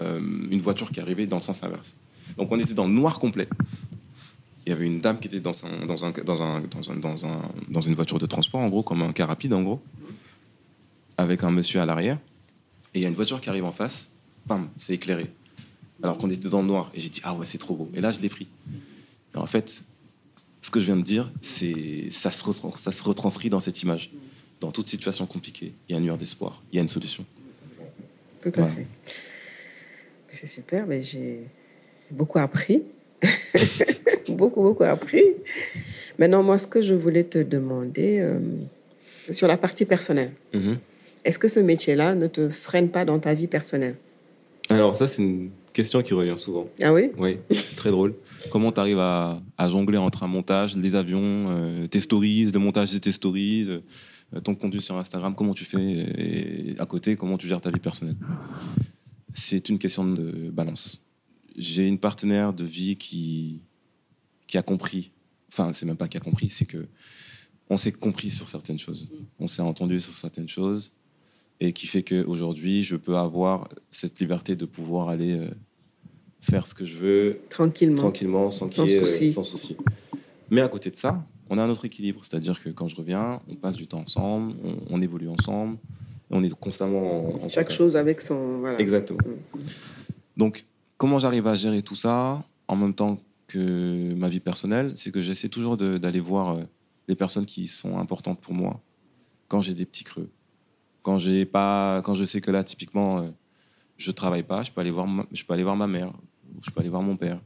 une 0.00 0.60
voiture 0.62 0.90
qui 0.90 0.98
arrivait 0.98 1.26
dans 1.26 1.36
le 1.36 1.42
sens 1.42 1.62
inverse. 1.62 1.94
Donc 2.36 2.50
on 2.50 2.58
était 2.58 2.74
dans 2.74 2.86
le 2.86 2.92
noir 2.92 3.18
complet. 3.20 3.48
Il 4.66 4.70
y 4.70 4.72
avait 4.72 4.86
une 4.86 5.00
dame 5.00 5.18
qui 5.18 5.26
était 5.28 5.40
dans, 5.40 5.52
un, 5.66 5.86
dans, 5.86 6.04
un, 6.04 6.10
dans, 6.12 6.42
un, 6.42 6.60
dans, 6.60 6.90
un, 6.90 6.96
dans, 6.96 7.26
un- 7.26 7.50
dans 7.68 7.80
une 7.80 7.94
voiture 7.94 8.18
de 8.18 8.26
transport, 8.26 8.60
en 8.60 8.68
gros, 8.68 8.82
comme 8.82 9.02
un 9.02 9.12
car 9.12 9.28
rapide, 9.28 9.52
en 9.54 9.62
gros, 9.62 9.82
avec 11.18 11.42
un 11.42 11.50
monsieur 11.50 11.80
à 11.80 11.86
l'arrière. 11.86 12.18
Et 12.94 12.98
il 13.00 13.02
y 13.02 13.04
a 13.04 13.08
une 13.08 13.14
voiture 13.14 13.40
qui 13.40 13.48
arrive 13.48 13.64
en 13.64 13.72
face, 13.72 14.08
bam, 14.46 14.68
c'est 14.78 14.94
éclairé. 14.94 15.26
Alors 16.02 16.18
qu'on 16.18 16.30
était 16.30 16.48
dans 16.48 16.62
le 16.62 16.68
noir. 16.68 16.90
Et 16.94 17.00
j'ai 17.00 17.08
dit, 17.08 17.20
ah 17.24 17.34
ouais, 17.34 17.46
c'est 17.46 17.58
trop 17.58 17.74
beau. 17.74 17.90
Et 17.94 18.00
là, 18.00 18.10
je 18.12 18.20
l'ai 18.20 18.28
pris. 18.28 18.46
Et 19.34 19.38
en 19.38 19.46
fait, 19.46 19.82
ce 20.62 20.70
que 20.70 20.78
je 20.80 20.86
viens 20.86 20.96
de 20.96 21.02
dire, 21.02 21.30
c'est 21.42 22.08
ça 22.10 22.30
se, 22.30 22.44
ça 22.76 22.92
se 22.92 23.02
retranscrit 23.02 23.50
dans 23.50 23.60
cette 23.60 23.82
image. 23.82 24.10
Dans 24.60 24.70
toute 24.70 24.88
situation 24.88 25.26
compliquée, 25.26 25.72
il 25.88 25.92
y 25.92 25.94
a 25.96 25.98
une 25.98 26.04
lueur 26.04 26.18
d'espoir, 26.18 26.62
il 26.72 26.76
y 26.76 26.78
a 26.78 26.82
une 26.82 26.88
solution. 26.88 27.24
Tout 28.40 28.50
à 28.50 28.52
Voilà. 28.60 28.68
fait. 28.68 28.86
C'est 30.34 30.46
super, 30.46 30.86
mais 30.86 31.02
j'ai 31.02 31.40
beaucoup 32.12 32.38
appris. 32.38 32.82
beaucoup, 34.28 34.62
beaucoup 34.62 34.84
appris. 34.84 35.24
Maintenant, 36.18 36.42
moi, 36.42 36.58
ce 36.58 36.66
que 36.66 36.82
je 36.82 36.94
voulais 36.94 37.24
te 37.24 37.38
demander, 37.38 38.18
euh, 38.20 38.38
sur 39.30 39.48
la 39.48 39.56
partie 39.56 39.84
personnelle, 39.84 40.32
Mhm. 40.52 40.78
est-ce 41.24 41.38
que 41.38 41.48
ce 41.48 41.60
métier-là 41.60 42.14
ne 42.14 42.26
te 42.26 42.48
freine 42.48 42.88
pas 42.88 43.04
dans 43.04 43.18
ta 43.18 43.34
vie 43.34 43.46
personnelle? 43.46 43.96
Alors 44.68 44.94
ça, 44.96 45.08
c'est 45.08 45.22
une 45.22 45.50
question 45.72 46.02
qui 46.02 46.14
revient 46.14 46.36
souvent. 46.36 46.68
Ah 46.82 46.92
oui? 46.92 47.10
Oui, 47.18 47.38
très 47.76 47.90
drôle. 47.90 48.14
Comment 48.50 48.72
tu 48.72 48.80
arrives 48.80 48.98
à, 48.98 49.40
à 49.58 49.68
jongler 49.68 49.98
entre 49.98 50.22
un 50.22 50.28
montage, 50.28 50.76
des 50.76 50.94
avions, 50.94 51.46
euh, 51.50 51.86
tes 51.88 52.00
stories, 52.00 52.50
le 52.52 52.58
montage 52.58 52.92
de 52.92 52.98
tes 52.98 53.12
stories, 53.12 53.68
euh, 53.70 54.40
ton 54.40 54.54
contenu 54.54 54.80
sur 54.80 54.96
Instagram, 54.96 55.34
comment 55.34 55.54
tu 55.54 55.64
fais 55.64 55.78
et 55.80 56.74
à 56.78 56.86
côté, 56.86 57.16
comment 57.16 57.36
tu 57.38 57.48
gères 57.48 57.60
ta 57.60 57.70
vie 57.70 57.80
personnelle? 57.80 58.16
C'est 59.34 59.68
une 59.68 59.78
question 59.78 60.04
de 60.04 60.50
balance. 60.50 61.00
J'ai 61.56 61.86
une 61.86 61.98
partenaire 61.98 62.52
de 62.52 62.64
vie 62.64 62.96
qui, 62.96 63.60
qui 64.46 64.58
a 64.58 64.62
compris, 64.62 65.10
enfin 65.48 65.72
c'est 65.72 65.86
même 65.86 65.96
pas 65.96 66.08
qui 66.08 66.16
a 66.16 66.20
compris, 66.20 66.50
c'est 66.50 66.64
que 66.66 66.86
on 67.70 67.76
s'est 67.76 67.92
compris 67.92 68.30
sur 68.30 68.48
certaines 68.48 68.78
choses, 68.78 69.10
on 69.38 69.46
s'est 69.46 69.62
entendu 69.62 70.00
sur 70.00 70.14
certaines 70.14 70.48
choses 70.48 70.92
et 71.60 71.72
qui 71.72 71.86
fait 71.86 72.02
qu'aujourd'hui 72.02 72.82
je 72.82 72.96
peux 72.96 73.16
avoir 73.16 73.68
cette 73.90 74.18
liberté 74.20 74.56
de 74.56 74.64
pouvoir 74.66 75.08
aller 75.08 75.32
euh, 75.38 75.48
faire 76.40 76.66
ce 76.66 76.74
que 76.74 76.84
je 76.84 76.98
veux 76.98 77.38
Tranquillement. 77.48 78.50
sans, 78.50 78.68
Sans 78.68 78.84
euh, 78.88 79.00
souci. 79.00 79.32
sans 79.32 79.44
souci. 79.44 79.76
Mais 80.50 80.60
à 80.60 80.68
côté 80.68 80.90
de 80.90 80.96
ça, 80.96 81.24
on 81.48 81.56
a 81.58 81.62
un 81.62 81.70
autre 81.70 81.84
équilibre, 81.84 82.20
c'est-à-dire 82.24 82.62
que 82.62 82.68
quand 82.70 82.88
je 82.88 82.96
reviens, 82.96 83.40
on 83.48 83.54
passe 83.54 83.76
du 83.76 83.86
temps 83.86 84.00
ensemble, 84.00 84.54
on, 84.64 84.76
on 84.90 85.00
évolue 85.02 85.28
ensemble, 85.28 85.78
on 86.30 86.42
est 86.42 86.52
constamment 86.54 86.98
en, 86.98 87.44
en 87.44 87.48
Chaque 87.48 87.66
contact. 87.66 87.72
chose 87.72 87.96
avec 87.96 88.20
son. 88.20 88.58
Voilà. 88.58 88.78
Exactement. 88.80 89.20
Mm. 89.54 89.58
Donc, 90.36 90.64
comment 91.02 91.18
j'arrive 91.18 91.48
à 91.48 91.56
gérer 91.56 91.82
tout 91.82 91.96
ça 91.96 92.44
en 92.68 92.76
même 92.76 92.94
temps 92.94 93.18
que 93.48 94.14
ma 94.14 94.28
vie 94.28 94.38
personnelle, 94.38 94.92
c'est 94.94 95.10
que 95.10 95.20
j'essaie 95.20 95.48
toujours 95.48 95.76
de- 95.76 95.98
d'aller 95.98 96.20
voir 96.20 96.50
euh, 96.54 96.62
les 97.08 97.16
personnes 97.16 97.44
qui 97.44 97.66
sont 97.66 97.98
importantes 97.98 98.40
pour 98.40 98.54
moi 98.54 98.80
quand 99.48 99.60
j'ai 99.60 99.74
des 99.74 99.84
petits 99.84 100.04
creux. 100.04 100.30
Quand, 101.02 101.18
j'ai 101.18 101.44
pas, 101.44 102.02
quand 102.04 102.14
je 102.14 102.24
sais 102.24 102.40
que 102.40 102.52
là, 102.52 102.62
typiquement, 102.62 103.18
euh, 103.18 103.30
je 103.98 104.12
travaille 104.12 104.44
pas, 104.44 104.62
je 104.62 104.70
peux, 104.70 104.80
aller 104.80 104.92
voir 104.92 105.08
ma, 105.08 105.26
je 105.32 105.42
peux 105.44 105.52
aller 105.52 105.64
voir 105.64 105.74
ma 105.74 105.88
mère, 105.88 106.12
je 106.64 106.70
peux 106.70 106.78
aller 106.78 106.88
voir 106.88 107.02
mon 107.02 107.16
père. 107.16 107.40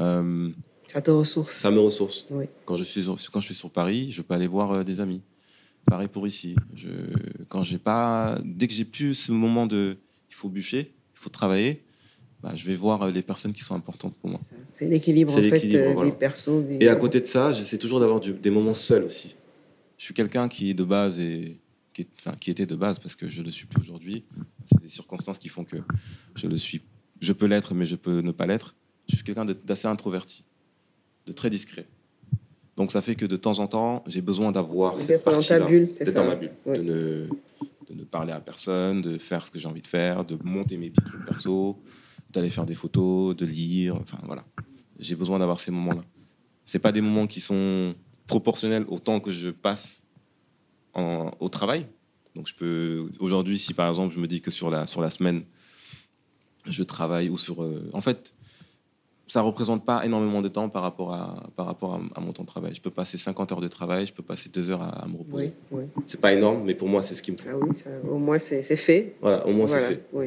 Euh, 0.00 0.50
Ça 0.86 1.00
te 1.00 1.10
ressource. 1.10 1.54
ça 1.56 1.70
me 1.70 1.80
ressource. 1.80 2.26
Oui. 2.28 2.44
Quand, 2.66 2.76
je 2.76 2.84
suis 2.84 3.04
sur, 3.04 3.16
quand 3.32 3.40
je 3.40 3.46
suis 3.46 3.54
sur 3.54 3.70
Paris, 3.70 4.12
je 4.12 4.20
peux 4.20 4.34
aller 4.34 4.46
voir 4.46 4.84
des 4.84 5.00
amis. 5.00 5.22
Pareil 5.86 6.08
pour 6.08 6.26
ici. 6.26 6.54
Je, 6.76 6.90
quand 7.48 7.62
j'ai 7.62 7.78
pas, 7.78 8.38
dès 8.44 8.68
que 8.68 8.74
j'ai 8.74 8.84
plus 8.84 9.14
ce 9.14 9.32
moment 9.32 9.66
de, 9.66 9.96
il 10.28 10.34
faut 10.34 10.50
bûcher, 10.50 10.92
il 11.14 11.18
faut 11.18 11.30
travailler, 11.30 11.82
bah, 12.44 12.52
je 12.54 12.66
vais 12.66 12.74
voir 12.74 13.00
euh, 13.02 13.10
les 13.10 13.22
personnes 13.22 13.54
qui 13.54 13.62
sont 13.64 13.74
importantes 13.74 14.14
pour 14.20 14.28
moi. 14.28 14.38
C'est 14.74 14.86
l'équilibre, 14.86 15.32
en 15.32 15.40
fait, 15.42 15.74
euh, 15.74 15.94
voilà. 15.94 16.10
vie 16.10 16.16
perso. 16.16 16.60
Vie... 16.60 16.76
Et 16.78 16.88
à 16.90 16.94
côté 16.96 17.22
de 17.22 17.26
ça, 17.26 17.52
j'essaie 17.52 17.78
toujours 17.78 18.00
d'avoir 18.00 18.20
des 18.20 18.50
moments 18.50 18.74
seuls 18.74 19.04
aussi. 19.04 19.34
Je 19.96 20.04
suis 20.04 20.12
quelqu'un 20.12 20.46
qui 20.50 20.74
de 20.74 20.84
base 20.84 21.18
est, 21.18 21.56
qui, 21.94 22.02
est- 22.02 22.08
enfin, 22.20 22.36
qui 22.38 22.50
était 22.50 22.66
de 22.66 22.74
base 22.76 22.98
parce 22.98 23.16
que 23.16 23.30
je 23.30 23.40
le 23.40 23.50
suis 23.50 23.64
plus 23.66 23.80
aujourd'hui. 23.80 24.24
C'est 24.66 24.78
des 24.82 24.90
circonstances 24.90 25.38
qui 25.38 25.48
font 25.48 25.64
que 25.64 25.78
je 26.34 26.46
le 26.46 26.58
suis. 26.58 26.82
Je 27.22 27.32
peux 27.32 27.46
l'être, 27.46 27.72
mais 27.72 27.86
je 27.86 27.96
peux 27.96 28.20
ne 28.20 28.30
pas 28.30 28.44
l'être. 28.46 28.74
Je 29.08 29.14
suis 29.16 29.24
quelqu'un 29.24 29.46
d'assez 29.46 29.88
introverti, 29.88 30.44
de 31.26 31.32
très 31.32 31.48
discret. 31.48 31.86
Donc 32.76 32.92
ça 32.92 33.00
fait 33.00 33.14
que 33.14 33.24
de 33.24 33.36
temps 33.36 33.58
en 33.58 33.68
temps, 33.68 34.04
j'ai 34.06 34.20
besoin 34.20 34.52
d'avoir 34.52 35.00
cette 35.00 35.24
partie-là, 35.24 35.60
bulle, 35.60 35.88
c'est 35.96 36.04
d'être 36.04 36.14
dans 36.14 36.26
ma 36.26 36.34
bulle, 36.36 36.50
ne, 36.66 36.82
de 37.88 37.94
ne 37.94 38.04
parler 38.04 38.32
à 38.32 38.40
personne, 38.40 39.00
de 39.00 39.16
faire 39.16 39.46
ce 39.46 39.50
que 39.50 39.58
j'ai 39.58 39.68
envie 39.68 39.80
de 39.80 39.86
faire, 39.86 40.26
de 40.26 40.36
monter 40.42 40.76
mes 40.76 40.90
petits 40.90 41.06
trucs 41.06 41.24
perso, 41.24 41.78
d'aller 42.34 42.50
faire 42.50 42.66
des 42.66 42.74
photos, 42.74 43.34
de 43.36 43.46
lire, 43.46 43.96
enfin 43.96 44.18
voilà. 44.24 44.44
J'ai 44.98 45.14
besoin 45.14 45.38
d'avoir 45.38 45.60
ces 45.60 45.70
moments-là. 45.70 46.02
C'est 46.64 46.78
pas 46.78 46.92
des 46.92 47.00
moments 47.00 47.26
qui 47.26 47.40
sont 47.40 47.94
proportionnels 48.26 48.84
au 48.88 48.98
temps 48.98 49.20
que 49.20 49.32
je 49.32 49.50
passe 49.50 50.02
en- 50.94 51.30
au 51.40 51.48
travail. 51.48 51.86
Donc 52.34 52.48
je 52.48 52.54
peux 52.54 53.08
aujourd'hui, 53.20 53.58
si 53.58 53.72
par 53.74 53.88
exemple 53.88 54.14
je 54.14 54.20
me 54.20 54.26
dis 54.26 54.40
que 54.40 54.50
sur 54.50 54.68
la 54.70 54.86
sur 54.86 55.00
la 55.00 55.10
semaine 55.10 55.44
je 56.66 56.82
travaille 56.82 57.28
ou 57.28 57.36
sur, 57.36 57.62
euh, 57.62 57.90
en 57.92 58.00
fait, 58.00 58.34
ça 59.26 59.40
représente 59.42 59.84
pas 59.84 60.04
énormément 60.04 60.42
de 60.42 60.48
temps 60.48 60.68
par 60.68 60.82
rapport 60.82 61.12
à, 61.12 61.50
par 61.56 61.66
rapport 61.66 62.00
à, 62.14 62.20
mon 62.20 62.32
temps 62.32 62.42
de 62.42 62.48
travail. 62.48 62.74
Je 62.74 62.80
peux 62.80 62.90
passer 62.90 63.18
50 63.18 63.52
heures 63.52 63.60
de 63.60 63.68
travail, 63.68 64.06
je 64.06 64.12
peux 64.12 64.22
passer 64.22 64.48
2 64.48 64.70
heures 64.70 64.82
à, 64.82 65.06
me 65.06 65.16
reposer. 65.16 65.52
Oui, 65.70 65.80
oui. 65.80 66.02
C'est 66.06 66.20
pas 66.20 66.32
énorme, 66.32 66.64
mais 66.64 66.74
pour 66.74 66.88
moi, 66.88 67.02
c'est 67.02 67.14
ce 67.14 67.22
qui 67.22 67.32
me 67.32 67.36
faut. 67.36 67.48
Ah 67.50 67.56
oui, 67.56 68.10
au 68.10 68.18
moins 68.18 68.38
c'est 68.38 68.62
fait. 68.76 69.14
Voilà, 69.20 69.46
au 69.46 69.52
moins 69.52 69.66
c'est 69.66 69.86
fait. 69.86 70.04
Oui. 70.12 70.26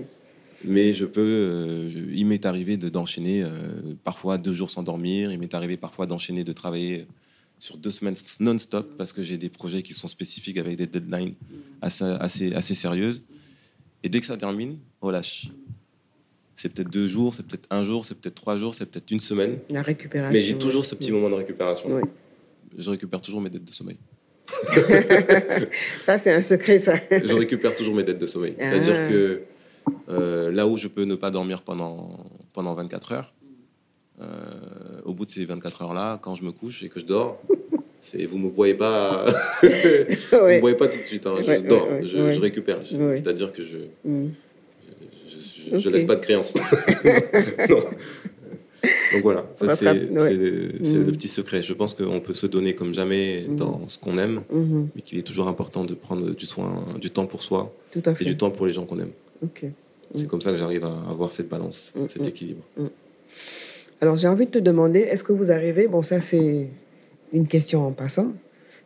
Mais 0.63 0.93
je 0.93 1.05
peux, 1.05 1.21
euh, 1.21 2.11
il 2.13 2.25
m'est 2.25 2.45
arrivé 2.45 2.77
d'enchaîner 2.77 3.43
euh, 3.43 3.49
parfois 4.03 4.37
deux 4.37 4.53
jours 4.53 4.69
sans 4.69 4.83
dormir. 4.83 5.31
Il 5.31 5.39
m'est 5.39 5.53
arrivé 5.53 5.77
parfois 5.77 6.07
d'enchaîner, 6.07 6.43
de 6.43 6.53
travailler 6.53 7.05
sur 7.59 7.77
deux 7.77 7.91
semaines 7.91 8.15
non-stop 8.39 8.97
parce 8.97 9.13
que 9.13 9.21
j'ai 9.21 9.37
des 9.37 9.49
projets 9.49 9.83
qui 9.83 9.93
sont 9.93 10.07
spécifiques 10.07 10.57
avec 10.57 10.77
des 10.77 10.87
deadlines 10.87 11.33
assez, 11.81 12.03
assez, 12.03 12.53
assez 12.53 12.75
sérieuses. 12.75 13.23
Et 14.03 14.09
dès 14.09 14.19
que 14.19 14.25
ça 14.25 14.37
termine, 14.37 14.77
relâche. 15.01 15.47
C'est 16.55 16.69
peut-être 16.69 16.89
deux 16.89 17.07
jours, 17.07 17.35
c'est 17.35 17.45
peut-être 17.45 17.67
un 17.69 17.83
jour, 17.83 18.03
c'est 18.03 18.15
peut-être 18.15 18.35
trois 18.35 18.57
jours, 18.57 18.73
c'est 18.73 18.87
peut-être 18.87 19.11
une 19.11 19.19
semaine. 19.19 19.59
La 19.69 19.83
récupération. 19.83 20.33
Mais 20.33 20.39
j'ai 20.39 20.57
toujours 20.57 20.85
ce 20.85 20.95
petit 20.95 21.11
moment 21.11 21.29
de 21.29 21.35
récupération. 21.35 22.01
Je 22.75 22.89
récupère 22.89 23.21
toujours 23.21 23.41
mes 23.41 23.49
dettes 23.49 23.65
de 23.65 23.71
sommeil. 23.71 23.97
ça, 26.01 26.17
c'est 26.17 26.33
un 26.33 26.41
secret, 26.41 26.79
ça. 26.79 26.95
je 27.11 27.33
récupère 27.33 27.75
toujours 27.75 27.93
mes 27.93 28.03
dettes 28.03 28.19
de 28.19 28.27
sommeil. 28.27 28.55
C'est-à-dire 28.57 28.95
ah. 28.95 29.09
que 29.09 29.41
euh, 30.09 30.51
là 30.51 30.67
où 30.67 30.77
je 30.77 30.87
peux 30.87 31.03
ne 31.03 31.15
pas 31.15 31.31
dormir 31.31 31.61
pendant, 31.61 32.25
pendant 32.53 32.73
24 32.73 33.11
heures, 33.11 33.33
euh, 34.21 34.25
au 35.05 35.13
bout 35.13 35.25
de 35.25 35.29
ces 35.29 35.45
24 35.45 35.83
heures-là, 35.83 36.19
quand 36.21 36.35
je 36.35 36.43
me 36.43 36.51
couche 36.51 36.83
et 36.83 36.89
que 36.89 36.99
je 36.99 37.05
dors, 37.05 37.39
c'est, 38.01 38.25
vous 38.25 38.37
ne 38.37 38.43
me 38.43 38.49
voyez 38.49 38.73
pas, 38.73 39.25
vous 39.61 39.67
me 39.67 40.59
voyez 40.59 40.77
pas 40.77 40.87
tout 40.87 40.99
de 40.99 41.03
suite. 41.03 41.27
Hein. 41.27 41.35
je 41.41 41.67
dors, 41.67 41.87
je, 42.01 42.39
récupère. 42.39 42.79
C'est-à-dire 42.83 43.51
que 43.51 43.63
je 43.63 43.77
mm. 44.05 44.31
je, 45.73 45.89
laisse 45.89 46.05
pas 46.05 46.15
de 46.15 46.21
créance. 46.21 46.53
Donc 49.13 49.23
voilà, 49.23 49.45
ça 49.55 49.75
c'est, 49.75 49.93
le 49.93 50.79
mm. 50.79 51.11
petit 51.11 51.27
secret. 51.27 51.61
Je 51.61 51.73
pense 51.73 51.93
qu'on 51.93 52.19
peut 52.19 52.33
se 52.33 52.47
donner 52.47 52.75
comme 52.75 52.93
jamais 52.93 53.45
mm. 53.47 53.55
dans 53.55 53.87
ce 53.87 53.97
qu'on 53.97 54.17
aime, 54.17 54.41
mm-hmm. 54.53 54.87
mais 54.95 55.01
qu'il 55.01 55.17
est 55.19 55.23
toujours 55.23 55.47
important 55.47 55.83
de 55.83 55.93
prendre 55.93 56.31
du 56.31 56.45
soin, 56.45 56.85
du 56.99 57.09
temps 57.09 57.25
pour 57.25 57.41
soi 57.41 57.73
et 58.19 58.23
du 58.23 58.37
temps 58.37 58.51
pour 58.51 58.65
les 58.65 58.73
gens 58.73 58.85
qu'on 58.85 58.99
aime. 58.99 59.11
C'est 60.15 60.27
comme 60.27 60.41
ça 60.41 60.51
que 60.51 60.57
j'arrive 60.57 60.85
à 60.85 60.95
avoir 61.09 61.31
cette 61.31 61.49
balance, 61.49 61.93
cet 62.07 62.25
équilibre. 62.25 62.63
Alors 63.99 64.17
j'ai 64.17 64.27
envie 64.27 64.45
de 64.45 64.51
te 64.51 64.59
demander, 64.59 64.99
est-ce 64.99 65.23
que 65.23 65.33
vous 65.33 65.51
arrivez, 65.51 65.87
bon 65.87 66.03
ça 66.03 66.21
c'est 66.21 66.69
une 67.33 67.47
question 67.47 67.85
en 67.85 67.91
passant, 67.91 68.33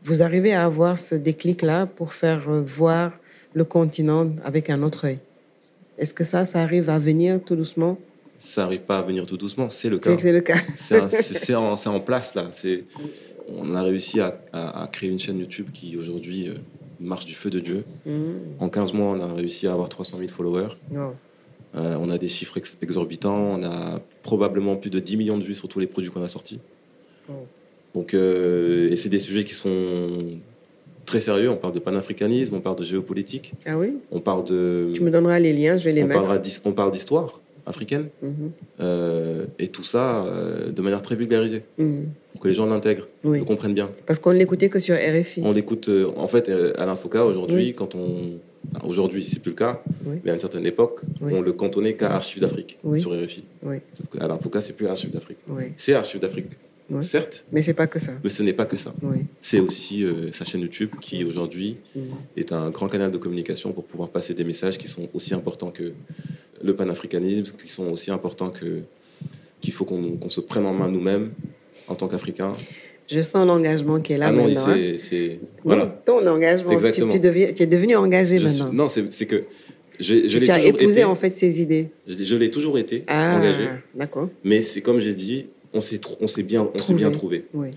vous 0.03 0.23
arrivez 0.23 0.53
à 0.53 0.65
avoir 0.65 0.97
ce 0.97 1.15
déclic-là 1.15 1.85
pour 1.85 2.13
faire 2.13 2.49
euh, 2.49 2.61
voir 2.61 3.11
le 3.53 3.63
continent 3.65 4.31
avec 4.43 4.69
un 4.69 4.81
autre 4.83 5.05
œil? 5.05 5.19
Est-ce 5.97 6.13
que 6.13 6.23
ça, 6.23 6.45
ça 6.45 6.61
arrive 6.61 6.89
à 6.89 6.97
venir 6.97 7.39
tout 7.43 7.55
doucement? 7.55 7.99
Ça 8.39 8.63
n'arrive 8.63 8.81
pas 8.81 8.97
à 8.97 9.01
venir 9.03 9.27
tout 9.27 9.37
doucement, 9.37 9.69
c'est 9.69 9.89
le 9.89 9.99
cas. 9.99 10.17
C'est 10.17 10.31
le 10.31 10.39
cas. 10.39 10.57
c'est 10.75 11.53
en, 11.53 11.73
en, 11.73 11.99
place 11.99 12.33
là. 12.33 12.49
On 13.49 13.75
a 13.75 13.83
réussi 13.83 14.19
à, 14.19 14.41
à, 14.53 14.89
créer 14.91 15.09
une 15.09 15.19
chaîne 15.19 15.39
YouTube 15.39 15.67
qui 15.73 15.95
aujourd'hui 15.97 16.47
euh, 16.47 16.55
marche 17.01 17.25
du 17.25 17.33
feu 17.33 17.49
de 17.49 17.59
Dieu. 17.59 17.83
Mmh. 18.05 18.11
En 18.59 18.69
15 18.69 18.93
mois, 18.93 19.15
on 19.17 19.21
a 19.21 19.33
réussi 19.33 19.67
à 19.67 19.73
avoir 19.73 19.89
300 19.89 20.17
000 20.19 20.29
followers. 20.29 20.77
Euh, 20.93 21.95
on 21.99 22.09
a 22.09 22.17
des 22.17 22.27
chiffres 22.27 22.57
exorbitants. 22.81 23.35
On 23.35 23.63
a 23.63 23.99
probablement 24.23 24.75
plus 24.75 24.89
de 24.89 24.99
10 24.99 25.17
millions 25.17 25.37
de 25.37 25.43
vues 25.43 25.55
sur 25.55 25.67
tous 25.67 25.79
les 25.79 25.87
produits 25.87 26.09
qu'on 26.09 26.23
a 26.23 26.27
sortis. 26.27 26.59
Donc, 27.93 28.13
euh, 28.13 28.89
et 28.89 28.95
c'est 28.95 29.09
des 29.09 29.19
sujets 29.19 29.43
qui 29.43 29.53
sont 29.53 30.37
très 31.05 31.19
sérieux. 31.19 31.49
On 31.49 31.57
parle 31.57 31.73
de 31.73 31.79
panafricanisme, 31.79 32.55
on 32.55 32.61
parle 32.61 32.77
de 32.77 32.83
géopolitique. 32.83 33.53
Ah 33.65 33.77
oui? 33.77 33.97
On 34.11 34.19
parle 34.19 34.45
de. 34.45 34.91
Tu 34.93 35.01
me 35.01 35.11
donneras 35.11 35.39
les 35.39 35.53
liens, 35.53 35.77
je 35.77 35.85
vais 35.85 35.91
les 35.91 36.03
on 36.03 36.07
mettre. 36.07 36.31
on 36.65 36.71
parle 36.71 36.91
d'histoire 36.91 37.40
africaine. 37.65 38.09
Mhm. 38.21 38.51
Euh, 38.79 39.45
et 39.59 39.67
tout 39.69 39.83
ça 39.83 40.25
de 40.67 40.81
manière 40.81 41.01
très 41.01 41.15
vulgarisée. 41.15 41.63
Mhm. 41.77 42.05
Pour 42.33 42.41
que 42.41 42.47
les 42.47 42.53
gens 42.53 42.65
l'intègrent, 42.65 43.07
le 43.23 43.43
comprennent 43.43 43.73
bien. 43.73 43.89
Parce 44.05 44.19
qu'on 44.19 44.33
ne 44.33 44.37
l'écoutait 44.37 44.69
que 44.69 44.79
sur 44.79 44.95
RFI. 44.95 45.41
On 45.43 45.51
l'écoute, 45.51 45.89
en 46.15 46.27
fait, 46.27 46.49
à 46.49 46.85
l'Infoca 46.85 47.25
aujourd'hui, 47.25 47.73
quand 47.73 47.95
on 47.95 48.39
Aujourd'hui, 48.83 49.25
c'est 49.25 49.39
plus 49.39 49.51
le 49.51 49.55
cas, 49.55 49.81
mais 50.23 50.31
à 50.31 50.33
une 50.33 50.39
certaine 50.39 50.65
époque, 50.65 51.01
on 51.21 51.41
le 51.41 51.53
cantonnait 51.53 51.95
qu'à 51.95 52.13
Archives 52.13 52.41
d'Afrique 52.41 52.77
sur 52.97 53.11
RFI. 53.11 53.43
Sauf 53.93 54.07
qu'à 54.11 54.27
l'Infoca, 54.27 54.61
c'est 54.61 54.73
plus 54.73 54.87
Archives 54.87 55.11
d'Afrique. 55.11 55.37
C'est 55.77 55.93
Archives 55.93 56.21
d'Afrique, 56.21 56.47
certes. 57.01 57.45
Mais 57.51 57.61
c'est 57.63 57.73
pas 57.73 57.87
que 57.87 57.99
ça. 57.99 58.11
Mais 58.23 58.29
ce 58.29 58.43
n'est 58.43 58.53
pas 58.53 58.65
que 58.65 58.75
ça. 58.75 58.93
C'est 59.41 59.59
aussi 59.59 60.03
euh, 60.03 60.31
sa 60.31 60.45
chaîne 60.45 60.61
YouTube 60.61 60.91
qui 60.99 61.23
aujourd'hui 61.23 61.77
est 62.35 62.51
un 62.51 62.69
grand 62.69 62.87
canal 62.87 63.11
de 63.11 63.17
communication 63.17 63.71
pour 63.71 63.85
pouvoir 63.85 64.09
passer 64.09 64.33
des 64.33 64.43
messages 64.43 64.77
qui 64.77 64.87
sont 64.87 65.09
aussi 65.13 65.33
importants 65.33 65.71
que 65.71 65.93
le 66.63 66.75
panafricanisme, 66.75 67.55
qui 67.57 67.67
sont 67.69 67.89
aussi 67.89 68.11
importants 68.11 68.49
que 68.49 68.81
qu'il 69.59 69.73
faut 69.73 69.85
qu'on 69.85 70.29
se 70.29 70.41
prenne 70.41 70.65
en 70.65 70.73
main 70.73 70.89
nous-mêmes 70.89 71.31
en 71.87 71.93
tant 71.93 72.07
qu'Africains 72.07 72.53
je 73.11 73.21
sens 73.21 73.45
l'engagement 73.45 73.99
qui 73.99 74.13
est 74.13 74.17
là 74.17 74.27
ah 74.29 74.31
non, 74.31 74.45
maintenant. 74.45 74.69
Hein. 74.69 74.95
C'est, 74.97 75.39
voilà. 75.65 75.85
ton 75.85 76.25
engagement, 76.25 76.79
tu, 76.79 76.91
tu, 76.91 77.19
tu, 77.19 77.63
es 77.63 77.65
devenu 77.65 77.97
engagé 77.97 78.39
maintenant. 78.39 78.71
Non, 78.71 78.87
c'est 78.87 79.25
que 79.25 79.43
je, 79.99 80.27
je 80.27 80.39
tu 80.39 80.49
as 80.49 80.63
épousé 80.63 81.03
en 81.03 81.15
fait 81.15 81.35
ces 81.35 81.61
idées. 81.61 81.89
Je, 82.07 82.35
l'ai 82.35 82.49
toujours 82.49 82.77
été 82.77 83.03
ah, 83.07 83.37
engagé. 83.37 83.67
D'accord. 83.93 84.29
Mais 84.43 84.61
c'est 84.61 84.81
comme 84.81 84.99
j'ai 84.99 85.13
dit, 85.13 85.47
on 85.73 85.81
s'est 85.81 86.43
bien 86.43 86.69
on 86.73 86.77
s'est 86.77 86.93
bien 86.93 87.11
trouvé. 87.11 87.45
Oui. 87.53 87.69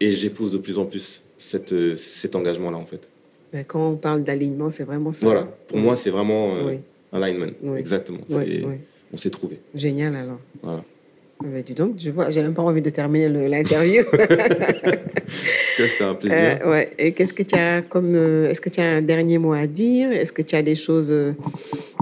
Et 0.00 0.10
j'épouse 0.10 0.50
de 0.50 0.58
plus 0.58 0.78
en 0.78 0.86
plus 0.86 1.24
cette, 1.38 1.96
cet 1.96 2.36
engagement 2.36 2.70
là 2.70 2.78
en 2.78 2.86
fait. 2.86 3.08
Mais 3.52 3.64
quand 3.64 3.88
on 3.88 3.96
parle 3.96 4.24
d'alignement, 4.24 4.70
c'est 4.70 4.82
vraiment 4.84 5.12
ça. 5.12 5.24
Voilà. 5.24 5.44
Pour 5.68 5.78
moi, 5.78 5.94
c'est 5.94 6.10
vraiment 6.10 6.56
euh, 6.56 6.76
alignment. 7.12 7.52
Exactement. 7.76 8.20
On 9.12 9.16
s'est 9.16 9.30
trouvé. 9.30 9.60
Génial 9.74 10.16
alors. 10.16 10.40
Voilà. 10.60 10.84
Mais 11.44 11.62
dis 11.62 11.74
donc, 11.74 11.96
je 11.98 12.10
vois, 12.10 12.30
j'ai 12.30 12.42
même 12.42 12.54
pas 12.54 12.62
envie 12.62 12.80
de 12.80 12.90
terminer 12.90 13.28
l'interview. 13.28 14.02
C'était 15.76 16.04
un 16.04 16.14
plaisir. 16.14 16.58
Euh, 16.64 16.70
ouais. 16.70 16.92
Et 16.98 17.12
qu'est-ce 17.12 17.32
que 17.32 17.42
tu 17.42 17.54
as 17.54 17.82
comme, 17.82 18.14
euh, 18.14 18.50
est-ce 18.50 18.60
que 18.60 18.68
tu 18.68 18.80
as 18.80 18.84
un 18.84 19.02
dernier 19.02 19.38
mot 19.38 19.52
à 19.52 19.66
dire? 19.66 20.10
Est-ce 20.12 20.32
que 20.32 20.42
tu 20.42 20.54
as 20.54 20.62
des 20.62 20.74
choses, 20.74 21.10
euh, 21.10 21.32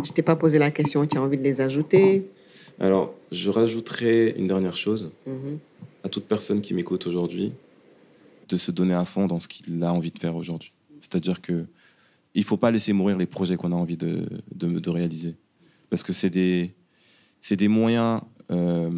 je 0.05 0.13
t'ai 0.13 0.23
pas 0.23 0.37
posé 0.37 0.59
la 0.59 0.71
question, 0.71 1.07
tu 1.07 1.17
as 1.17 1.23
envie 1.23 1.39
de 1.39 1.43
les 1.43 1.61
ajouter? 1.61 2.25
Alors, 2.83 3.15
je 3.31 3.49
rajouterai 3.49 4.35
une 4.37 4.49
dernière 4.49 4.77
chose 4.77 5.13
mhm. 5.25 5.61
à 6.03 6.09
toute 6.09 6.25
personne 6.25 6.61
qui 6.61 6.75
m'écoute 6.75 7.07
aujourd'hui, 7.07 7.53
de 8.49 8.57
se 8.57 8.73
donner 8.73 8.93
à 8.93 9.05
fond 9.05 9.27
dans 9.29 9.39
ce 9.39 9.47
qu'il 9.47 9.83
a 9.85 9.93
envie 9.93 10.11
de 10.11 10.19
faire 10.19 10.35
aujourd'hui. 10.35 10.73
C'est-à-dire 11.01 11.41
que 11.41 11.65
il 12.35 12.43
faut 12.43 12.57
pas 12.57 12.73
laisser 12.73 12.93
mourir 12.93 13.19
les 13.19 13.27
projets 13.27 13.57
qu'on 13.57 13.71
a 13.71 13.77
envie 13.77 13.97
de, 13.97 14.27
de, 14.53 14.81
de 14.81 14.91
réaliser, 14.91 15.37
parce 15.91 16.03
que 16.03 16.13
c'est 16.13 16.31
des, 16.31 16.75
c'est 17.41 17.57
des 17.57 17.69
moyens 17.69 18.21
euh, 18.51 18.91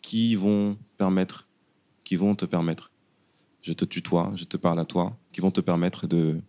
qui 0.00 0.36
vont 0.36 0.76
permettre, 0.96 1.48
qui 2.04 2.14
vont 2.14 2.36
te 2.36 2.44
permettre, 2.44 2.92
je 3.62 3.72
te 3.72 3.84
tutoie, 3.84 4.30
je 4.36 4.44
te 4.44 4.56
parle 4.56 4.78
à 4.78 4.84
toi, 4.84 5.18
qui 5.32 5.40
vont 5.40 5.50
te 5.50 5.60
permettre 5.60 6.06
de, 6.06 6.40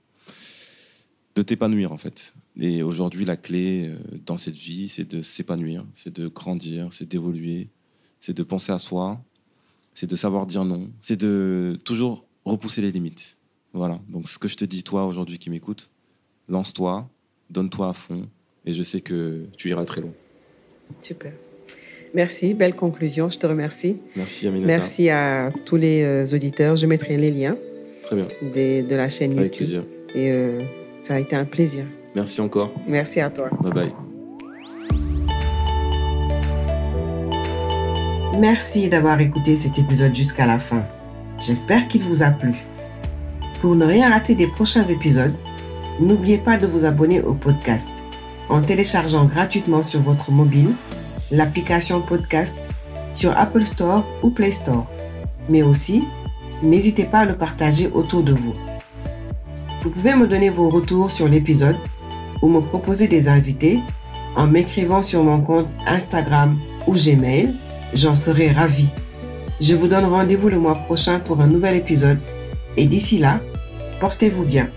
de 1.34 1.42
t'épanouir 1.42 1.92
en 1.92 1.98
fait. 1.98 2.36
Et 2.62 2.84
aujourd'hui, 2.84 3.26
la 3.26 3.38
clé 3.38 3.88
euh, 3.88 3.98
dans 4.26 4.38
cette 4.38 4.56
vie, 4.56 4.90
c'est 4.90 5.10
de 5.10 5.22
s'épanouir, 5.22 5.86
c'est 5.94 6.14
de 6.14 6.28
grandir, 6.28 6.90
c'est 6.92 7.08
d'évoluer, 7.08 7.68
c'est 8.20 8.36
de 8.36 8.44
penser 8.44 8.72
à 8.72 8.78
soi, 8.78 9.22
c'est 9.96 10.10
de 10.10 10.16
savoir 10.16 10.46
dire 10.46 10.66
non, 10.66 10.90
c'est 11.02 11.16
de 11.20 11.80
toujours 11.86 12.26
repousser 12.46 12.82
les 12.82 12.92
limites. 12.92 13.38
Voilà. 13.74 14.00
Donc 14.10 14.28
ce 14.28 14.38
que 14.38 14.48
je 14.48 14.58
te 14.58 14.66
dis, 14.66 14.84
toi 14.84 15.06
aujourd'hui 15.06 15.38
qui 15.38 15.50
m'écoutes, 15.50 15.90
lance-toi, 16.50 17.08
donne-toi 17.50 17.90
à 17.90 17.94
fond, 17.94 18.28
et 18.66 18.74
je 18.74 18.84
sais 18.84 19.02
que 19.02 19.46
tu 19.58 19.70
iras 19.70 19.86
très 19.86 20.02
loin. 20.02 20.14
Super. 21.02 21.32
Merci, 22.14 22.56
belle 22.56 22.76
conclusion, 22.76 23.30
je 23.30 23.38
te 23.38 23.46
remercie. 23.46 23.98
Merci 24.16 24.48
Aminata. 24.48 24.68
Merci 24.68 25.10
à 25.10 25.52
tous 25.66 25.76
les 25.76 26.04
euh, 26.04 26.26
auditeurs, 26.36 26.76
je 26.76 26.88
mettrai 26.88 27.18
les 27.18 27.32
liens 27.32 27.56
Très 28.04 28.16
bien. 28.16 28.28
de 28.42 28.96
la 28.96 29.08
chaîne 29.08 29.38
Avec 29.38 29.60
YouTube. 29.60 29.84
plaisir. 29.84 30.16
Et 30.16 30.32
euh, 30.32 30.62
ça 31.04 31.16
a 31.16 31.20
été 31.20 31.36
un 31.36 31.46
plaisir. 31.46 31.86
Merci 32.20 32.42
encore. 32.42 32.70
Merci 32.86 33.22
à 33.22 33.30
toi. 33.30 33.50
Bye 33.62 33.72
bye. 33.72 33.94
Merci 38.38 38.90
d'avoir 38.90 39.22
écouté 39.22 39.56
cet 39.56 39.80
épisode 39.80 40.14
jusqu'à 40.14 40.46
la 40.46 40.60
fin. 40.60 40.84
J'espère 41.38 41.88
qu'il 41.88 42.04
vous 42.04 42.22
a 42.22 42.32
plu. 42.32 42.56
Pour 43.62 43.74
ne 43.74 43.86
rien 43.86 44.10
rater 44.10 44.36
des 44.36 44.48
prochains 44.48 44.84
épisodes, 44.84 45.34
n'oubliez 46.02 46.40
pas 46.40 46.58
de 46.58 46.68
vous 46.68 46.84
abonner 46.84 47.22
au 47.22 47.36
podcast 47.36 48.04
en 48.50 48.60
téléchargeant 48.60 49.24
gratuitement 49.24 49.84
sur 49.84 50.02
votre 50.02 50.30
mobile 50.30 50.72
l'application 51.32 52.02
podcast 52.02 52.70
sur 53.14 53.32
Apple 53.38 53.64
Store 53.64 54.06
ou 54.24 54.30
Play 54.30 54.52
Store. 54.52 54.88
Mais 55.48 55.62
aussi, 55.62 56.04
n'hésitez 56.62 57.06
pas 57.06 57.20
à 57.20 57.26
le 57.26 57.38
partager 57.38 57.88
autour 57.88 58.24
de 58.24 58.34
vous. 58.34 58.54
Vous 59.82 59.92
pouvez 59.92 60.16
me 60.16 60.28
donner 60.28 60.50
vos 60.50 60.70
retours 60.70 61.12
sur 61.12 61.30
l'épisode 61.30 61.78
ou 62.42 62.50
me 62.50 62.62
proposer 62.62 63.08
des 63.08 63.28
invités 63.28 63.80
en 64.36 64.48
m'écrivant 64.48 65.02
sur 65.02 65.24
mon 65.24 65.42
compte 65.42 65.70
Instagram 65.88 66.58
ou 66.88 66.94
Gmail. 66.94 67.54
J'en 67.94 68.16
serai 68.16 68.52
ravi. 68.52 68.90
Je 69.60 69.76
vous 69.76 69.88
donne 69.88 70.06
rendez-vous 70.06 70.50
le 70.50 70.60
mois 70.60 70.76
prochain 70.76 71.20
pour 71.20 71.42
un 71.42 71.48
nouvel 71.48 71.76
épisode 71.76 72.20
et 72.78 72.86
d'ici 72.86 73.18
là, 73.18 73.40
portez-vous 74.00 74.46
bien. 74.46 74.70